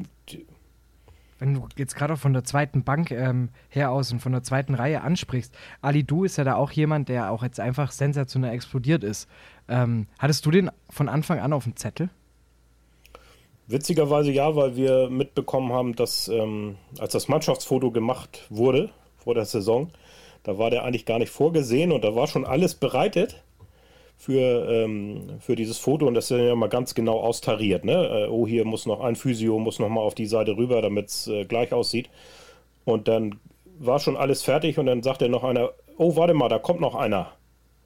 wenn 1.38 1.55
du 1.55 1.68
jetzt 1.77 1.94
gerade 1.96 2.16
von 2.16 2.33
der 2.33 2.44
zweiten 2.44 2.83
Bank 2.83 3.11
ähm, 3.11 3.51
her 3.68 3.90
aus 3.90 4.12
und 4.12 4.20
von 4.20 4.33
der 4.33 4.42
zweiten 4.42 4.75
Reihe 4.75 5.03
ansprichst, 5.03 5.55
Ali 5.83 6.05
Du 6.05 6.25
ist 6.25 6.37
ja 6.37 6.44
da 6.44 6.57
auch 6.57 6.70
jemand, 6.70 7.09
der 7.09 7.31
auch 7.31 7.42
jetzt 7.42 7.61
einfach 7.61 7.92
sensationell 7.92 8.53
explodiert 8.55 9.05
ist. 9.05 9.29
Ähm, 9.68 10.07
hattest 10.18 10.46
du 10.46 10.51
den 10.51 10.70
von 10.90 11.09
Anfang 11.09 11.40
an 11.40 11.53
auf 11.53 11.64
dem 11.64 11.77
Zettel? 11.77 12.09
Witzigerweise 13.66 14.31
ja, 14.31 14.55
weil 14.55 14.77
wir 14.77 15.11
mitbekommen 15.11 15.72
haben, 15.72 15.96
dass 15.96 16.29
ähm, 16.29 16.77
als 16.99 17.12
das 17.12 17.29
Mannschaftsfoto 17.29 17.90
gemacht 17.90 18.46
wurde 18.49 18.90
vor 19.16 19.35
der 19.35 19.44
Saison, 19.44 19.90
da 20.44 20.57
war 20.57 20.70
der 20.70 20.85
eigentlich 20.85 21.05
gar 21.05 21.18
nicht 21.18 21.31
vorgesehen 21.31 21.90
und 21.90 22.05
da 22.05 22.14
war 22.14 22.29
schon 22.29 22.46
alles 22.46 22.77
bereitet 22.77 23.42
für, 24.16 24.68
ähm, 24.70 25.38
für 25.40 25.57
dieses 25.57 25.79
Foto 25.79 26.07
und 26.07 26.14
das 26.14 26.31
ist 26.31 26.38
ja 26.38 26.55
mal 26.55 26.68
ganz 26.68 26.94
genau 26.94 27.20
austariert. 27.20 27.85
Ne? 27.85 28.26
Äh, 28.26 28.29
oh, 28.29 28.46
hier 28.46 28.64
muss 28.64 28.87
noch 28.87 29.00
ein 29.00 29.14
Physio, 29.14 29.59
muss 29.59 29.79
noch 29.79 29.88
mal 29.88 30.00
auf 30.00 30.14
die 30.14 30.26
Seite 30.26 30.57
rüber, 30.57 30.81
damit 30.81 31.09
es 31.09 31.29
äh, 31.29 31.44
gleich 31.44 31.72
aussieht. 31.72 32.09
Und 32.85 33.09
dann 33.09 33.38
war 33.79 33.98
schon 33.98 34.16
alles 34.16 34.42
fertig 34.42 34.79
und 34.79 34.87
dann 34.87 35.02
sagte 35.02 35.29
noch 35.29 35.44
einer, 35.44 35.70
oh, 35.98 36.16
warte 36.16 36.35
mal, 36.35 36.48
da 36.48 36.59
kommt 36.59 36.81
noch 36.81 36.94
einer. 36.94 37.33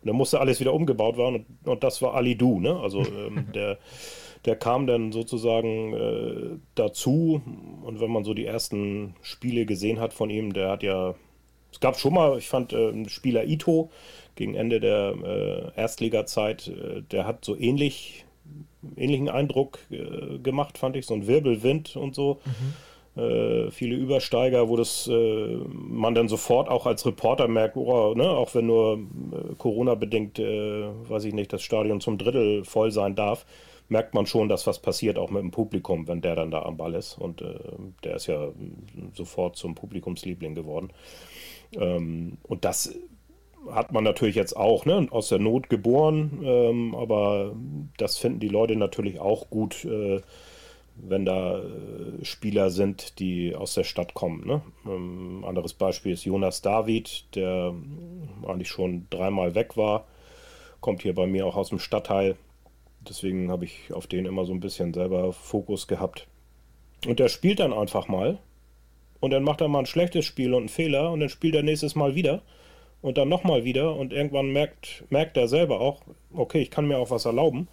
Und 0.02 0.08
dann 0.08 0.16
musste 0.16 0.40
alles 0.40 0.60
wieder 0.60 0.72
umgebaut 0.72 1.16
werden 1.16 1.34
und, 1.62 1.68
und 1.68 1.84
das 1.84 2.00
war 2.00 2.14
Ali 2.14 2.36
Du, 2.36 2.60
ne? 2.60 2.78
Also 2.80 3.00
ähm, 3.04 3.46
der, 3.54 3.78
der 4.44 4.56
kam 4.56 4.86
dann 4.86 5.12
sozusagen 5.12 5.92
äh, 5.92 6.58
dazu 6.74 7.42
und 7.82 8.00
wenn 8.00 8.10
man 8.10 8.24
so 8.24 8.34
die 8.34 8.46
ersten 8.46 9.14
Spiele 9.22 9.66
gesehen 9.66 10.00
hat 10.00 10.12
von 10.12 10.30
ihm, 10.30 10.52
der 10.52 10.70
hat 10.70 10.82
ja, 10.82 11.14
es 11.72 11.80
gab 11.80 11.98
schon 11.98 12.14
mal, 12.14 12.38
ich 12.38 12.48
fand 12.48 12.72
äh, 12.72 13.08
Spieler 13.08 13.44
Ito, 13.44 13.90
gegen 14.40 14.54
Ende 14.54 14.80
der 14.80 15.14
äh, 15.22 15.78
Erstliga-Zeit, 15.78 16.68
äh, 16.68 17.02
der 17.02 17.26
hat 17.26 17.44
so 17.44 17.54
ähnlich, 17.58 18.24
ähnlichen 18.96 19.28
Eindruck 19.28 19.80
äh, 19.90 20.38
gemacht, 20.38 20.78
fand 20.78 20.96
ich, 20.96 21.04
so 21.04 21.12
ein 21.12 21.26
Wirbelwind 21.26 21.94
und 21.94 22.14
so. 22.14 22.40
Mhm. 22.46 23.22
Äh, 23.22 23.70
viele 23.70 23.96
Übersteiger, 23.96 24.70
wo 24.70 24.76
das 24.76 25.06
äh, 25.12 25.58
man 25.74 26.14
dann 26.14 26.28
sofort 26.28 26.70
auch 26.70 26.86
als 26.86 27.04
Reporter 27.04 27.48
merkt, 27.48 27.76
oh, 27.76 28.14
ne, 28.14 28.30
auch 28.30 28.54
wenn 28.54 28.64
nur 28.64 28.94
äh, 28.96 29.54
Corona-bedingt, 29.58 30.38
weiß 30.38 31.24
ich 31.24 31.34
nicht, 31.34 31.52
das 31.52 31.60
Stadion 31.60 32.00
zum 32.00 32.16
Drittel 32.16 32.64
voll 32.64 32.92
sein 32.92 33.14
darf, 33.14 33.44
merkt 33.90 34.14
man 34.14 34.24
schon, 34.24 34.48
dass 34.48 34.66
was 34.66 34.78
passiert, 34.78 35.18
auch 35.18 35.28
mit 35.28 35.42
dem 35.42 35.50
Publikum, 35.50 36.08
wenn 36.08 36.22
der 36.22 36.34
dann 36.34 36.50
da 36.50 36.62
am 36.62 36.78
Ball 36.78 36.94
ist. 36.94 37.18
Und 37.18 37.44
der 38.04 38.14
ist 38.14 38.26
ja 38.26 38.48
sofort 39.12 39.56
zum 39.56 39.74
Publikumsliebling 39.74 40.54
geworden. 40.54 40.92
Ähm, 41.76 42.38
und 42.44 42.64
das 42.64 42.94
hat 43.70 43.92
man 43.92 44.04
natürlich 44.04 44.36
jetzt 44.36 44.56
auch 44.56 44.84
ne, 44.84 45.06
aus 45.10 45.28
der 45.28 45.38
Not 45.38 45.68
geboren, 45.68 46.40
ähm, 46.42 46.94
aber 46.94 47.54
das 47.98 48.16
finden 48.16 48.40
die 48.40 48.48
Leute 48.48 48.76
natürlich 48.76 49.20
auch 49.20 49.50
gut, 49.50 49.84
äh, 49.84 50.20
wenn 50.96 51.24
da 51.24 51.58
äh, 51.58 52.24
Spieler 52.24 52.70
sind, 52.70 53.18
die 53.18 53.54
aus 53.54 53.74
der 53.74 53.84
Stadt 53.84 54.14
kommen. 54.14 54.46
Ne? 54.46 54.62
Ähm, 54.86 55.44
anderes 55.46 55.74
Beispiel 55.74 56.12
ist 56.12 56.24
Jonas 56.24 56.62
David, 56.62 57.24
der 57.34 57.74
eigentlich 58.46 58.68
schon 58.68 59.06
dreimal 59.10 59.54
weg 59.54 59.76
war, 59.76 60.06
kommt 60.80 61.02
hier 61.02 61.14
bei 61.14 61.26
mir 61.26 61.46
auch 61.46 61.56
aus 61.56 61.68
dem 61.68 61.78
Stadtteil. 61.78 62.36
Deswegen 63.08 63.50
habe 63.50 63.64
ich 63.64 63.92
auf 63.92 64.06
den 64.06 64.26
immer 64.26 64.44
so 64.44 64.52
ein 64.52 64.60
bisschen 64.60 64.92
selber 64.92 65.32
Fokus 65.32 65.86
gehabt. 65.86 66.26
Und 67.06 67.18
der 67.18 67.28
spielt 67.28 67.60
dann 67.60 67.72
einfach 67.72 68.08
mal. 68.08 68.38
Und 69.20 69.30
dann 69.30 69.42
macht 69.42 69.60
er 69.60 69.68
mal 69.68 69.80
ein 69.80 69.86
schlechtes 69.86 70.24
Spiel 70.24 70.52
und 70.54 70.60
einen 70.60 70.68
Fehler 70.68 71.10
und 71.12 71.20
dann 71.20 71.28
spielt 71.28 71.54
er 71.54 71.62
nächstes 71.62 71.94
Mal 71.94 72.14
wieder 72.14 72.42
und 73.02 73.18
dann 73.18 73.28
nochmal 73.28 73.64
wieder 73.64 73.96
und 73.96 74.12
irgendwann 74.12 74.52
merkt, 74.52 75.04
merkt 75.10 75.36
er 75.36 75.48
selber 75.48 75.80
auch, 75.80 76.02
okay, 76.32 76.60
ich 76.60 76.70
kann 76.70 76.86
mir 76.86 76.98
auch 76.98 77.10
was 77.10 77.24
erlauben. 77.24 77.68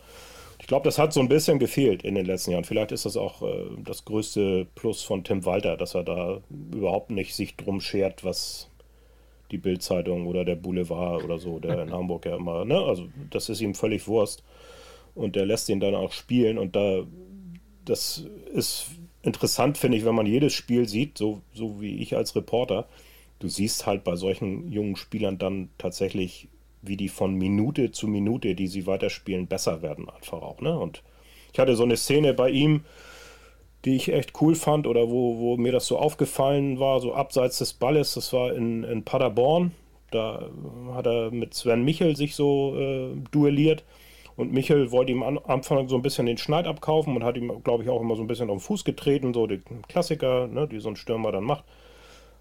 Ich 0.60 0.68
glaube, 0.68 0.86
das 0.86 0.98
hat 0.98 1.14
so 1.14 1.20
ein 1.20 1.30
bisschen 1.30 1.60
gefehlt 1.60 2.04
in 2.04 2.16
den 2.16 2.26
letzten 2.26 2.52
Jahren. 2.52 2.64
Vielleicht 2.64 2.92
ist 2.92 3.06
das 3.06 3.16
auch 3.16 3.42
äh, 3.44 3.66
das 3.84 4.06
größte 4.06 4.66
Plus 4.76 5.04
von 5.04 5.24
Tim 5.24 5.46
Walter, 5.46 5.78
dass 5.78 5.94
er 5.94 6.04
da 6.04 6.42
überhaupt 6.50 7.12
nicht 7.12 7.36
sich 7.36 7.56
drum 7.56 7.80
schert, 7.80 8.24
was 8.24 8.70
die 9.52 9.58
Bildzeitung 9.58 10.26
oder 10.26 10.44
der 10.44 10.56
Boulevard 10.56 11.24
oder 11.24 11.38
so, 11.38 11.60
der 11.60 11.84
in 11.84 11.92
Hamburg 11.94 12.26
ja 12.26 12.36
immer, 12.36 12.66
ne? 12.66 12.80
Also 12.80 13.08
das 13.30 13.50
ist 13.50 13.62
ihm 13.62 13.76
völlig 13.76 14.08
Wurst. 14.08 14.44
Und 15.14 15.36
der 15.36 15.46
lässt 15.46 15.70
ihn 15.70 15.80
dann 15.80 15.96
auch 15.96 16.12
spielen 16.12 16.58
und 16.58 16.76
da 16.76 17.04
das 17.86 18.26
ist 18.54 18.88
interessant, 19.22 19.78
finde 19.78 19.98
ich, 19.98 20.06
wenn 20.06 20.16
man 20.16 20.26
jedes 20.26 20.54
Spiel 20.54 20.88
sieht, 20.88 21.18
so, 21.18 21.42
so 21.54 21.82
wie 21.82 22.02
ich 22.02 22.16
als 22.16 22.36
Reporter 22.36 22.88
du 23.40 23.48
siehst 23.48 23.86
halt 23.86 24.04
bei 24.04 24.16
solchen 24.16 24.72
jungen 24.72 24.96
Spielern 24.96 25.38
dann 25.38 25.70
tatsächlich, 25.78 26.48
wie 26.82 26.98
die 26.98 27.10
von 27.10 27.36
Minute 27.36 27.92
zu 27.92 28.08
Minute, 28.08 28.56
die 28.56 28.68
sie 28.68 28.88
weiterspielen, 28.88 29.48
besser 29.48 29.82
werden 29.82 30.10
einfach 30.10 30.42
auch. 30.42 30.62
Ne? 30.62 30.78
Und 30.78 31.04
ich 31.54 31.60
hatte 31.60 31.76
so 31.76 31.84
eine 31.84 31.98
Szene 31.98 32.34
bei 32.34 32.50
ihm, 32.50 32.82
die 33.86 33.96
ich 33.96 34.12
echt 34.12 34.42
cool 34.42 34.56
fand 34.56 34.88
oder 34.88 35.10
wo, 35.10 35.38
wo 35.38 35.58
mir 35.58 35.72
das 35.72 35.88
so 35.88 35.98
aufgefallen 35.98 36.80
war, 36.80 37.00
so 37.00 37.14
abseits 37.14 37.60
des 37.60 37.74
Balles, 37.74 38.14
das 38.16 38.34
war 38.34 38.54
in, 38.54 38.84
in 38.84 39.04
Paderborn. 39.04 39.72
Da 40.12 40.50
hat 40.94 41.06
er 41.06 41.32
mit 41.32 41.54
Sven 41.54 41.84
Michel 41.84 42.16
sich 42.16 42.36
so 42.36 42.76
äh, 42.78 43.16
duelliert. 43.32 43.84
Und 44.36 44.54
Michel 44.54 44.92
wollte 44.92 45.12
ihm 45.12 45.24
am 45.24 45.40
Anfang 45.46 45.88
so 45.90 45.96
ein 45.96 46.02
bisschen 46.02 46.28
den 46.28 46.38
Schneid 46.38 46.68
abkaufen 46.68 47.16
und 47.16 47.24
hat 47.24 47.38
ihm, 47.38 47.64
glaube 47.64 47.84
ich, 47.84 47.90
auch 47.90 48.00
immer 48.02 48.16
so 48.16 48.22
ein 48.22 48.28
bisschen 48.28 48.50
auf 48.50 48.58
den 48.58 48.62
Fuß 48.62 48.84
getreten, 48.84 49.34
so 49.34 49.48
die 49.48 49.62
Klassiker, 49.90 50.48
ne, 50.48 50.68
die 50.68 50.80
so 50.80 50.90
ein 50.90 50.96
Stürmer 50.96 51.32
dann 51.32 51.44
macht. 51.44 51.66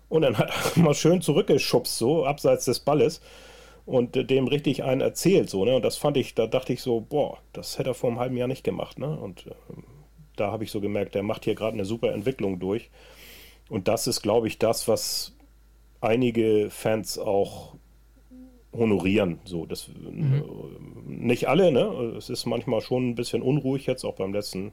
Und 0.08 0.22
dann 0.22 0.38
hat 0.38 0.50
er 0.50 0.82
mal 0.82 0.94
schön 0.94 1.20
zurückgeschubst, 1.20 1.96
so 1.96 2.24
abseits 2.24 2.64
des 2.64 2.80
Balles 2.80 3.20
und 3.84 4.16
äh, 4.16 4.24
dem 4.24 4.48
richtig 4.48 4.84
einen 4.84 5.00
erzählt, 5.00 5.48
so, 5.48 5.64
ne? 5.64 5.76
Und 5.76 5.84
das 5.84 5.96
fand 5.96 6.16
ich, 6.16 6.34
da 6.34 6.46
dachte 6.46 6.72
ich 6.72 6.82
so, 6.82 7.00
boah, 7.00 7.38
das 7.52 7.78
hätte 7.78 7.90
er 7.90 7.94
vor 7.94 8.10
einem 8.10 8.18
halben 8.18 8.36
Jahr 8.36 8.48
nicht 8.48 8.64
gemacht, 8.64 8.98
ne? 8.98 9.18
Und 9.18 9.46
äh, 9.46 9.50
da 10.36 10.50
habe 10.52 10.64
ich 10.64 10.70
so 10.70 10.80
gemerkt, 10.80 11.14
der 11.14 11.22
macht 11.22 11.44
hier 11.44 11.54
gerade 11.54 11.74
eine 11.74 11.84
super 11.84 12.12
Entwicklung 12.12 12.58
durch. 12.58 12.90
Und 13.68 13.88
das 13.88 14.06
ist, 14.06 14.22
glaube 14.22 14.48
ich, 14.48 14.58
das, 14.58 14.86
was 14.86 15.34
einige 16.00 16.68
Fans 16.70 17.18
auch 17.18 17.74
honorieren. 18.72 19.40
So, 19.44 19.66
das 19.66 19.88
mhm. 19.88 20.44
nicht 21.06 21.48
alle, 21.48 21.72
ne? 21.72 22.14
Es 22.16 22.28
ist 22.28 22.46
manchmal 22.46 22.80
schon 22.80 23.10
ein 23.10 23.14
bisschen 23.14 23.42
unruhig 23.42 23.86
jetzt, 23.86 24.04
auch 24.04 24.16
beim 24.16 24.32
letzten 24.32 24.72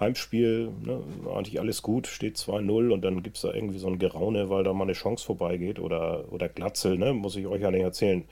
Heimspiel, 0.00 0.70
ne? 0.82 1.02
eigentlich 1.34 1.60
alles 1.60 1.82
gut, 1.82 2.06
steht 2.06 2.36
2-0 2.36 2.90
und 2.90 3.02
dann 3.02 3.22
gibt 3.22 3.36
es 3.36 3.42
da 3.42 3.52
irgendwie 3.52 3.78
so 3.78 3.88
ein 3.88 3.98
Geraune, 3.98 4.50
weil 4.50 4.64
da 4.64 4.72
mal 4.72 4.84
eine 4.84 4.94
Chance 4.94 5.24
vorbeigeht 5.24 5.78
oder, 5.78 6.32
oder 6.32 6.48
Glatzel, 6.48 6.98
ne? 6.98 7.12
Muss 7.12 7.36
ich 7.36 7.46
euch 7.46 7.62
ja 7.62 7.70
nicht 7.70 7.82
erzählen. 7.82 8.24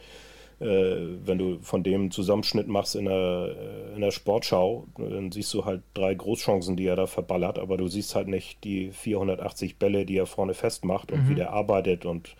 Äh, 0.60 0.96
wenn 1.24 1.38
du 1.38 1.58
von 1.60 1.84
dem 1.84 2.10
Zusammenschnitt 2.10 2.66
machst 2.66 2.96
in 2.96 3.04
der, 3.04 3.54
äh, 3.56 3.94
in 3.94 4.00
der 4.00 4.10
Sportschau, 4.10 4.88
dann 4.96 5.30
siehst 5.30 5.54
du 5.54 5.64
halt 5.64 5.82
drei 5.94 6.14
Großchancen, 6.14 6.74
die 6.76 6.86
er 6.86 6.96
da 6.96 7.06
verballert, 7.06 7.60
aber 7.60 7.76
du 7.76 7.86
siehst 7.86 8.16
halt 8.16 8.26
nicht 8.26 8.64
die 8.64 8.90
480 8.90 9.78
Bälle, 9.78 10.04
die 10.04 10.16
er 10.16 10.26
vorne 10.26 10.54
festmacht 10.54 11.12
und 11.12 11.24
mhm. 11.24 11.28
wie 11.28 11.34
der 11.36 11.52
arbeitet 11.52 12.06
und 12.06 12.34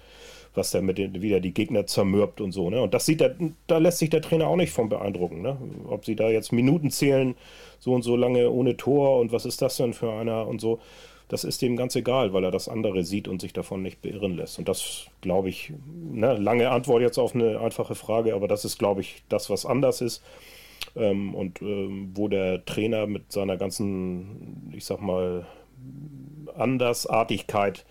was 0.59 0.72
der 0.72 0.82
mit 0.82 0.98
den, 0.98 1.22
wieder 1.22 1.40
die 1.40 1.54
Gegner 1.54 1.86
zermürbt 1.86 2.42
und 2.42 2.52
so. 2.52 2.68
Ne? 2.68 2.82
Und 2.82 2.92
das 2.92 3.06
sieht 3.06 3.20
der, 3.20 3.34
da 3.66 3.78
lässt 3.78 3.98
sich 3.98 4.11
der 4.11 4.20
Trainer 4.20 4.48
auch 4.48 4.56
nicht 4.56 4.72
von 4.72 4.90
beeindrucken. 4.90 5.40
Ne? 5.40 5.56
Ob 5.88 6.04
sie 6.04 6.16
da 6.16 6.28
jetzt 6.28 6.52
Minuten 6.52 6.90
zählen, 6.90 7.34
so 7.78 7.94
und 7.94 8.02
so 8.02 8.16
lange 8.16 8.50
ohne 8.50 8.76
Tor 8.76 9.20
und 9.20 9.32
was 9.32 9.46
ist 9.46 9.62
das 9.62 9.76
denn 9.76 9.94
für 9.94 10.12
einer 10.12 10.46
und 10.46 10.61
so. 10.61 10.80
Das 11.28 11.44
ist 11.44 11.61
dem 11.61 11.76
ganz 11.76 11.94
egal, 11.94 12.32
weil 12.32 12.44
er 12.44 12.50
das 12.50 12.68
andere 12.68 13.04
sieht 13.04 13.28
und 13.28 13.40
sich 13.40 13.52
davon 13.52 13.82
nicht 13.82 14.00
beirren 14.00 14.34
lässt. 14.36 14.59
Und 14.59 14.68
das, 14.68 15.06
glaube 15.20 15.50
ich, 15.50 15.72
ne, 15.94 16.36
lange 16.36 16.70
Antwort 16.70 17.02
jetzt 17.02 17.18
auf 17.18 17.34
eine 17.34 17.61
einfache 17.61 17.94
Frage, 17.94 18.34
aber 18.34 18.48
das 18.48 18.64
ist, 18.64 18.78
glaube 18.78 19.02
ich, 19.02 19.22
das, 19.28 19.50
was 19.50 19.66
anders 19.66 20.00
ist. 20.00 20.22
Ähm, 20.96 21.34
und 21.34 21.61
ähm, 21.61 22.12
wo 22.14 22.28
der 22.28 22.64
Trainer 22.64 23.06
mit 23.06 23.30
seiner 23.30 23.59
ganzen, 23.59 24.72
ich 24.74 24.86
sag 24.86 25.02
mal, 25.02 25.46
Andersartigkeit 26.56 27.84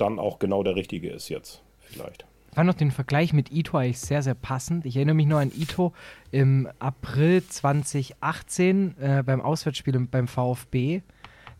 dann 0.00 0.18
auch 0.18 0.38
genau 0.38 0.62
der 0.62 0.76
richtige 0.76 1.10
ist 1.10 1.28
jetzt, 1.28 1.62
vielleicht. 1.80 2.24
Ich 2.50 2.56
fand 2.56 2.66
noch 2.66 2.74
den 2.74 2.90
Vergleich 2.90 3.32
mit 3.32 3.52
Ito 3.52 3.78
eigentlich 3.78 4.00
sehr, 4.00 4.22
sehr 4.22 4.34
passend. 4.34 4.84
Ich 4.84 4.96
erinnere 4.96 5.14
mich 5.14 5.26
nur 5.26 5.38
an 5.38 5.52
Ito 5.56 5.92
im 6.32 6.68
April 6.80 7.44
2018 7.46 8.96
äh, 8.98 9.22
beim 9.24 9.40
Auswärtsspiel 9.40 9.96
beim 10.10 10.26
VfB, 10.26 11.02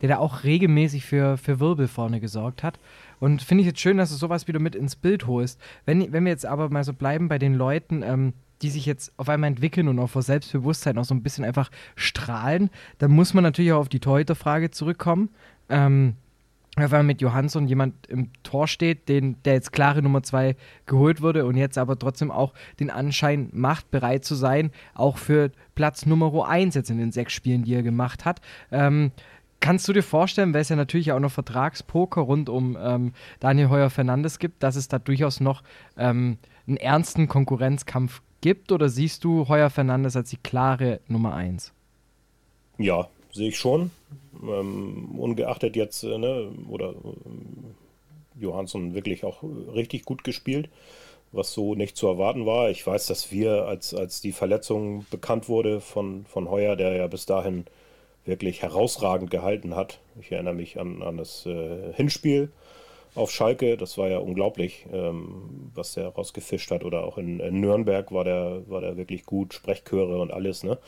der 0.00 0.08
da 0.08 0.18
auch 0.18 0.42
regelmäßig 0.42 1.04
für, 1.04 1.36
für 1.38 1.60
Wirbel 1.60 1.86
vorne 1.86 2.18
gesorgt 2.18 2.64
hat. 2.64 2.80
Und 3.20 3.40
finde 3.40 3.62
ich 3.62 3.68
jetzt 3.68 3.78
schön, 3.78 3.98
dass 3.98 4.10
du 4.10 4.16
sowas 4.16 4.48
wieder 4.48 4.58
mit 4.58 4.74
ins 4.74 4.96
Bild 4.96 5.28
holst. 5.28 5.60
Wenn, 5.84 6.12
wenn 6.12 6.24
wir 6.24 6.32
jetzt 6.32 6.46
aber 6.46 6.68
mal 6.70 6.82
so 6.82 6.92
bleiben 6.92 7.28
bei 7.28 7.38
den 7.38 7.54
Leuten, 7.54 8.02
ähm, 8.02 8.32
die 8.62 8.70
sich 8.70 8.84
jetzt 8.84 9.12
auf 9.16 9.28
einmal 9.28 9.48
entwickeln 9.48 9.86
und 9.86 9.98
auch 10.00 10.10
vor 10.10 10.22
Selbstbewusstsein 10.22 10.98
auch 10.98 11.04
so 11.04 11.14
ein 11.14 11.22
bisschen 11.22 11.44
einfach 11.44 11.70
strahlen, 11.94 12.68
dann 12.98 13.12
muss 13.12 13.32
man 13.32 13.44
natürlich 13.44 13.72
auch 13.72 13.80
auf 13.80 13.88
die 13.88 14.00
Torhüterfrage 14.00 14.72
zurückkommen. 14.72 15.30
Ähm, 15.68 16.16
weil 16.88 17.02
mit 17.02 17.20
Johansson 17.20 17.66
jemand 17.66 18.06
im 18.06 18.30
Tor 18.42 18.68
steht, 18.68 19.08
den, 19.08 19.36
der 19.44 19.54
jetzt 19.54 19.72
klare 19.72 20.02
Nummer 20.02 20.22
zwei 20.22 20.56
geholt 20.86 21.20
wurde 21.20 21.44
und 21.44 21.56
jetzt 21.56 21.78
aber 21.78 21.98
trotzdem 21.98 22.30
auch 22.30 22.54
den 22.78 22.90
Anschein 22.90 23.48
macht, 23.52 23.90
bereit 23.90 24.24
zu 24.24 24.34
sein, 24.34 24.70
auch 24.94 25.18
für 25.18 25.50
Platz 25.74 26.06
Nummer 26.06 26.48
eins 26.48 26.74
jetzt 26.74 26.90
in 26.90 26.98
den 26.98 27.12
sechs 27.12 27.32
Spielen, 27.32 27.64
die 27.64 27.74
er 27.74 27.82
gemacht 27.82 28.24
hat. 28.24 28.40
Ähm, 28.70 29.12
Kannst 29.60 29.86
du 29.86 29.92
dir 29.92 30.02
vorstellen, 30.02 30.54
weil 30.54 30.62
es 30.62 30.70
ja 30.70 30.76
natürlich 30.76 31.12
auch 31.12 31.20
noch 31.20 31.30
Vertragspoker 31.30 32.22
rund 32.22 32.48
um 32.48 32.78
ähm, 32.80 33.12
Daniel 33.40 33.68
Heuer 33.68 33.90
Fernandes 33.90 34.38
gibt, 34.38 34.62
dass 34.62 34.74
es 34.74 34.88
da 34.88 34.98
durchaus 34.98 35.38
noch 35.40 35.62
ähm, 35.98 36.38
einen 36.66 36.78
ernsten 36.78 37.28
Konkurrenzkampf 37.28 38.22
gibt? 38.40 38.72
Oder 38.72 38.88
siehst 38.88 39.22
du 39.22 39.48
Heuer 39.48 39.68
Fernandes 39.68 40.16
als 40.16 40.30
die 40.30 40.38
klare 40.38 41.00
Nummer 41.08 41.34
eins? 41.34 41.74
Ja, 42.78 43.08
sehe 43.32 43.48
ich 43.48 43.58
schon. 43.58 43.90
Ähm, 44.42 45.18
ungeachtet 45.18 45.76
jetzt, 45.76 46.02
äh, 46.02 46.18
ne, 46.18 46.50
oder 46.68 46.90
äh, 46.90 48.40
Johansson 48.40 48.94
wirklich 48.94 49.24
auch 49.24 49.42
richtig 49.74 50.04
gut 50.04 50.24
gespielt, 50.24 50.68
was 51.32 51.52
so 51.52 51.74
nicht 51.74 51.96
zu 51.96 52.06
erwarten 52.06 52.46
war. 52.46 52.70
Ich 52.70 52.86
weiß, 52.86 53.06
dass 53.06 53.30
wir, 53.30 53.66
als, 53.66 53.94
als 53.94 54.20
die 54.20 54.32
Verletzung 54.32 55.06
bekannt 55.10 55.48
wurde 55.48 55.80
von, 55.80 56.24
von 56.26 56.48
Heuer, 56.50 56.76
der 56.76 56.94
ja 56.94 57.06
bis 57.06 57.26
dahin 57.26 57.66
wirklich 58.24 58.62
herausragend 58.62 59.30
gehalten 59.30 59.76
hat. 59.76 59.98
Ich 60.20 60.32
erinnere 60.32 60.54
mich 60.54 60.78
an, 60.78 61.02
an 61.02 61.16
das 61.16 61.46
äh, 61.46 61.92
Hinspiel 61.94 62.50
auf 63.14 63.30
Schalke, 63.30 63.76
das 63.76 63.98
war 63.98 64.08
ja 64.08 64.18
unglaublich, 64.18 64.86
ähm, 64.92 65.70
was 65.74 65.94
der 65.94 66.08
rausgefischt 66.08 66.70
hat. 66.70 66.84
Oder 66.84 67.04
auch 67.04 67.18
in, 67.18 67.40
in, 67.40 67.60
Nürnberg 67.60 68.12
war 68.12 68.24
der, 68.24 68.62
war 68.68 68.80
der 68.80 68.96
wirklich 68.96 69.24
gut, 69.26 69.54
Sprechchöre 69.54 70.18
und 70.20 70.32
alles, 70.32 70.62
ne? 70.62 70.78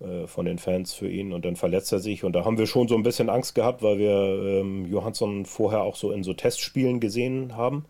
Äh, 0.00 0.28
von 0.28 0.44
den 0.46 0.58
Fans 0.58 0.94
für 0.94 1.10
ihn 1.10 1.32
und 1.32 1.44
dann 1.44 1.56
verletzt 1.56 1.90
er 1.90 1.98
sich 1.98 2.22
und 2.22 2.32
da 2.32 2.44
haben 2.44 2.56
wir 2.56 2.68
schon 2.68 2.86
so 2.86 2.94
ein 2.94 3.02
bisschen 3.02 3.28
Angst 3.28 3.56
gehabt, 3.56 3.82
weil 3.82 3.98
wir 3.98 4.60
ähm, 4.60 4.86
Johansson 4.86 5.44
vorher 5.44 5.82
auch 5.82 5.96
so 5.96 6.12
in 6.12 6.22
so 6.22 6.34
Testspielen 6.34 7.00
gesehen 7.00 7.56
haben 7.56 7.84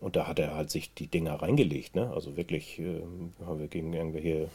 und 0.00 0.16
da 0.16 0.26
hat 0.26 0.38
er 0.38 0.54
halt 0.54 0.70
sich 0.70 0.92
die 0.92 1.06
Dinger 1.06 1.36
reingelegt, 1.36 1.96
ne? 1.96 2.12
Also 2.14 2.36
wirklich 2.36 2.78
äh, 2.78 3.00
haben 3.46 3.58
wir 3.58 3.68
gegen 3.68 3.94
irgendwelche 3.94 4.48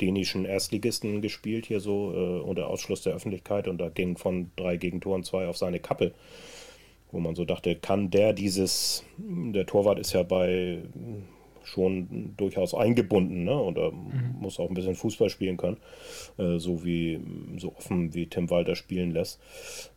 dänischen 0.00 0.46
Erstligisten 0.46 1.20
gespielt 1.20 1.66
hier 1.66 1.80
so 1.80 2.14
äh, 2.14 2.40
unter 2.40 2.68
Ausschluss 2.68 3.02
der 3.02 3.12
Öffentlichkeit 3.12 3.68
und 3.68 3.76
da 3.76 3.90
ging 3.90 4.16
von 4.16 4.50
drei 4.56 4.78
Gegentoren 4.78 5.22
zwei 5.22 5.48
auf 5.48 5.58
seine 5.58 5.80
Kappe 5.80 6.12
wo 7.12 7.18
man 7.18 7.34
so 7.34 7.44
dachte, 7.44 7.74
kann 7.74 8.08
der 8.10 8.32
dieses, 8.32 9.04
der 9.18 9.66
Torwart 9.66 9.98
ist 9.98 10.12
ja 10.12 10.22
bei 10.22 10.78
schon 11.70 12.34
durchaus 12.36 12.74
eingebunden 12.74 13.44
ne? 13.44 13.58
und 13.58 13.78
er 13.78 13.92
mhm. 13.92 14.36
muss 14.40 14.58
auch 14.58 14.68
ein 14.68 14.74
bisschen 14.74 14.94
Fußball 14.94 15.30
spielen 15.30 15.56
können, 15.56 15.78
äh, 16.38 16.58
so 16.58 16.84
wie 16.84 17.20
so 17.58 17.74
offen 17.76 18.14
wie 18.14 18.26
Tim 18.26 18.50
Walter 18.50 18.76
spielen 18.76 19.12
lässt. 19.12 19.40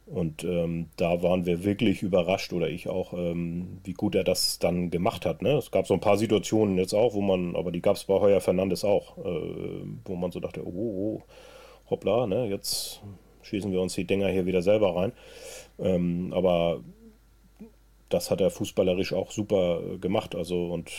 Und 0.05 0.43
ähm, 0.43 0.88
da 0.97 1.24
waren 1.24 1.45
wir 1.45 1.63
wirklich 1.63 2.03
überrascht 2.03 2.51
oder 2.51 2.69
ich 2.69 2.89
auch, 2.89 3.13
ähm, 3.13 3.80
wie 3.84 3.93
gut 3.93 4.15
er 4.15 4.24
das 4.24 4.59
dann 4.59 4.89
gemacht 4.89 5.26
hat. 5.26 5.41
Ne? 5.41 5.53
Es 5.53 5.71
gab 5.71 5.88
so 5.88 5.93
ein 5.93 6.01
paar 6.01 6.17
Situationen 6.17 6.78
jetzt 6.78 6.93
auch, 6.93 7.13
wo 7.13 7.21
man, 7.21 7.55
aber 7.55 7.71
die 7.71 7.82
gab 7.82 7.95
es 7.95 8.03
bei 8.03 8.19
Heuer 8.19 8.41
Fernandes 8.41 8.84
auch, 8.84 9.17
äh, 9.17 9.82
wo 10.05 10.15
man 10.15 10.32
so 10.32 10.39
dachte, 10.39 10.65
oh, 10.65 10.71
oh, 10.71 11.21
hoppla, 11.89 12.28
ne? 12.28 12.47
jetzt 12.47 13.01
schießen 13.43 13.71
wir 13.71 13.82
uns 13.82 13.93
die 13.93 14.05
Dinger 14.05 14.28
hier 14.28 14.45
wieder 14.45 14.61
selber 14.61 14.95
rein. 14.95 15.13
Ähm, 15.80 16.34
aber 16.34 16.82
das 18.09 18.30
hat 18.30 18.41
er 18.41 18.51
fußballerisch 18.51 19.13
auch 19.13 19.32
super 19.32 19.82
gemacht. 19.99 20.36
Also 20.36 20.67
und 20.67 20.91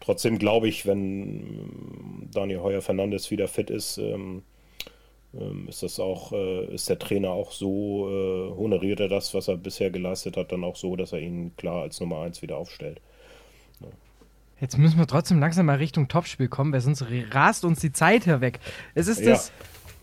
trotzdem 0.00 0.38
glaube 0.38 0.68
ich, 0.68 0.86
wenn 0.86 2.28
Daniel 2.32 2.60
Heuer 2.60 2.82
Fernandes 2.82 3.30
wieder 3.30 3.48
fit 3.48 3.70
ist, 3.70 3.98
ähm, 3.98 4.42
ähm, 5.32 5.68
ist 5.68 5.82
das 5.82 6.00
auch, 6.00 6.32
äh, 6.32 6.74
ist 6.74 6.88
der 6.88 6.98
Trainer 6.98 7.30
auch 7.30 7.52
so, 7.52 8.08
äh, 8.08 8.56
honoriert 8.56 9.00
er 9.00 9.08
das, 9.08 9.32
was 9.32 9.48
er 9.48 9.56
bisher 9.56 9.90
geleistet 9.90 10.36
hat, 10.36 10.50
dann 10.50 10.64
auch 10.64 10.76
so, 10.76 10.96
dass 10.96 11.12
er 11.12 11.20
ihn 11.20 11.52
klar 11.56 11.82
als 11.82 12.00
Nummer 12.00 12.22
1 12.22 12.42
wieder 12.42 12.56
aufstellt. 12.56 13.00
Ja. 13.80 13.86
Jetzt 14.60 14.76
müssen 14.76 14.98
wir 14.98 15.06
trotzdem 15.06 15.38
langsam 15.38 15.66
mal 15.66 15.76
Richtung 15.76 16.08
Topspiel 16.08 16.48
kommen, 16.48 16.72
weil 16.72 16.80
sonst 16.80 17.04
rast 17.30 17.64
uns 17.64 17.80
die 17.80 17.92
Zeit 17.92 18.24
hier 18.24 18.40
weg. 18.40 18.58
Es 18.94 19.06
ist 19.06 19.20
ja. 19.20 19.30
das, 19.30 19.52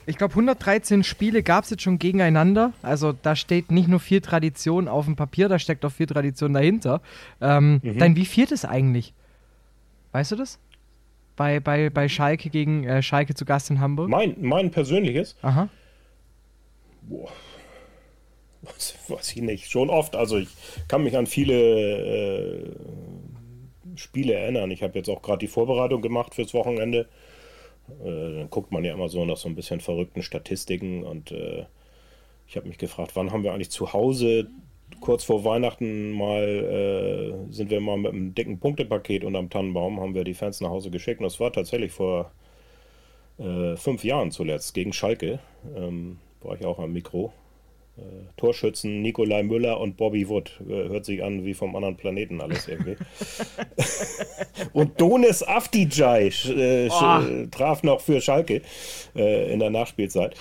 ich 0.05 0.17
glaube, 0.17 0.31
113 0.31 1.03
Spiele 1.03 1.43
gab 1.43 1.65
es 1.65 1.69
jetzt 1.69 1.83
schon 1.83 1.99
gegeneinander. 1.99 2.71
Also 2.81 3.11
da 3.11 3.35
steht 3.35 3.69
nicht 3.69 3.89
nur 3.89 3.99
viel 3.99 4.21
Tradition 4.21 4.87
auf 4.87 5.05
dem 5.05 5.17
Papier, 5.17 5.49
da 5.49 5.59
steckt 5.59 5.83
auch 5.83 5.91
viel 5.91 6.07
Tradition 6.07 6.53
dahinter. 6.53 7.01
Ähm, 7.41 7.81
mhm. 7.83 7.97
Dein 7.99 8.15
wie 8.15 8.25
viertes 8.25 8.63
eigentlich? 8.65 9.13
Weißt 10.18 10.32
du 10.32 10.36
das? 10.36 10.57
Bei, 11.36 11.59
bei, 11.59 11.91
bei 11.91 12.09
Schalke 12.09 12.49
gegen 12.49 12.86
äh, 12.86 13.03
Schalke 13.03 13.36
zu 13.36 13.45
Gast 13.45 13.70
in 13.70 13.80
Hamburg? 13.80 14.09
Mein, 14.09 14.36
mein 14.41 14.72
persönliches? 14.72 15.36
Aha. 15.43 15.70
Boah. 17.03 17.30
Was, 18.63 18.95
weiß 19.07 19.36
ich 19.36 19.43
nicht. 19.43 19.70
Schon 19.70 19.91
oft. 19.91 20.15
Also 20.15 20.38
ich 20.38 20.49
kann 20.88 21.03
mich 21.03 21.15
an 21.15 21.28
viele 21.28 21.53
äh, 21.53 22.72
Spiele 23.93 24.34
erinnern. 24.34 24.72
Ich 24.72 24.82
habe 24.82 24.97
jetzt 24.97 25.07
auch 25.07 25.22
gerade 25.22 25.38
die 25.38 25.47
Vorbereitung 25.47 26.01
gemacht 26.01 26.34
fürs 26.34 26.55
Wochenende. 26.55 27.07
Äh, 28.03 28.38
dann 28.39 28.49
guckt 28.49 28.72
man 28.72 28.84
ja 28.84 28.95
immer 28.95 29.09
so 29.09 29.24
nach 29.24 29.38
so 29.38 29.47
ein 29.47 29.55
bisschen 29.55 29.82
verrückten 29.82 30.24
Statistiken 30.24 31.03
und 31.03 31.32
äh, 31.32 31.68
ich 32.47 32.57
habe 32.57 32.68
mich 32.68 32.80
gefragt, 32.80 33.11
wann 33.13 33.32
haben 33.32 33.43
wir 33.43 33.53
eigentlich 33.53 33.70
zu 33.70 33.93
Hause 33.93 34.49
kurz 35.01 35.23
vor 35.23 35.43
Weihnachten 35.43 36.11
mal 36.11 36.43
äh, 36.43 37.53
sind 37.53 37.69
wir 37.69 37.79
mal 37.79 37.97
mit 37.97 38.13
einem 38.13 38.33
dicken 38.33 38.59
Punktepaket 38.59 39.23
unterm 39.23 39.49
Tannenbaum, 39.49 39.99
haben 39.99 40.15
wir 40.15 40.23
die 40.23 40.33
Fans 40.33 40.61
nach 40.61 40.69
Hause 40.69 40.91
geschickt. 40.91 41.19
Und 41.19 41.25
das 41.25 41.39
war 41.39 41.51
tatsächlich 41.51 41.91
vor 41.91 42.31
äh, 43.39 43.75
fünf 43.75 44.03
Jahren 44.03 44.31
zuletzt 44.31 44.73
gegen 44.73 44.93
Schalke. 44.93 45.39
Ähm, 45.75 46.19
war 46.41 46.55
ich 46.55 46.65
auch 46.65 46.79
am 46.79 46.93
Mikro. 46.93 47.33
Äh, 47.97 48.01
Torschützen 48.37 49.01
Nikolai 49.01 49.41
Müller 49.41 49.79
und 49.79 49.97
Bobby 49.97 50.29
Wood. 50.29 50.61
Äh, 50.69 50.89
hört 50.89 51.05
sich 51.05 51.23
an 51.23 51.45
wie 51.45 51.55
vom 51.55 51.75
anderen 51.75 51.97
Planeten 51.97 52.41
alles 52.41 52.67
irgendwie. 52.67 52.95
und 54.73 55.01
Donis 55.01 55.41
Afdijay 55.41 56.27
äh, 56.27 56.89
oh. 56.89 57.47
traf 57.49 57.81
noch 57.81 58.01
für 58.01 58.21
Schalke 58.21 58.61
äh, 59.15 59.51
in 59.51 59.59
der 59.59 59.71
Nachspielzeit. 59.71 60.35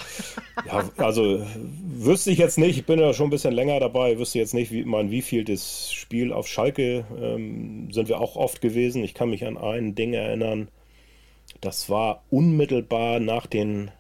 Ja, 0.67 0.91
also 0.99 1.47
wüsste 1.97 2.31
ich 2.31 2.39
jetzt 2.39 2.59
nicht, 2.59 2.77
ich 2.77 2.85
bin 2.85 2.99
ja 2.99 3.15
schon 3.15 3.29
ein 3.29 3.31
bisschen 3.31 3.55
länger 3.55 3.81
dabei, 3.81 4.19
wüsste 4.19 4.39
jetzt 4.39 4.53
nicht, 4.53 4.71
wie 4.71 4.85
mein 4.85 5.11
wievieltes 5.11 5.93
Spiel 5.93 6.35
auf 6.35 6.49
Schalke 6.49 7.07
ähm, 7.19 7.91
sind 7.91 8.09
wir 8.09 8.21
auch 8.21 8.37
oft 8.37 8.61
gewesen. 8.61 9.03
Ich 9.03 9.15
kann 9.15 9.31
mich 9.31 9.47
an 9.47 9.57
ein 9.57 9.95
Ding 9.95 10.13
erinnern. 10.13 10.69
Das 11.63 11.89
war 11.89 12.23
unmittelbar 12.29 13.19
nach 13.19 13.47
den 13.47 13.91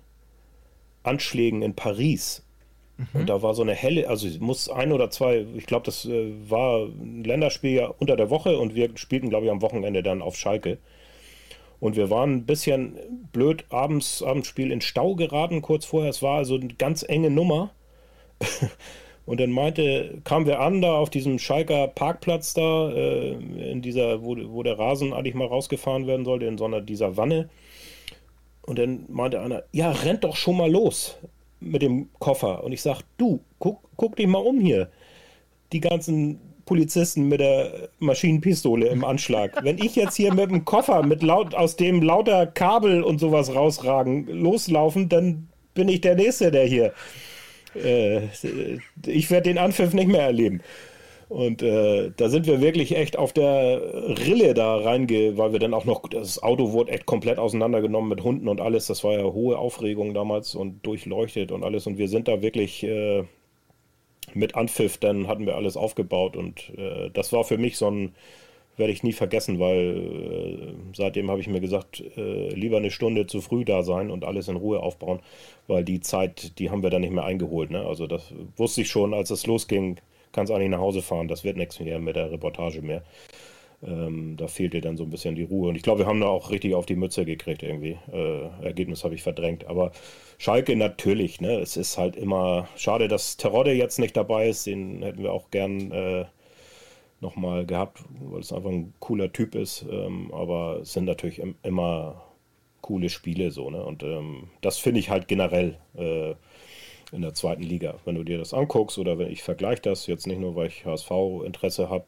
Anschlägen 1.03 1.63
in 1.63 1.75
Paris 1.75 2.46
Mhm. 2.97 3.21
Und 3.21 3.29
da 3.29 3.43
war 3.43 3.55
so 3.55 3.63
eine 3.63 3.75
helle, 3.75 4.09
also 4.09 4.27
muss 4.41 4.69
ein 4.69 4.93
oder 4.93 5.11
zwei, 5.11 5.47
ich 5.57 5.67
glaube, 5.67 5.85
das 5.85 6.05
äh, 6.07 6.33
war 6.49 6.87
ein 6.87 7.25
Länderspiel 7.25 7.73
ja 7.73 7.87
unter 7.87 8.17
der 8.17 8.31
Woche 8.31 8.59
und 8.59 8.75
wir 8.75 8.91
spielten, 8.97 9.29
glaube 9.29 9.47
ich, 9.47 9.51
am 9.51 9.63
Wochenende 9.63 10.03
dann 10.03 10.23
auf 10.23 10.37
Schalke. 10.37 10.79
Und 11.79 11.95
wir 11.95 12.09
waren 12.09 12.33
ein 12.33 12.47
bisschen 12.47 12.99
blöd 13.33 13.65
abends, 13.69 14.23
Abendspiel 14.23 14.73
in 14.73 14.81
Stau 14.81 15.15
geraten 15.15 15.61
kurz 15.61 15.85
vorher. 15.85 16.09
Es 16.09 16.23
war 16.23 16.39
also 16.39 16.55
eine 16.55 16.69
ganz 16.69 17.03
enge 17.07 17.31
Nummer. 17.31 17.71
Und 19.27 19.41
dann 19.41 19.51
meinte, 19.51 20.19
kamen 20.23 20.47
wir 20.47 20.61
an 20.61 20.81
da 20.81 20.97
auf 20.97 21.11
diesem 21.11 21.41
Schalker 21.41 21.89
Parkplatz 21.89 22.55
da, 22.55 22.91
äh, 22.93 23.33
in 23.33 23.83
dieser, 23.83 24.23
wo, 24.23 24.37
wo 24.49 24.63
der 24.63 24.79
Rasen 24.79 25.13
eigentlich 25.13 25.35
mal 25.35 25.49
rausgefahren 25.49 26.07
werden 26.07 26.25
sollte, 26.25 26.47
in 26.47 26.57
so 26.57 26.65
einer 26.65 26.81
dieser 26.81 27.17
Wanne. 27.17 27.51
Und 28.63 28.79
dann 28.79 29.05
meinte 29.09 29.41
einer, 29.41 29.65
ja, 29.73 29.91
rennt 29.91 30.25
doch 30.25 30.37
schon 30.37 30.57
mal 30.57 30.71
los 30.71 31.19
mit 31.61 31.83
dem 31.83 32.09
Koffer. 32.19 32.65
Und 32.65 32.73
ich 32.73 32.83
sage, 32.83 33.01
du, 33.17 33.41
guck, 33.59 33.81
guck 33.97 34.17
dich 34.17 34.27
mal 34.27 34.39
um 34.39 34.61
hier. 34.61 34.89
Die 35.73 35.81
ganzen 35.81 36.39
Polizisten 36.65 37.29
mit 37.29 37.41
der 37.41 37.89
Maschinenpistole 37.99 38.89
im 38.89 39.05
Anschlag. 39.05 39.53
Wenn 39.63 39.79
ich 39.79 39.97
jetzt 39.97 40.17
hier 40.17 40.35
mit 40.35 40.51
dem 40.51 40.65
Koffer, 40.65 41.03
mit 41.05 41.23
laut, 41.23 41.55
aus 41.55 41.77
dem 41.77 42.03
lauter 42.03 42.47
Kabel 42.47 43.03
und 43.03 43.19
sowas 43.19 43.55
rausragen, 43.55 44.27
loslaufen, 44.27 45.09
dann 45.09 45.49
bin 45.75 45.89
ich 45.89 46.01
der 46.01 46.17
Nächste, 46.17 46.51
der 46.51 46.67
hier. 46.67 46.93
Äh, 47.75 48.29
ich 49.07 49.31
werde 49.31 49.51
den 49.51 49.59
Anpfiff 49.59 49.93
nicht 49.95 50.09
mehr 50.09 50.23
erleben. 50.23 50.61
Und 51.29 51.61
äh, 51.63 52.13
da 52.17 52.29
sind 52.29 52.47
wir 52.47 52.61
wirklich 52.61 52.97
echt 52.97 53.19
auf 53.19 53.33
der 53.33 53.81
Rille 54.19 54.55
da 54.55 54.77
reinge, 54.77 55.37
weil 55.37 55.53
wir 55.53 55.59
dann 55.59 55.75
auch 55.75 55.85
noch, 55.85 56.09
das 56.09 56.41
Auto 56.41 56.73
wurde 56.73 56.93
echt 56.93 57.07
komplett 57.07 57.39
auseinandergenommen 57.39 58.09
mit 58.09 58.23
Hunden 58.23 58.47
und 58.47 58.61
alles. 58.61 58.87
Das 58.87 59.03
war 59.03 59.13
ja 59.13 59.25
hohe 59.25 59.59
Aufregung 59.59 60.15
damals 60.15 60.55
und 60.55 60.87
durchleuchtet 60.87 61.51
und 61.51 61.65
alles. 61.65 61.87
Und 61.89 61.99
wir 61.99 62.09
sind 62.09 62.29
da 62.29 62.43
wirklich 62.43 62.85
äh, 62.85 63.25
mit 64.35 64.55
Anpfiff, 64.55 64.99
dann 64.99 65.27
hatten 65.27 65.47
wir 65.47 65.57
alles 65.57 65.77
aufgebaut. 65.77 66.37
Und 66.37 66.73
äh, 66.77 67.11
das 67.13 67.33
war 67.33 67.43
für 67.43 67.59
mich 67.59 67.77
so 67.77 67.91
ein, 67.91 68.15
werde 68.77 68.93
ich 68.93 69.03
nie 69.03 69.13
vergessen, 69.13 69.59
weil 69.59 69.97
äh, 69.97 70.95
seitdem 70.95 71.29
habe 71.29 71.41
ich 71.41 71.49
mir 71.49 71.61
gesagt, 71.61 72.05
äh, 72.17 72.51
lieber 72.51 72.77
eine 72.77 72.93
Stunde 72.93 73.27
zu 73.27 73.41
früh 73.41 73.65
da 73.65 73.83
sein 73.83 74.13
und 74.13 74.25
alles 74.25 74.47
in 74.47 74.57
Ruhe 74.57 74.81
aufbauen, 74.81 75.21
weil 75.67 75.83
die 75.83 76.01
Zeit, 76.01 76.59
die 76.61 76.71
haben 76.71 76.85
wir 76.85 76.91
dann 76.91 77.01
nicht 77.01 77.13
mehr 77.13 77.25
eingeholt. 77.25 77.71
Ne? 77.71 77.85
Also 77.85 78.07
das 78.07 78.33
wusste 78.57 78.83
ich 78.83 78.91
schon, 78.91 79.13
als 79.13 79.31
es 79.31 79.47
losging 79.47 79.97
kannst 80.37 80.53
eigentlich 80.53 80.71
nach 80.71 80.79
Hause 80.79 81.03
fahren, 81.03 81.27
das 81.27 81.43
wird 81.43 81.57
nichts 81.57 81.81
mehr 81.81 81.99
mit 81.99 82.15
der 82.15 82.31
Reportage 82.31 82.83
mehr. 82.83 83.03
Ähm, 83.83 84.37
da 84.37 84.47
fehlt 84.49 84.73
dir 84.75 84.81
dann 84.81 84.97
so 84.97 85.05
ein 85.05 85.11
bisschen 85.11 85.35
die 85.35 85.43
Ruhe. 85.45 85.69
Und 85.69 85.77
ich 85.77 85.83
glaube, 85.83 86.01
wir 86.01 86.07
haben 86.07 86.21
da 86.21 86.29
auch 86.29 86.51
richtig 86.51 86.75
auf 86.75 86.87
die 86.87 86.97
Mütze 86.97 87.25
gekriegt 87.25 87.63
irgendwie. 87.63 87.99
Äh, 88.13 88.65
Ergebnis 88.65 89.05
habe 89.05 89.15
ich 89.15 89.23
verdrängt. 89.23 89.67
Aber 89.67 89.93
Schalke 90.39 90.77
natürlich, 90.77 91.41
ne? 91.41 91.59
Es 91.59 91.77
ist 91.77 91.99
halt 91.99 92.17
immer 92.17 92.69
schade, 92.77 93.09
dass 93.09 93.37
Terodde 93.37 93.73
jetzt 93.73 93.99
nicht 93.99 94.17
dabei 94.17 94.49
ist. 94.49 94.67
Den 94.67 95.03
hätten 95.03 95.23
wir 95.23 95.33
auch 95.33 95.51
gern 95.51 95.91
äh, 95.93 96.25
nochmal 97.21 97.67
gehabt, 97.67 98.03
weil 98.21 98.41
es 98.41 98.53
einfach 98.53 98.71
ein 98.71 98.95
cooler 99.01 99.33
Typ 99.33 99.55
ist. 99.55 99.85
Ähm, 99.91 100.33
aber 100.33 100.81
es 100.83 100.93
sind 100.93 101.05
natürlich 101.05 101.39
im, 101.39 101.57
immer 101.63 102.23
coole 102.81 103.09
Spiele 103.09 103.51
so, 103.51 103.71
ne? 103.71 103.85
Und 103.85 104.03
ähm, 104.03 104.49
das 104.63 104.79
finde 104.79 105.01
ich 105.01 105.11
halt 105.11 105.29
generell. 105.29 105.79
Äh, 105.95 106.35
in 107.13 107.23
der 107.23 107.35
zweiten 107.35 107.63
Liga. 107.63 107.97
Wenn 108.05 108.15
du 108.15 108.25
dir 108.25 108.39
das 108.39 108.55
anguckst 108.55 108.99
oder 108.99 109.19
wenn 109.19 109.31
ich 109.31 109.43
vergleiche 109.43 109.83
das, 109.83 110.07
jetzt 110.07 110.27
nicht 110.27 110.41
nur, 110.41 110.55
weil 110.57 110.69
ich 110.69 110.85
HSV-Interesse 110.85 111.89
habe, 111.89 112.05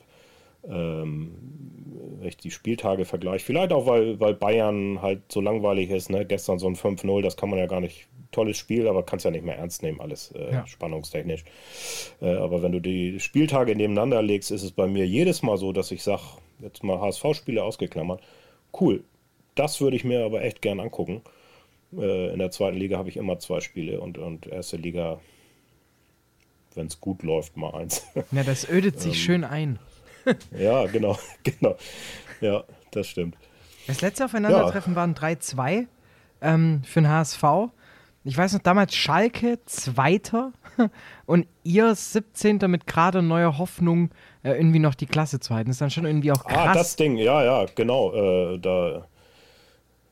ähm, 0.68 1.34
wenn 2.18 2.28
ich 2.28 2.36
die 2.36 2.50
Spieltage 2.50 3.04
vergleiche, 3.04 3.44
vielleicht 3.44 3.72
auch, 3.72 3.86
weil, 3.86 4.18
weil 4.20 4.34
Bayern 4.34 5.00
halt 5.00 5.20
so 5.30 5.40
langweilig 5.40 5.90
ist, 5.90 6.10
ne? 6.10 6.26
gestern 6.26 6.58
so 6.58 6.66
ein 6.66 6.74
5-0, 6.74 7.22
das 7.22 7.36
kann 7.36 7.50
man 7.50 7.58
ja 7.58 7.66
gar 7.66 7.80
nicht, 7.80 8.08
tolles 8.30 8.58
Spiel, 8.58 8.86
aber 8.88 9.04
kannst 9.04 9.24
ja 9.24 9.30
nicht 9.30 9.44
mehr 9.44 9.56
ernst 9.56 9.82
nehmen, 9.82 10.00
alles 10.00 10.32
äh, 10.32 10.52
ja. 10.52 10.66
spannungstechnisch. 10.66 11.44
Äh, 12.20 12.34
aber 12.34 12.62
wenn 12.62 12.72
du 12.72 12.80
die 12.80 13.20
Spieltage 13.20 13.74
nebeneinander 13.74 14.20
legst, 14.20 14.50
ist 14.50 14.62
es 14.62 14.72
bei 14.72 14.86
mir 14.86 15.06
jedes 15.06 15.42
Mal 15.42 15.56
so, 15.56 15.72
dass 15.72 15.90
ich 15.90 16.02
sage, 16.02 16.22
jetzt 16.60 16.84
mal 16.84 17.00
HSV-Spiele 17.00 17.62
ausgeklammert, 17.62 18.20
cool, 18.78 19.02
das 19.54 19.80
würde 19.80 19.96
ich 19.96 20.04
mir 20.04 20.24
aber 20.24 20.42
echt 20.42 20.60
gern 20.60 20.80
angucken. 20.80 21.22
Äh, 21.96 22.32
in 22.32 22.38
der 22.38 22.50
zweiten 22.50 22.76
Liga 22.76 22.98
habe 22.98 23.08
ich 23.08 23.16
immer 23.16 23.38
zwei 23.38 23.60
Spiele 23.60 24.00
und, 24.00 24.18
und 24.18 24.46
erste 24.46 24.76
Liga, 24.76 25.20
wenn 26.74 26.86
es 26.86 27.00
gut 27.00 27.22
läuft, 27.22 27.56
mal 27.56 27.74
eins. 27.74 28.06
Ja, 28.32 28.42
das 28.42 28.68
ödet 28.68 29.00
sich 29.00 29.14
ähm, 29.14 29.20
schön 29.20 29.44
ein. 29.44 29.78
ja, 30.58 30.86
genau, 30.86 31.18
genau. 31.42 31.76
Ja, 32.40 32.64
das 32.90 33.08
stimmt. 33.08 33.36
Das 33.86 34.00
letzte 34.02 34.26
Aufeinandertreffen 34.26 34.92
ja. 34.92 34.96
waren 34.96 35.14
3-2 35.14 35.86
ähm, 36.42 36.82
für 36.84 37.00
den 37.00 37.08
HSV. 37.08 37.42
Ich 38.24 38.36
weiß 38.36 38.52
noch, 38.52 38.60
damals 38.60 38.94
Schalke 38.94 39.58
Zweiter 39.64 40.52
und 41.24 41.46
ihr 41.64 41.94
17. 41.94 42.58
mit 42.66 42.86
gerade 42.86 43.22
neuer 43.22 43.56
Hoffnung 43.56 44.10
äh, 44.42 44.50
irgendwie 44.50 44.80
noch 44.80 44.94
die 44.94 45.06
Klasse 45.06 45.40
zu 45.40 45.54
halten. 45.54 45.70
Das 45.70 45.76
ist 45.76 45.80
dann 45.80 45.90
schon 45.90 46.04
irgendwie 46.04 46.32
auch 46.32 46.44
ah, 46.44 46.52
krass. 46.52 46.68
Ah, 46.68 46.74
das 46.74 46.96
Ding, 46.96 47.16
ja, 47.16 47.42
ja, 47.42 47.66
genau. 47.74 48.12
Äh, 48.12 48.58
da 48.58 49.06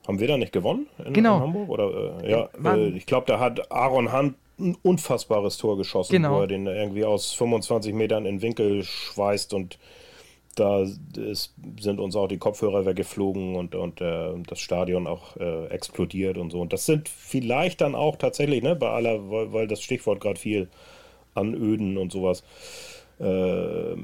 haben 0.06 0.20
wir 0.20 0.28
da 0.28 0.36
nicht 0.36 0.52
gewonnen 0.52 0.86
in, 1.04 1.12
genau. 1.12 1.36
in 1.36 1.42
Hamburg? 1.42 1.68
Oder, 1.68 2.22
äh, 2.22 2.30
ja, 2.30 2.48
äh, 2.64 2.88
ich 2.88 3.06
glaube, 3.06 3.26
da 3.26 3.38
hat 3.38 3.70
Aaron 3.70 4.12
Hunt 4.12 4.36
ein 4.58 4.76
unfassbares 4.82 5.58
Tor 5.58 5.76
geschossen, 5.76 6.12
genau. 6.12 6.36
wo 6.36 6.40
er 6.40 6.46
den 6.46 6.66
irgendwie 6.66 7.04
aus 7.04 7.32
25 7.32 7.92
Metern 7.92 8.24
in 8.24 8.40
Winkel 8.40 8.84
schweißt 8.84 9.52
und 9.52 9.78
da 10.54 10.82
ist, 10.82 11.52
sind 11.78 12.00
uns 12.00 12.16
auch 12.16 12.28
die 12.28 12.38
Kopfhörer 12.38 12.86
weggeflogen 12.86 13.56
und, 13.56 13.74
und 13.74 14.00
äh, 14.00 14.32
das 14.46 14.58
Stadion 14.58 15.06
auch 15.06 15.36
äh, 15.36 15.66
explodiert 15.66 16.38
und 16.38 16.50
so. 16.50 16.60
Und 16.62 16.72
das 16.72 16.86
sind 16.86 17.10
vielleicht 17.10 17.82
dann 17.82 17.94
auch 17.94 18.16
tatsächlich, 18.16 18.62
ne, 18.62 18.74
bei 18.74 18.88
aller, 18.88 19.30
weil, 19.30 19.52
weil 19.52 19.66
das 19.68 19.82
Stichwort 19.82 20.20
gerade 20.20 20.40
viel 20.40 20.68
anöden 21.34 21.98
und 21.98 22.10
sowas. 22.10 22.42
Äh, 23.20 23.96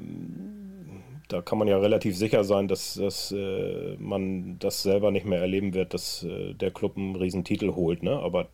da 1.32 1.40
kann 1.40 1.58
man 1.58 1.68
ja 1.68 1.78
relativ 1.78 2.16
sicher 2.16 2.44
sein, 2.44 2.68
dass, 2.68 2.94
dass 2.94 3.32
äh, 3.32 3.96
man 3.98 4.58
das 4.58 4.82
selber 4.82 5.10
nicht 5.10 5.24
mehr 5.24 5.40
erleben 5.40 5.72
wird, 5.72 5.94
dass 5.94 6.24
äh, 6.24 6.54
der 6.54 6.70
Club 6.70 6.96
einen 6.96 7.16
Riesentitel 7.16 7.72
holt. 7.74 8.02
Ne? 8.02 8.18
Aber 8.18 8.48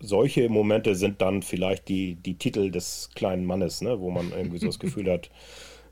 solche 0.00 0.48
Momente 0.48 0.94
sind 0.94 1.22
dann 1.22 1.42
vielleicht 1.42 1.88
die, 1.88 2.16
die 2.16 2.34
Titel 2.34 2.70
des 2.70 3.10
kleinen 3.14 3.44
Mannes, 3.44 3.80
ne? 3.80 4.00
wo 4.00 4.10
man 4.10 4.32
irgendwie 4.36 4.58
so 4.58 4.66
das 4.66 4.78
Gefühl 4.80 5.10
hat, 5.10 5.30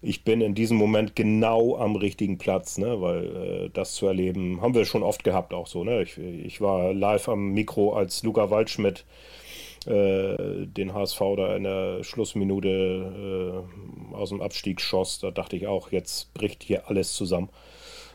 ich 0.02 0.24
bin 0.24 0.40
in 0.40 0.54
diesem 0.54 0.76
Moment 0.76 1.16
genau 1.16 1.76
am 1.76 1.96
richtigen 1.96 2.36
Platz, 2.36 2.78
ne? 2.78 3.00
weil 3.00 3.36
äh, 3.36 3.70
das 3.72 3.94
zu 3.94 4.06
erleben, 4.06 4.60
haben 4.60 4.74
wir 4.74 4.84
schon 4.84 5.02
oft 5.02 5.24
gehabt 5.24 5.54
auch 5.54 5.66
so. 5.66 5.84
Ne? 5.84 6.02
Ich, 6.02 6.18
ich 6.18 6.60
war 6.60 6.92
live 6.92 7.28
am 7.28 7.50
Mikro, 7.50 7.94
als 7.94 8.22
Luca 8.22 8.50
Waldschmidt 8.50 9.04
äh, 9.86 10.66
den 10.66 10.94
HSV 10.94 11.20
da 11.36 11.56
in 11.56 11.64
der 11.64 12.04
Schlussminute 12.04 13.64
äh, 14.12 14.14
aus 14.14 14.30
dem 14.30 14.40
Abstieg 14.40 14.80
schoss, 14.80 15.18
da 15.18 15.30
dachte 15.30 15.56
ich 15.56 15.66
auch, 15.66 15.92
jetzt 15.92 16.34
bricht 16.34 16.62
hier 16.62 16.88
alles 16.88 17.14
zusammen. 17.14 17.48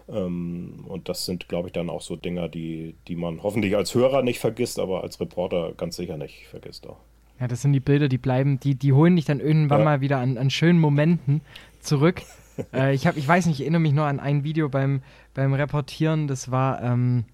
Ähm, 0.07 0.85
und 0.87 1.09
das 1.09 1.25
sind, 1.25 1.47
glaube 1.47 1.67
ich, 1.67 1.73
dann 1.73 1.89
auch 1.89 2.01
so 2.01 2.15
Dinger, 2.15 2.49
die, 2.49 2.95
die 3.07 3.15
man 3.15 3.43
hoffentlich 3.43 3.75
als 3.75 3.93
Hörer 3.93 4.21
nicht 4.23 4.39
vergisst, 4.39 4.79
aber 4.79 5.03
als 5.03 5.19
Reporter 5.19 5.73
ganz 5.77 5.95
sicher 5.95 6.17
nicht 6.17 6.47
vergisst 6.47 6.87
auch. 6.87 6.97
Ja, 7.39 7.47
das 7.47 7.61
sind 7.61 7.73
die 7.73 7.79
Bilder, 7.79 8.09
die 8.09 8.17
bleiben, 8.17 8.59
die, 8.59 8.75
die 8.75 8.91
holen 8.91 9.15
dich 9.15 9.25
dann 9.25 9.39
irgendwann 9.39 9.79
ja. 9.79 9.85
mal 9.85 10.01
wieder 10.01 10.17
an, 10.17 10.37
an 10.37 10.49
schönen 10.49 10.79
Momenten 10.79 11.41
zurück. 11.79 12.21
äh, 12.73 12.93
ich, 12.93 13.07
hab, 13.07 13.15
ich 13.17 13.27
weiß 13.27 13.45
nicht, 13.45 13.59
ich 13.59 13.61
erinnere 13.61 13.81
mich 13.81 13.93
nur 13.93 14.05
an 14.05 14.19
ein 14.19 14.43
Video 14.43 14.67
beim, 14.67 15.01
beim 15.33 15.53
Reportieren, 15.53 16.27
das 16.27 16.51
war 16.51 16.81
ähm, 16.81 17.25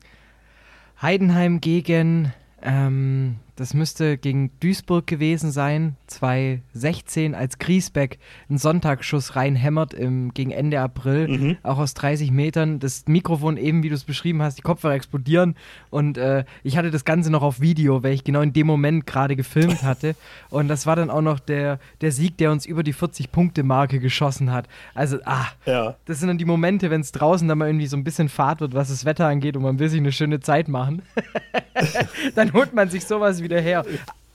Heidenheim 1.01 1.59
gegen 1.59 2.33
ähm, 2.61 3.37
das 3.55 3.73
müsste 3.73 4.17
gegen 4.17 4.51
Duisburg 4.59 5.07
gewesen 5.07 5.51
sein, 5.51 5.95
2016, 6.07 7.35
als 7.35 7.57
Griesbeck 7.57 8.19
einen 8.49 8.57
Sonntagsschuss 8.57 9.35
reinhämmert 9.35 9.93
im, 9.93 10.33
gegen 10.33 10.51
Ende 10.51 10.81
April, 10.81 11.27
mhm. 11.27 11.57
auch 11.63 11.77
aus 11.77 11.93
30 11.93 12.31
Metern. 12.31 12.79
Das 12.79 13.05
Mikrofon 13.07 13.57
eben, 13.57 13.83
wie 13.83 13.89
du 13.89 13.95
es 13.95 14.03
beschrieben 14.03 14.41
hast, 14.41 14.57
die 14.57 14.61
Kopfhörer 14.61 14.93
explodieren 14.93 15.55
und 15.89 16.17
äh, 16.17 16.43
ich 16.63 16.77
hatte 16.77 16.91
das 16.91 17.05
Ganze 17.05 17.31
noch 17.31 17.43
auf 17.43 17.61
Video, 17.61 18.03
weil 18.03 18.13
ich 18.13 18.23
genau 18.23 18.41
in 18.41 18.53
dem 18.53 18.67
Moment 18.67 19.05
gerade 19.05 19.35
gefilmt 19.35 19.83
hatte 19.83 20.15
und 20.49 20.67
das 20.67 20.85
war 20.85 20.95
dann 20.95 21.09
auch 21.09 21.21
noch 21.21 21.39
der, 21.39 21.79
der 22.01 22.11
Sieg, 22.11 22.37
der 22.37 22.51
uns 22.51 22.65
über 22.65 22.83
die 22.83 22.93
40-Punkte-Marke 22.93 23.99
geschossen 23.99 24.51
hat. 24.51 24.67
Also, 24.93 25.17
ah, 25.25 25.47
ja. 25.65 25.95
das 26.05 26.19
sind 26.19 26.27
dann 26.27 26.37
die 26.37 26.45
Momente, 26.45 26.89
wenn 26.89 27.01
es 27.01 27.11
draußen 27.11 27.47
dann 27.47 27.57
mal 27.57 27.67
irgendwie 27.67 27.87
so 27.87 27.95
ein 27.95 28.03
bisschen 28.03 28.29
Fahrt 28.29 28.59
wird, 28.59 28.73
was 28.73 28.89
das 28.89 29.05
Wetter 29.05 29.27
angeht 29.27 29.55
und 29.55 29.63
man 29.63 29.79
will 29.79 29.89
sich 29.89 29.99
eine 29.99 30.11
schöne 30.11 30.41
Zeit 30.41 30.67
machen. 30.67 31.01
dann 32.35 32.53
holt 32.53 32.73
man 32.73 32.89
sich 32.89 33.05
sowas 33.05 33.41
wieder 33.45 33.61
her. 33.61 33.85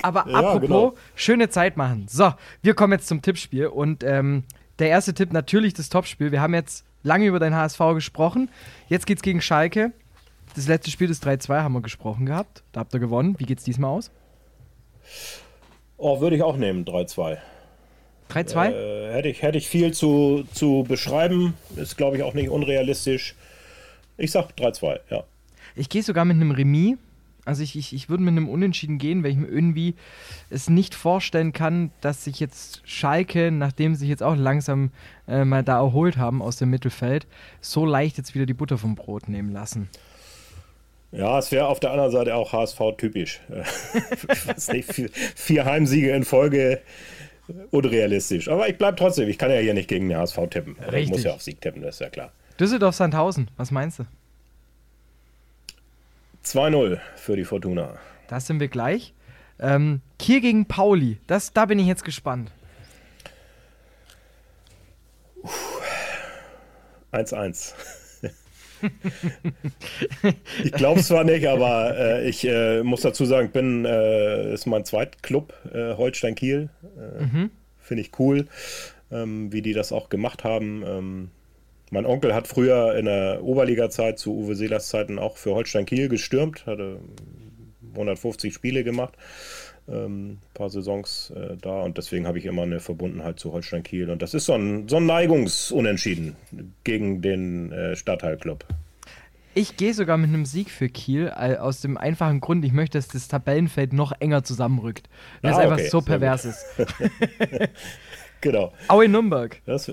Aber 0.02 0.24
ja, 0.28 0.38
apropos, 0.38 0.60
genau. 0.60 0.94
schöne 1.14 1.50
Zeit 1.50 1.76
machen. 1.76 2.06
So, 2.08 2.32
wir 2.62 2.74
kommen 2.74 2.94
jetzt 2.94 3.06
zum 3.06 3.20
Tippspiel. 3.20 3.66
Und 3.66 4.02
ähm, 4.02 4.44
der 4.78 4.88
erste 4.88 5.12
Tipp 5.12 5.32
natürlich 5.32 5.74
das 5.74 5.90
Topspiel. 5.90 6.32
Wir 6.32 6.40
haben 6.40 6.54
jetzt 6.54 6.84
lange 7.02 7.26
über 7.26 7.38
dein 7.38 7.54
HSV 7.54 7.78
gesprochen. 7.94 8.48
Jetzt 8.88 9.06
geht's 9.06 9.22
gegen 9.22 9.42
Schalke. 9.42 9.92
Das 10.54 10.66
letzte 10.66 10.90
Spiel, 10.90 11.08
das 11.08 11.22
3-2, 11.22 11.62
haben 11.62 11.72
wir 11.74 11.82
gesprochen 11.82 12.26
gehabt. 12.26 12.62
Da 12.72 12.80
habt 12.80 12.94
ihr 12.94 13.00
gewonnen. 13.00 13.36
Wie 13.38 13.44
geht's 13.44 13.64
diesmal 13.64 13.90
aus? 13.90 14.10
Oh, 15.96 16.20
würde 16.20 16.36
ich 16.36 16.42
auch 16.42 16.56
nehmen, 16.56 16.84
3-2. 16.84 17.38
3-2? 18.30 18.70
Äh, 18.70 19.12
hätte, 19.12 19.28
ich, 19.28 19.42
hätte 19.42 19.58
ich 19.58 19.68
viel 19.68 19.92
zu, 19.92 20.44
zu 20.54 20.84
beschreiben. 20.88 21.54
Ist, 21.76 21.96
glaube 21.96 22.16
ich, 22.16 22.22
auch 22.22 22.34
nicht 22.34 22.48
unrealistisch. 22.48 23.34
Ich 24.16 24.32
sag 24.32 24.50
3-2, 24.52 25.00
ja. 25.10 25.24
Ich 25.76 25.88
gehe 25.88 26.02
sogar 26.02 26.24
mit 26.24 26.36
einem 26.36 26.50
Remis. 26.50 26.96
Also 27.44 27.62
ich, 27.62 27.76
ich, 27.76 27.94
ich 27.94 28.08
würde 28.08 28.22
mit 28.22 28.32
einem 28.32 28.48
Unentschieden 28.48 28.98
gehen, 28.98 29.22
weil 29.22 29.30
ich 29.30 29.36
mir 29.36 29.48
irgendwie 29.48 29.94
es 30.50 30.68
nicht 30.68 30.94
vorstellen 30.94 31.52
kann, 31.52 31.90
dass 32.00 32.24
sich 32.24 32.40
jetzt 32.40 32.82
Schalke, 32.84 33.50
nachdem 33.50 33.94
sie 33.94 34.00
sich 34.00 34.08
jetzt 34.08 34.22
auch 34.22 34.36
langsam 34.36 34.90
äh, 35.26 35.44
mal 35.44 35.62
da 35.62 35.78
erholt 35.78 36.16
haben 36.16 36.42
aus 36.42 36.56
dem 36.56 36.70
Mittelfeld, 36.70 37.26
so 37.60 37.86
leicht 37.86 38.18
jetzt 38.18 38.34
wieder 38.34 38.46
die 38.46 38.54
Butter 38.54 38.78
vom 38.78 38.94
Brot 38.94 39.28
nehmen 39.28 39.52
lassen. 39.52 39.88
Ja, 41.12 41.38
es 41.38 41.50
wäre 41.50 41.66
auf 41.66 41.80
der 41.80 41.90
anderen 41.90 42.12
Seite 42.12 42.34
auch 42.36 42.52
HSV-typisch. 42.52 43.40
vier, 44.56 45.10
vier, 45.34 45.64
Heimsiege 45.64 46.12
in 46.12 46.24
Folge 46.24 46.80
unrealistisch. 47.70 48.48
Aber 48.48 48.68
ich 48.68 48.78
bleibe 48.78 48.96
trotzdem, 48.96 49.28
ich 49.28 49.38
kann 49.38 49.50
ja 49.50 49.58
hier 49.58 49.74
nicht 49.74 49.88
gegen 49.88 50.08
den 50.08 50.18
HSV 50.18 50.38
tippen. 50.50 50.76
Richtig. 50.78 51.02
Ich 51.02 51.10
muss 51.10 51.24
ja 51.24 51.34
auf 51.34 51.42
Sieg 51.42 51.60
tippen, 51.60 51.82
das 51.82 51.96
ist 51.96 52.00
ja 52.00 52.10
klar. 52.10 52.32
Düsseldorf-Sandhausen, 52.60 53.50
was 53.56 53.70
meinst 53.70 53.98
du? 53.98 54.04
2-0 56.44 56.98
für 57.16 57.36
die 57.36 57.44
Fortuna. 57.44 57.98
Da 58.28 58.40
sind 58.40 58.60
wir 58.60 58.68
gleich. 58.68 59.14
Ähm, 59.58 60.00
Kiel 60.18 60.40
gegen 60.40 60.66
Pauli, 60.66 61.18
das, 61.26 61.52
da 61.52 61.66
bin 61.66 61.78
ich 61.78 61.86
jetzt 61.86 62.04
gespannt. 62.04 62.50
1-1. 67.12 67.74
ich 70.64 70.72
glaube 70.72 71.02
zwar 71.02 71.24
nicht, 71.24 71.46
aber 71.46 71.96
äh, 71.98 72.28
ich 72.28 72.46
äh, 72.46 72.82
muss 72.82 73.02
dazu 73.02 73.24
sagen, 73.24 73.50
bin 73.50 73.84
äh, 73.84 74.54
ist 74.54 74.66
mein 74.66 74.84
Zweitclub 74.84 75.52
äh, 75.72 75.94
Holstein 75.96 76.34
Kiel. 76.34 76.70
Äh, 76.96 77.24
mhm. 77.24 77.50
Finde 77.78 78.02
ich 78.02 78.12
cool, 78.18 78.46
ähm, 79.10 79.52
wie 79.52 79.62
die 79.62 79.72
das 79.72 79.92
auch 79.92 80.08
gemacht 80.08 80.44
haben. 80.44 80.82
Ähm, 80.86 81.30
mein 81.90 82.06
Onkel 82.06 82.34
hat 82.34 82.46
früher 82.46 82.96
in 82.96 83.04
der 83.04 83.42
Oberliga-Zeit 83.42 84.18
zu 84.18 84.34
Uwe 84.34 84.54
Seelers 84.54 84.88
Zeiten 84.88 85.18
auch 85.18 85.36
für 85.36 85.54
Holstein 85.54 85.86
Kiel 85.86 86.08
gestürmt, 86.08 86.66
hatte 86.66 86.98
150 87.92 88.54
Spiele 88.54 88.84
gemacht, 88.84 89.14
ähm, 89.88 90.38
paar 90.54 90.70
Saisons 90.70 91.32
äh, 91.34 91.56
da 91.60 91.82
und 91.82 91.98
deswegen 91.98 92.26
habe 92.26 92.38
ich 92.38 92.46
immer 92.46 92.62
eine 92.62 92.80
Verbundenheit 92.80 93.40
zu 93.40 93.52
Holstein 93.52 93.82
Kiel 93.82 94.10
und 94.10 94.22
das 94.22 94.34
ist 94.34 94.46
so 94.46 94.54
ein, 94.54 94.88
so 94.88 94.96
ein 94.96 95.06
Neigungsunentschieden 95.06 96.36
gegen 96.84 97.22
den 97.22 97.72
äh, 97.72 97.96
Stadtteilclub. 97.96 98.64
Ich 99.52 99.76
gehe 99.76 99.92
sogar 99.92 100.16
mit 100.16 100.28
einem 100.28 100.44
Sieg 100.44 100.70
für 100.70 100.88
Kiel, 100.88 101.28
aus 101.30 101.80
dem 101.80 101.96
einfachen 101.96 102.40
Grund, 102.40 102.64
ich 102.64 102.72
möchte, 102.72 102.98
dass 102.98 103.08
das 103.08 103.26
Tabellenfeld 103.26 103.92
noch 103.92 104.12
enger 104.20 104.44
zusammenrückt. 104.44 105.08
Weil 105.42 105.50
ah, 105.50 105.54
es 105.54 105.58
einfach 105.58 105.78
okay, 105.78 105.88
so 105.88 106.00
pervers 106.02 106.44
ist. 106.44 106.64
genau. 108.40 108.72
Aue 108.86 109.08
Nürnberg. 109.08 109.60
Das, 109.66 109.90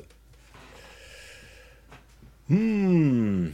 hm. 2.47 3.53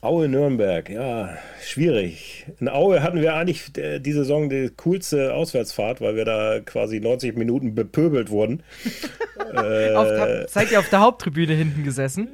Aue 0.00 0.28
Nürnberg, 0.28 0.90
ja, 0.90 1.30
schwierig. 1.62 2.46
In 2.60 2.68
Aue 2.68 3.02
hatten 3.02 3.20
wir 3.22 3.34
eigentlich 3.34 3.76
äh, 3.78 4.00
die 4.00 4.12
Saison 4.12 4.50
die 4.50 4.70
coolste 4.76 5.32
Auswärtsfahrt, 5.32 6.00
weil 6.00 6.14
wir 6.14 6.24
da 6.26 6.60
quasi 6.60 7.00
90 7.00 7.36
Minuten 7.36 7.74
bepöbelt 7.74 8.30
wurden. 8.30 8.62
äh, 9.54 9.94
auf, 9.94 10.08
seid 10.50 10.70
ihr 10.72 10.78
auf 10.78 10.90
der 10.90 11.00
Haupttribüne 11.00 11.54
hinten 11.54 11.84
gesessen? 11.84 12.28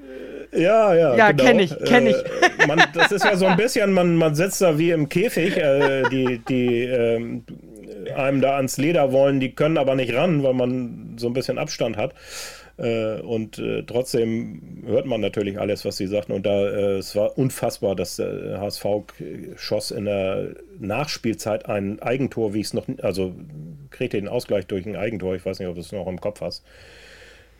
Ja, 0.52 0.94
ja. 0.94 1.14
Ja, 1.14 1.30
genau. 1.30 1.44
kenne 1.44 1.62
ich, 1.62 1.78
kenne 1.84 2.10
ich. 2.10 2.16
Äh, 2.16 2.66
man, 2.66 2.82
das 2.92 3.12
ist 3.12 3.24
ja 3.24 3.36
so 3.36 3.46
ein 3.46 3.56
bisschen, 3.56 3.92
man, 3.92 4.16
man 4.16 4.34
sitzt 4.34 4.60
da 4.60 4.76
wie 4.78 4.90
im 4.90 5.08
Käfig. 5.08 5.56
Äh, 5.56 6.08
die 6.10 6.40
die 6.48 6.84
ähm, 6.84 7.44
einem 8.16 8.40
da 8.40 8.56
ans 8.56 8.76
Leder 8.78 9.12
wollen, 9.12 9.40
die 9.40 9.54
können 9.54 9.78
aber 9.78 9.94
nicht 9.94 10.14
ran, 10.14 10.42
weil 10.42 10.54
man 10.54 11.16
so 11.18 11.28
ein 11.28 11.32
bisschen 11.32 11.58
Abstand 11.58 11.96
hat. 11.96 12.14
Äh, 12.80 13.20
und 13.20 13.58
äh, 13.58 13.82
trotzdem 13.82 14.82
hört 14.86 15.06
man 15.06 15.20
natürlich 15.20 15.60
alles, 15.60 15.84
was 15.84 15.98
sie 15.98 16.06
sagten. 16.06 16.32
Und 16.32 16.46
da 16.46 16.66
äh, 16.66 16.98
es 16.98 17.14
war 17.14 17.36
unfassbar, 17.36 17.94
dass 17.94 18.16
der 18.16 18.60
HSV 18.60 18.84
schoss 19.56 19.90
in 19.90 20.06
der 20.06 20.54
Nachspielzeit 20.78 21.66
ein 21.66 22.00
Eigentor, 22.00 22.54
wie 22.54 22.60
ich 22.60 22.68
es 22.68 22.74
noch, 22.74 22.86
also 23.02 23.34
kriegte 23.90 24.16
den 24.16 24.28
Ausgleich 24.28 24.66
durch 24.66 24.86
ein 24.86 24.96
Eigentor. 24.96 25.34
Ich 25.34 25.44
weiß 25.44 25.58
nicht, 25.58 25.68
ob 25.68 25.74
du 25.74 25.80
es 25.80 25.92
noch 25.92 26.06
im 26.06 26.20
Kopf 26.20 26.40
hast. 26.40 26.64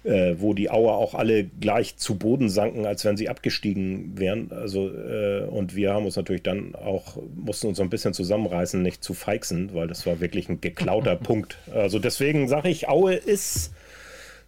Äh, 0.03 0.37
wo 0.39 0.55
die 0.55 0.71
Auer 0.71 0.95
auch 0.95 1.15
alle 1.15 1.45
gleich 1.45 1.99
zu 1.99 2.15
Boden 2.15 2.49
sanken, 2.49 2.87
als 2.87 3.05
wenn 3.05 3.19
sie 3.19 3.29
abgestiegen 3.29 4.19
wären. 4.19 4.51
Also, 4.51 4.89
äh, 4.89 5.43
und 5.43 5.77
wir 5.77 5.93
haben 5.93 6.07
uns 6.07 6.17
natürlich 6.17 6.43
dann 6.43 6.75
auch, 6.75 7.19
mussten 7.37 7.67
uns 7.67 7.81
ein 7.81 7.91
bisschen 7.91 8.15
zusammenreißen, 8.15 8.81
nicht 8.81 9.05
zu 9.05 9.13
feixen, 9.13 9.75
weil 9.75 9.89
das 9.89 10.07
war 10.07 10.21
wirklich 10.21 10.49
ein 10.49 10.63
geklauter 10.63 11.17
Punkt. 11.23 11.59
Also 11.75 11.99
deswegen 11.99 12.49
sage 12.49 12.71
ich, 12.71 12.89
Aue 12.89 13.13
ist 13.13 13.75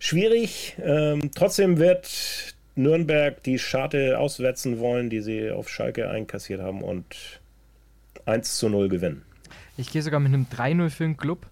schwierig. 0.03 0.77
Ähm, 0.83 1.31
trotzdem 1.35 1.79
wird 1.79 2.55
Nürnberg 2.75 3.43
die 3.43 3.59
Scharte 3.59 4.19
auswetzen 4.19 4.79
wollen, 4.79 5.11
die 5.11 5.21
sie 5.21 5.51
auf 5.51 5.69
Schalke 5.69 6.11
einkassiert 6.11 6.61
haben 6.61 6.83
und 6.83 7.41
1 8.27 8.57
zu 8.59 8.69
0 8.69 8.89
gewinnen. 8.89 9.23
Ich 9.77 9.91
gehe 9.91 10.03
sogar 10.03 10.21
mit 10.21 10.33
einem 10.33 10.47
3-0 10.53 10.91
für 10.91 11.05
den 11.05 11.17
Club. 11.17 11.47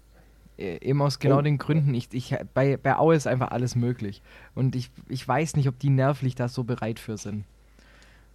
E, 0.57 0.77
eben 0.77 1.01
aus 1.01 1.19
genau 1.19 1.39
oh. 1.39 1.41
den 1.41 1.57
Gründen. 1.57 1.93
Ich, 1.93 2.09
ich, 2.11 2.35
bei, 2.53 2.77
bei 2.77 2.97
Aue 2.97 3.15
ist 3.15 3.27
einfach 3.27 3.51
alles 3.51 3.75
möglich. 3.75 4.21
Und 4.53 4.75
ich, 4.75 4.91
ich 5.07 5.25
weiß 5.27 5.55
nicht, 5.55 5.67
ob 5.67 5.79
die 5.79 5.89
nervlich 5.89 6.35
da 6.35 6.47
so 6.47 6.63
bereit 6.63 6.99
für 6.99 7.17
sind. 7.17 7.45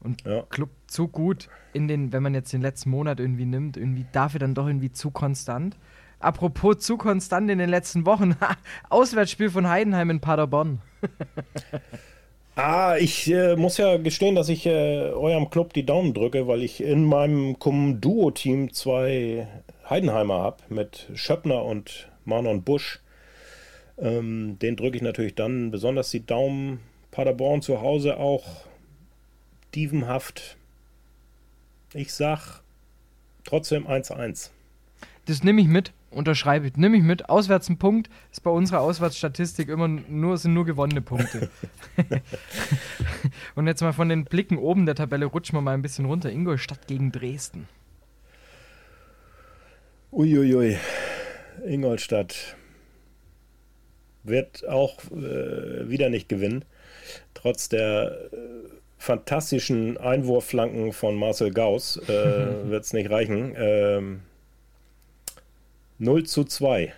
Und 0.00 0.22
ja. 0.24 0.42
Club 0.42 0.70
zu 0.86 1.08
gut 1.08 1.48
in 1.72 1.88
den, 1.88 2.12
wenn 2.12 2.22
man 2.22 2.34
jetzt 2.34 2.52
den 2.52 2.62
letzten 2.62 2.90
Monat 2.90 3.20
irgendwie 3.20 3.46
nimmt, 3.46 3.76
irgendwie 3.76 4.06
dafür 4.12 4.40
dann 4.40 4.54
doch 4.54 4.66
irgendwie 4.66 4.92
zu 4.92 5.10
konstant. 5.10 5.76
Apropos 6.18 6.78
zu 6.78 6.96
konstant 6.96 7.50
in 7.50 7.58
den 7.58 7.70
letzten 7.70 8.06
Wochen. 8.06 8.36
Auswärtsspiel 8.88 9.50
von 9.50 9.68
Heidenheim 9.68 10.10
in 10.10 10.20
Paderborn. 10.20 10.80
ah, 12.56 12.96
ich 12.98 13.30
äh, 13.30 13.56
muss 13.56 13.76
ja 13.76 13.96
gestehen, 13.98 14.34
dass 14.34 14.48
ich 14.48 14.66
äh, 14.66 15.10
eurem 15.12 15.50
Club 15.50 15.72
die 15.74 15.84
Daumen 15.84 16.14
drücke, 16.14 16.48
weil 16.48 16.62
ich 16.62 16.82
in 16.82 17.04
meinem 17.04 17.56
Duo-Team 17.58 18.72
zwei 18.72 19.46
Heidenheimer 19.88 20.40
habe 20.40 20.62
mit 20.68 21.08
Schöppner 21.14 21.64
und 21.64 22.08
Manon 22.24 22.62
Busch. 22.62 23.00
Ähm, 23.98 24.58
den 24.60 24.76
drücke 24.76 24.96
ich 24.96 25.02
natürlich 25.02 25.34
dann 25.34 25.70
besonders 25.70 26.10
die 26.10 26.24
Daumen. 26.24 26.80
Paderborn 27.10 27.62
zu 27.62 27.80
Hause 27.80 28.18
auch 28.18 28.44
dievenhaft. 29.74 30.56
Ich 31.94 32.12
sag 32.12 32.60
trotzdem 33.44 33.86
1-1. 33.86 34.50
Das 35.26 35.42
nehme 35.42 35.60
ich 35.60 35.66
mit 35.66 35.92
unterschreibe 36.16 36.66
ich. 36.66 36.76
Nimm 36.76 36.94
ich 36.94 37.02
mit. 37.02 37.28
Auswärts 37.28 37.68
ein 37.68 37.78
Punkt 37.78 38.10
ist 38.32 38.42
bei 38.42 38.50
unserer 38.50 38.80
Auswärtsstatistik 38.80 39.68
immer 39.68 39.88
nur, 39.88 40.38
sind 40.38 40.54
nur 40.54 40.64
gewonnene 40.64 41.02
Punkte. 41.02 41.50
Und 43.54 43.66
jetzt 43.66 43.82
mal 43.82 43.92
von 43.92 44.08
den 44.08 44.24
Blicken 44.24 44.58
oben 44.58 44.86
der 44.86 44.94
Tabelle 44.94 45.26
rutschen 45.26 45.56
wir 45.56 45.62
mal 45.62 45.74
ein 45.74 45.82
bisschen 45.82 46.06
runter. 46.06 46.30
Ingolstadt 46.30 46.86
gegen 46.86 47.12
Dresden. 47.12 47.68
Uiuiui. 50.12 50.78
Ingolstadt 51.64 52.56
wird 54.24 54.66
auch 54.68 54.98
äh, 55.10 55.88
wieder 55.88 56.08
nicht 56.08 56.28
gewinnen. 56.28 56.64
Trotz 57.34 57.68
der 57.68 58.30
äh, 58.32 58.36
fantastischen 58.98 59.98
Einwurfflanken 59.98 60.92
von 60.92 61.16
Marcel 61.16 61.52
Gauss 61.52 61.96
äh, 62.08 62.08
wird 62.68 62.84
es 62.84 62.92
nicht 62.92 63.10
reichen. 63.10 63.54
Ähm, 63.56 64.20
0 65.98 66.24
zu 66.24 66.44
2. 66.44 66.92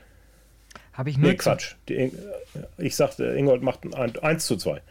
Habe 0.93 1.11
ich 1.11 1.19
0 1.19 1.31
nee, 1.31 1.37
Quatsch. 1.37 1.77
Die, 1.89 2.13
ich 2.77 2.97
sagte, 2.97 3.25
Ingold 3.27 3.63
macht 3.63 3.85
ein 3.95 4.17
1 4.17 4.47
zu 4.47 4.57
2. 4.57 4.83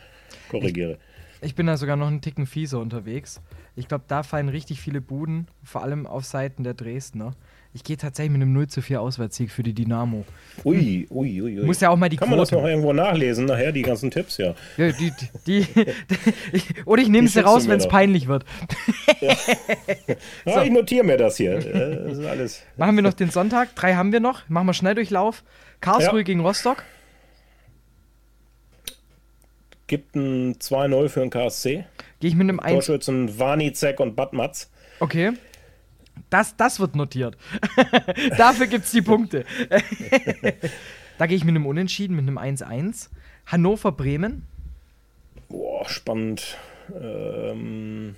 Korrigiere. 0.50 0.98
Ich, 1.42 1.50
ich, 1.50 1.56
bin 1.56 1.68
da 1.68 1.78
sogar 1.78 1.98
noch 1.98 2.08
einen 2.08 2.22
Ticken 2.22 2.46
fieser 2.46 2.80
unterwegs. 2.80 3.42
Ich 3.76 3.88
glaube, 3.88 4.06
da 4.08 4.24
fallen 4.24 4.50
richtig 4.50 4.80
viele 4.80 5.02
Buden, 5.02 5.48
vor 5.64 5.84
allem 5.84 6.08
auf 6.08 6.26
Seiten 6.26 6.64
der 6.64 6.74
Dresdner. 6.74 7.36
Ich 7.74 7.84
gehe 7.84 7.98
tatsächlich 7.98 8.32
mit 8.32 8.42
einem 8.42 8.54
0 8.54 8.68
zu 8.68 8.82
4 8.82 9.00
Auswärtssieg 9.02 9.52
für 9.52 9.62
die 9.62 9.74
Dynamo. 9.74 10.26
Ui, 10.64 11.06
ui, 11.12 11.42
ui, 11.42 11.60
ui. 11.60 11.66
Muss 11.66 11.80
ja 11.80 11.90
auch 11.90 11.96
mal 11.96 12.10
die 12.10 12.18
Kann 12.18 12.30
man 12.30 12.40
das 12.40 12.50
Quote. 12.50 12.62
noch 12.64 12.68
irgendwo 12.70 12.92
nachlesen, 12.94 13.46
nachher 13.46 13.72
die 13.72 13.84
ganzen 13.84 14.10
Tipps, 14.10 14.38
ja. 14.38 14.56
Ja, 14.78 14.92
die, 14.92 15.12
die, 15.46 15.66
die, 15.66 16.62
oder 16.86 17.02
ich 17.02 17.10
nehme 17.10 17.28
sie 17.28 17.40
raus, 17.42 17.68
wenn 17.68 17.78
es 17.78 17.88
peinlich 17.88 18.28
wird. 18.28 18.46
Ja, 20.46 20.64
ich 20.64 20.72
notiere 20.72 21.04
mir 21.06 21.18
das 21.18 21.38
hier. 21.38 21.56
Das 21.60 22.18
ist 22.18 22.26
alles. 22.26 22.64
Machen 22.78 22.96
wir 22.96 23.04
noch 23.04 23.14
den 23.14 23.30
Sonntag. 23.30 23.76
Drei 23.76 23.94
haben 23.96 24.12
wir 24.12 24.20
noch. 24.22 24.48
Machen 24.50 24.68
wir 24.68 24.74
Schnelldurchlauf. 24.74 25.44
Karlsruhe 25.82 26.20
Ja. 26.20 26.24
gegen 26.24 26.40
Rostock. 26.40 26.84
Gibt 29.88 30.16
ein 30.16 30.56
2-0 30.56 31.10
für 31.10 31.20
den 31.22 31.30
KSC. 31.30 31.86
Gehe 32.20 32.30
ich 32.30 32.36
mit 32.36 32.50
einem 32.50 32.60
1. 32.60 32.74
Torschützen 32.86 33.40
Warnizek 33.40 34.00
und 34.00 34.16
Badmatz. 34.16 34.70
Okay. 35.00 35.34
Das, 36.30 36.56
das 36.58 36.80
wird 36.80 36.96
notiert. 36.96 37.38
Dafür 38.38 38.68
gibt 38.68 38.86
es 38.86 38.92
die 38.92 39.02
Punkte. 39.02 39.46
da 41.18 41.26
gehe 41.26 41.38
ich 41.38 41.44
mit 41.44 41.56
einem 41.56 41.66
Unentschieden, 41.66 42.16
mit 42.16 42.28
einem 42.28 42.38
1-1. 42.38 43.10
Hannover-Bremen. 43.46 44.44
Boah, 45.50 45.88
spannend. 45.88 46.58
Ähm, 46.94 48.16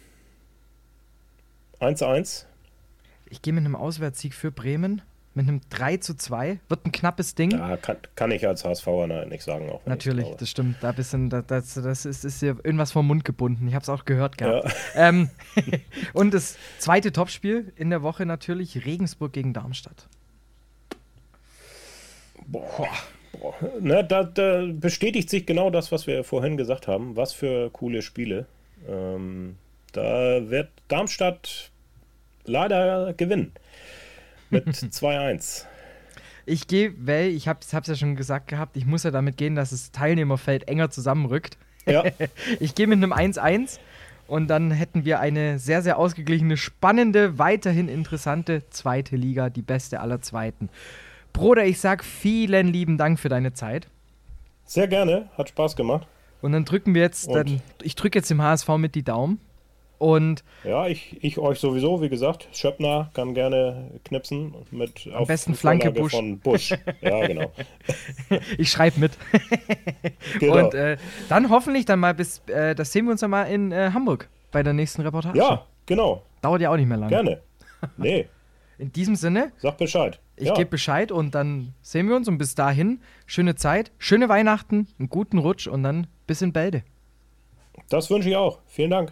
1-1. 1.80 2.46
Ich 3.30 3.42
gehe 3.42 3.54
mit 3.54 3.64
einem 3.64 3.76
Auswärtssieg 3.76 4.34
für 4.34 4.52
Bremen. 4.52 5.02
Mit 5.36 5.48
einem 5.48 5.62
3 5.70 5.98
zu 5.98 6.16
2. 6.16 6.60
Wird 6.70 6.86
ein 6.86 6.92
knappes 6.92 7.36
Ding. 7.36 7.52
Ja, 7.52 7.78
kann, 7.78 7.98
kann 8.16 8.32
ich 8.32 8.48
als 8.48 8.66
HSVer 8.66 9.26
nicht 9.28 9.44
sagen. 9.44 9.70
Auch 9.70 9.86
Natürlich, 9.86 10.28
das 10.38 10.50
stimmt. 10.50 10.78
Da 10.82 10.92
bisschen, 10.92 11.30
da- 11.30 11.44
das, 11.44 11.76
das 11.76 12.06
ist, 12.06 12.26
ist 12.26 12.40
hier 12.40 12.58
irgendwas 12.64 12.92
vom 12.92 13.06
Mund 13.08 13.24
gebunden. 13.24 13.68
Ich 13.68 13.76
habe 13.76 13.84
es 13.84 13.90
auch 13.90 14.06
gehört 14.06 14.38
gehabt. 14.38 14.66
Ja. 14.66 14.72
Ähm, 15.10 15.30
und 16.14 16.34
das 16.34 16.58
zweite 16.80 17.12
Topspiel 17.12 17.72
in 17.76 17.90
der 17.92 18.02
Woche 18.02 18.26
natürlich 18.26 18.86
Regensburg 18.86 19.32
gegen 19.34 19.54
Darmstadt. 19.54 20.08
Boah. 22.48 22.88
Boah. 23.40 23.54
Da, 24.04 24.24
da 24.24 24.66
bestätigt 24.72 25.30
sich 25.30 25.46
genau 25.46 25.70
das, 25.70 25.92
was 25.92 26.08
wir 26.08 26.24
vorhin 26.24 26.58
gesagt 26.58 26.88
haben. 26.88 27.16
Was 27.16 27.34
für 27.34 27.70
coole 27.70 28.02
Spiele. 28.02 28.48
Ähm, 28.88 29.58
da 29.94 30.50
wird 30.50 30.70
Darmstadt 30.88 31.72
leider 32.46 33.14
gewinnen. 33.14 33.54
Mit 34.50 34.68
2-1. 34.68 35.66
Ich 36.46 36.68
gehe, 36.68 36.94
weil 36.98 37.30
ich 37.30 37.48
habe 37.48 37.60
es 37.62 37.72
ja 37.72 37.96
schon 37.96 38.16
gesagt 38.16 38.48
gehabt, 38.48 38.76
ich 38.76 38.86
muss 38.86 39.04
ja 39.04 39.12
damit 39.12 39.38
gehen, 39.38 39.56
dass 39.56 39.70
das 39.70 39.92
Teilnehmerfeld 39.92 40.68
enger 40.68 40.90
zusammenrückt. 40.90 41.58
Ja, 41.86 42.04
Ich 42.60 42.76
gehe 42.76 42.88
mit 42.88 42.98
einem 42.98 43.14
1-1 43.14 43.80
und 44.28 44.48
dann 44.48 44.72
hätten 44.72 45.06
wir 45.06 45.20
eine 45.20 45.60
sehr, 45.60 45.82
sehr 45.82 45.98
ausgeglichene, 45.98 46.58
spannende, 46.58 47.38
weiterhin 47.38 47.88
interessante 47.88 48.64
zweite 48.70 49.16
Liga, 49.16 49.50
die 49.50 49.62
beste 49.62 50.00
aller 50.00 50.22
Zweiten. 50.22 50.70
Bruder, 51.34 51.66
ich 51.66 51.80
sag 51.80 52.04
vielen 52.04 52.68
lieben 52.68 52.98
Dank 52.98 53.20
für 53.20 53.30
deine 53.30 53.54
Zeit. 53.54 53.88
sehr 54.66 54.88
gerne. 54.88 55.30
Hat 55.38 55.50
Spaß 55.50 55.76
gemacht. 55.76 56.08
Und 56.42 56.54
dann 56.54 56.66
drücken 56.66 56.94
wir 56.94 57.02
jetzt, 57.02 57.30
dann, 57.30 57.62
ich 57.82 57.96
drücke 57.96 58.20
jetzt 58.20 58.30
dem 58.30 58.42
HSV 58.42 58.70
mit 58.78 58.96
die 58.96 59.04
Daumen. 59.04 59.40
Und 60.00 60.44
Ja, 60.64 60.88
ich, 60.88 61.18
ich 61.22 61.38
euch 61.38 61.60
sowieso, 61.60 62.02
wie 62.02 62.10
gesagt. 62.10 62.48
Schöppner 62.54 63.12
kann 63.14 63.34
gerne 63.34 63.92
knipsen 64.06 64.56
mit 64.72 65.08
Am 65.14 65.28
besten 65.28 65.54
Flanke 65.54 65.92
Busch. 65.92 66.14
von 66.14 66.40
Busch. 66.40 66.74
Ja, 67.02 67.28
genau. 67.28 67.52
ich 68.58 68.72
schreibe 68.72 69.00
mit. 69.00 69.12
genau. 70.40 70.58
Und 70.58 70.74
äh, 70.74 70.98
dann 71.28 71.50
hoffentlich 71.50 71.86
dann 71.86 72.00
mal 72.00 72.14
bis, 72.14 72.42
äh, 72.48 72.74
das 72.76 72.92
sehen 72.94 73.06
wir 73.06 73.12
uns 73.12 73.22
dann 73.22 73.30
mal 73.30 73.44
in 73.44 73.72
äh, 73.72 73.92
Hamburg 73.94 74.30
bei 74.52 74.64
der 74.64 74.74
nächsten 74.74 75.02
Reportage. 75.02 75.38
ja, 75.38 75.66
genau. 75.86 76.24
Dauert 76.42 76.62
ja 76.62 76.72
auch 76.72 76.78
nicht 76.78 76.88
mehr 76.88 76.98
lange. 76.98 77.10
Gerne. 77.10 77.42
Nee, 77.98 78.28
In 78.80 78.94
diesem 78.94 79.18
Sinne, 79.18 79.52
sag 79.58 79.78
Bescheid. 79.78 80.22
ich 80.38 80.48
ja. 80.48 80.54
gebe 80.54 80.70
Bescheid 80.70 81.12
und 81.12 81.36
dann 81.36 81.74
sehen 81.82 82.08
wir 82.08 82.16
uns 82.16 82.30
und 82.30 82.38
bis 82.38 82.56
dahin 82.56 83.02
schöne 83.26 83.56
Zeit, 83.56 83.92
schöne 83.98 84.30
Weihnachten, 84.30 84.88
einen 84.98 85.10
guten 85.10 85.38
Rutsch 85.38 85.68
und 85.68 85.84
dann 85.84 86.08
bis 86.28 86.42
in 86.42 86.54
Bälde. 86.54 86.84
Das 87.90 88.10
wünsche 88.10 88.30
ich 88.30 88.38
auch. 88.38 88.60
Vielen 88.68 88.92
Dank. 88.92 89.12